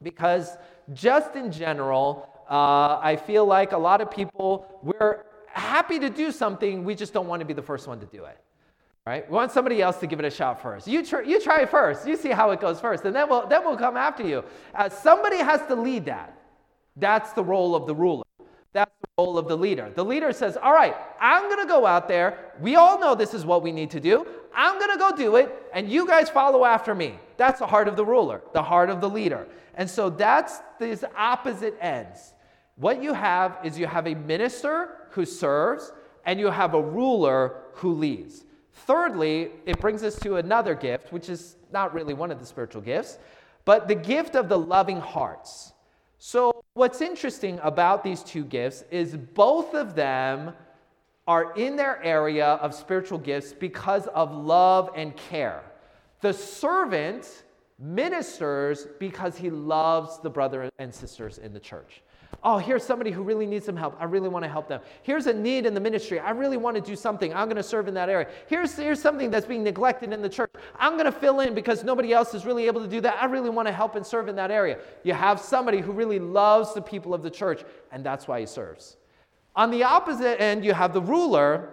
Because 0.03 0.51
just 0.93 1.35
in 1.35 1.51
general, 1.51 2.29
uh, 2.51 2.99
I 3.01 3.17
feel 3.17 3.47
like 3.47 3.73
a 3.73 3.79
lot 3.79 4.01
of 4.01 4.11
people, 4.11 4.67
we're 4.83 5.25
happy 5.47 5.99
to 5.99 6.11
do 6.11 6.31
something, 6.31 6.85
we 6.85 6.95
just 6.95 7.13
don't 7.13 7.27
want 7.27 7.41
to 7.41 7.47
be 7.47 7.55
the 7.55 7.63
first 7.63 7.87
one 7.87 8.01
to 8.01 8.07
do 8.07 8.25
it. 8.25 8.39
Right? 9.07 9.29
We 9.29 9.35
want 9.35 9.53
somebody 9.53 9.83
else 9.83 9.99
to 9.99 10.07
give 10.07 10.19
it 10.19 10.25
a 10.25 10.31
shot 10.31 10.63
first. 10.63 10.89
You, 10.89 11.05
try, 11.05 11.23
you 11.23 11.39
try 11.39 11.67
first. 11.67 12.07
You 12.07 12.17
see 12.17 12.31
how 12.31 12.53
it 12.53 12.61
goes 12.61 12.81
first, 12.81 13.05
and 13.05 13.15
then 13.15 13.29
we'll, 13.29 13.47
then 13.47 13.63
we'll 13.63 13.77
come 13.77 13.99
after 13.99 14.27
you. 14.27 14.45
Uh, 14.75 14.89
somebody 14.89 15.37
has 15.37 15.61
to 15.69 15.75
lead 15.75 16.07
that. 16.07 16.39
That's 16.97 17.33
the 17.33 17.45
role 17.45 17.75
of 17.75 17.87
the 17.87 17.95
ruler. 17.95 18.25
That's 18.73 18.91
the 19.03 19.23
role 19.23 19.37
of 19.37 19.47
the 19.47 19.57
leader. 19.57 19.91
The 19.95 20.05
leader 20.05 20.33
says, 20.33 20.57
All 20.57 20.73
right, 20.73 20.97
I'm 21.21 21.51
going 21.51 21.67
to 21.67 21.69
go 21.69 21.85
out 21.85 22.09
there. 22.09 22.53
We 22.61 22.77
all 22.77 22.99
know 22.99 23.15
this 23.15 23.35
is 23.35 23.45
what 23.45 23.63
we 23.63 23.73
need 23.73 23.91
to 23.91 24.01
do. 24.01 24.27
I'm 24.55 24.79
going 24.79 24.93
to 24.93 24.99
go 24.99 25.15
do 25.15 25.37
it, 25.37 25.55
and 25.75 25.89
you 25.89 26.07
guys 26.07 26.31
follow 26.31 26.65
after 26.65 26.95
me. 26.95 27.19
That's 27.37 27.59
the 27.59 27.67
heart 27.67 27.89
of 27.89 27.97
the 27.97 28.05
ruler, 28.05 28.43
the 28.53 28.63
heart 28.63 28.89
of 28.89 29.01
the 29.01 29.09
leader. 29.11 29.47
And 29.77 29.89
so 29.89 30.11
that's 30.11 30.61
these 30.79 31.05
opposite 31.17 31.77
ends. 31.81 32.35
What 32.77 33.03
you 33.03 33.13
have 33.13 33.59
is 33.65 33.79
you 33.79 33.87
have 33.87 34.07
a 34.07 34.15
minister 34.15 35.09
who 35.11 35.25
serves, 35.25 35.93
and 36.27 36.41
you 36.41 36.51
have 36.51 36.75
a 36.75 36.83
ruler 36.83 37.57
who 37.75 37.95
leads. 37.95 38.45
Thirdly, 38.73 39.51
it 39.67 39.81
brings 39.81 40.03
us 40.03 40.17
to 40.21 40.37
another 40.37 40.75
gift, 40.75 41.13
which 41.13 41.29
is 41.29 41.57
not 41.73 41.95
really 41.95 42.15
one 42.15 42.31
of 42.31 42.41
the 42.41 42.47
spiritual 42.47 42.83
gifts, 42.83 43.19
but 43.65 43.87
the 43.87 43.95
gift 43.95 44.35
of 44.35 44.49
the 44.49 44.59
loving 44.59 45.01
hearts. 45.01 45.73
So, 46.19 46.65
what's 46.75 47.01
interesting 47.01 47.61
about 47.63 48.03
these 48.03 48.23
two 48.23 48.45
gifts 48.45 48.83
is 48.91 49.17
both 49.17 49.75
of 49.75 49.95
them 49.95 50.55
are 51.27 51.53
in 51.55 51.77
their 51.77 52.03
area 52.03 52.47
of 52.47 52.75
spiritual 52.75 53.19
gifts 53.19 53.53
because 53.53 54.07
of 54.09 54.33
love 54.35 54.91
and 54.97 55.17
care. 55.17 55.63
The 56.21 56.33
servant 56.33 57.45
ministers 57.79 58.87
because 58.99 59.37
he 59.37 59.51
loves 59.51 60.21
the 60.21 60.31
brother 60.31 60.71
and 60.79 60.95
sisters 60.95 61.39
in 61.39 61.53
the 61.53 61.61
church. 61.61 62.03
Oh, 62.43 62.59
here's 62.59 62.85
somebody 62.85 63.11
who 63.11 63.23
really 63.23 63.47
needs 63.47 63.65
some 63.65 63.77
help. 63.77 63.97
I 63.99 64.05
really 64.05 64.29
want 64.29 64.45
to 64.45 64.49
help 64.49 64.69
them. 64.69 64.81
Here's 65.03 65.27
a 65.27 65.33
need 65.33 65.67
in 65.67 65.73
the 65.73 65.81
ministry. 65.81 66.19
I 66.19 66.31
really 66.31 66.57
want 66.57 66.77
to 66.77 66.83
do 66.83 66.97
something. 66.97 67.33
I'm 67.33 67.47
going 67.47 67.57
to 67.57 67.63
serve 67.63 67.89
in 67.89 67.95
that 67.95 68.09
area. 68.09 68.29
Here's, 68.49 68.77
here's 68.77 69.01
something 69.01 69.31
that's 69.31 69.47
being 69.47 69.63
neglected 69.63 70.13
in 70.13 70.21
the 70.21 70.29
church. 70.29 70.51
I'm 70.79 70.95
going 70.95 71.07
to 71.07 71.13
fill 71.13 71.41
in 71.41 71.55
because 71.55 71.85
nobody 71.85 72.13
else 72.13 72.35
is 72.35 72.45
really 72.45 72.67
able 72.67 72.83
to 72.83 72.89
do 72.89 73.01
that. 73.01 73.17
I 73.21 73.27
really 73.27 73.51
want 73.51 73.69
to 73.69 73.73
help 73.73 73.95
and 73.95 74.05
serve 74.05 74.29
in 74.29 74.37
that 74.37 74.51
area. 74.51 74.79
You 75.05 75.15
have 75.15 75.41
somebody 75.41 75.81
who 75.81 75.93
really 75.93 76.19
loves 76.19 76.75
the 76.75 76.83
people 76.83 77.15
of 77.15 77.23
the 77.23 77.31
church, 77.31 77.65
and 77.93 78.05
that's 78.05 78.29
why 78.29 78.41
he 78.41 78.47
serves. 78.47 78.97
On 79.57 79.71
the 79.71 79.85
opposite 79.85 80.41
end, 80.41 80.65
you 80.65 80.75
have 80.75 80.93
the 80.93 81.03
ruler. 81.03 81.71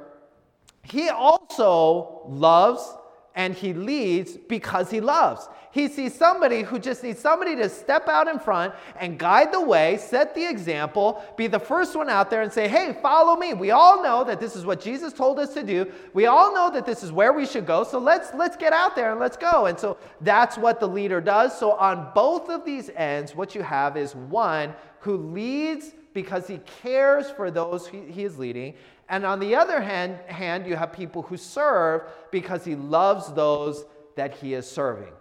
He 0.84 1.10
also 1.10 2.22
loves 2.28 2.96
and 3.36 3.54
he 3.54 3.74
leads 3.74 4.38
because 4.38 4.92
he 4.92 5.02
loves. 5.02 5.48
He 5.72 5.88
sees 5.88 6.14
somebody 6.14 6.64
who 6.64 6.80
just 6.80 7.02
needs 7.02 7.20
somebody 7.20 7.56
to 7.56 7.70
step 7.70 8.10
out 8.10 8.28
in 8.28 8.40
front 8.40 8.74
and 9.00 9.18
guide 9.18 9.54
the 9.54 9.62
way, 9.62 9.98
set 9.98 10.36
the 10.36 10.46
example, 10.46 11.24
be 11.38 11.48
the 11.48 11.60
first 11.60 11.96
one 11.96 12.10
out 12.10 12.30
there 12.30 12.42
and 12.42 12.52
say, 12.52 12.68
hey, 12.68 12.98
follow 13.02 13.38
me. 13.38 13.54
We 13.54 13.72
all 13.72 14.04
know 14.04 14.26
that 14.26 14.42
this 14.42 14.58
is 14.58 14.66
what 14.66 14.82
Jesus 14.82 15.14
told 15.14 15.40
us 15.40 15.54
to 15.54 15.64
do. 15.64 15.90
We 16.14 16.26
all 16.26 16.54
know 16.54 16.70
that 16.72 16.86
this 16.86 17.04
is 17.04 17.14
where 17.14 17.32
we 17.32 17.46
should 17.46 17.66
go. 17.66 17.86
So 17.86 18.00
let's, 18.00 18.34
let's 18.34 18.58
get 18.58 18.74
out 18.74 18.98
there 18.98 19.12
and 19.12 19.20
let's 19.20 19.38
go. 19.38 19.68
And 19.68 19.80
so 19.80 19.98
that's 20.20 20.58
what 20.58 20.82
the 20.82 20.88
leader 20.88 21.22
does. 21.22 21.58
So 21.58 21.72
on 21.72 22.12
both 22.14 22.50
of 22.50 22.66
these 22.66 22.90
ends, 22.90 23.34
what 23.34 23.56
you 23.56 23.62
have 23.62 23.96
is 23.96 24.14
one 24.14 24.74
who 25.00 25.16
leads 25.16 25.94
because 26.14 26.48
he 26.48 26.60
cares 26.82 27.32
for 27.32 27.50
those 27.50 27.88
he, 27.88 28.24
is 28.24 28.38
leading, 28.38 28.74
and 29.08 29.26
on 29.26 29.40
the 29.40 29.56
other 29.56 29.82
hand, 29.82 30.18
hand, 30.28 30.68
you 30.68 30.76
have 30.76 30.92
people 30.92 31.22
who 31.22 31.38
serve 31.38 32.04
because 32.32 32.66
he 32.66 32.76
loves 32.76 33.32
those 33.34 33.86
that 34.16 34.36
he 34.36 34.54
is 34.54 34.70
serving. 34.70 35.12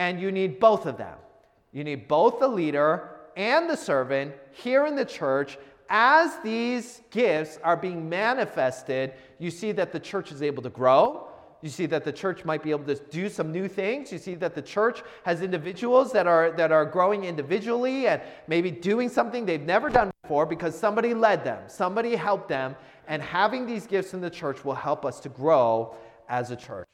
And 0.00 0.18
you 0.18 0.32
need 0.32 0.58
both 0.58 0.86
of 0.86 0.96
them. 0.96 1.18
You 1.72 1.84
need 1.84 2.08
both 2.08 2.40
the 2.40 2.48
leader 2.48 3.10
and 3.36 3.68
the 3.68 3.76
servant 3.76 4.32
here 4.50 4.86
in 4.86 4.96
the 4.96 5.04
church. 5.04 5.58
As 5.90 6.38
these 6.42 7.02
gifts 7.10 7.58
are 7.62 7.76
being 7.76 8.08
manifested, 8.08 9.12
you 9.38 9.50
see 9.50 9.72
that 9.72 9.92
the 9.92 10.00
church 10.00 10.32
is 10.32 10.40
able 10.40 10.62
to 10.62 10.70
grow. 10.70 11.28
You 11.60 11.68
see 11.68 11.84
that 11.84 12.04
the 12.04 12.12
church 12.14 12.46
might 12.46 12.62
be 12.62 12.70
able 12.70 12.86
to 12.86 12.94
do 12.94 13.28
some 13.28 13.52
new 13.52 13.68
things. 13.68 14.10
You 14.10 14.16
see 14.16 14.36
that 14.36 14.54
the 14.54 14.62
church 14.62 15.02
has 15.24 15.42
individuals 15.42 16.12
that 16.12 16.26
are, 16.26 16.50
that 16.52 16.72
are 16.72 16.86
growing 16.86 17.24
individually 17.24 18.06
and 18.06 18.22
maybe 18.48 18.70
doing 18.70 19.10
something 19.10 19.44
they've 19.44 19.60
never 19.60 19.90
done 19.90 20.10
before 20.22 20.46
because 20.46 20.74
somebody 20.78 21.12
led 21.12 21.44
them, 21.44 21.62
somebody 21.66 22.16
helped 22.16 22.48
them, 22.48 22.74
and 23.06 23.20
having 23.20 23.66
these 23.66 23.86
gifts 23.86 24.14
in 24.14 24.22
the 24.22 24.30
church 24.30 24.64
will 24.64 24.74
help 24.74 25.04
us 25.04 25.20
to 25.20 25.28
grow 25.28 25.94
as 26.26 26.50
a 26.50 26.56
church. 26.56 26.86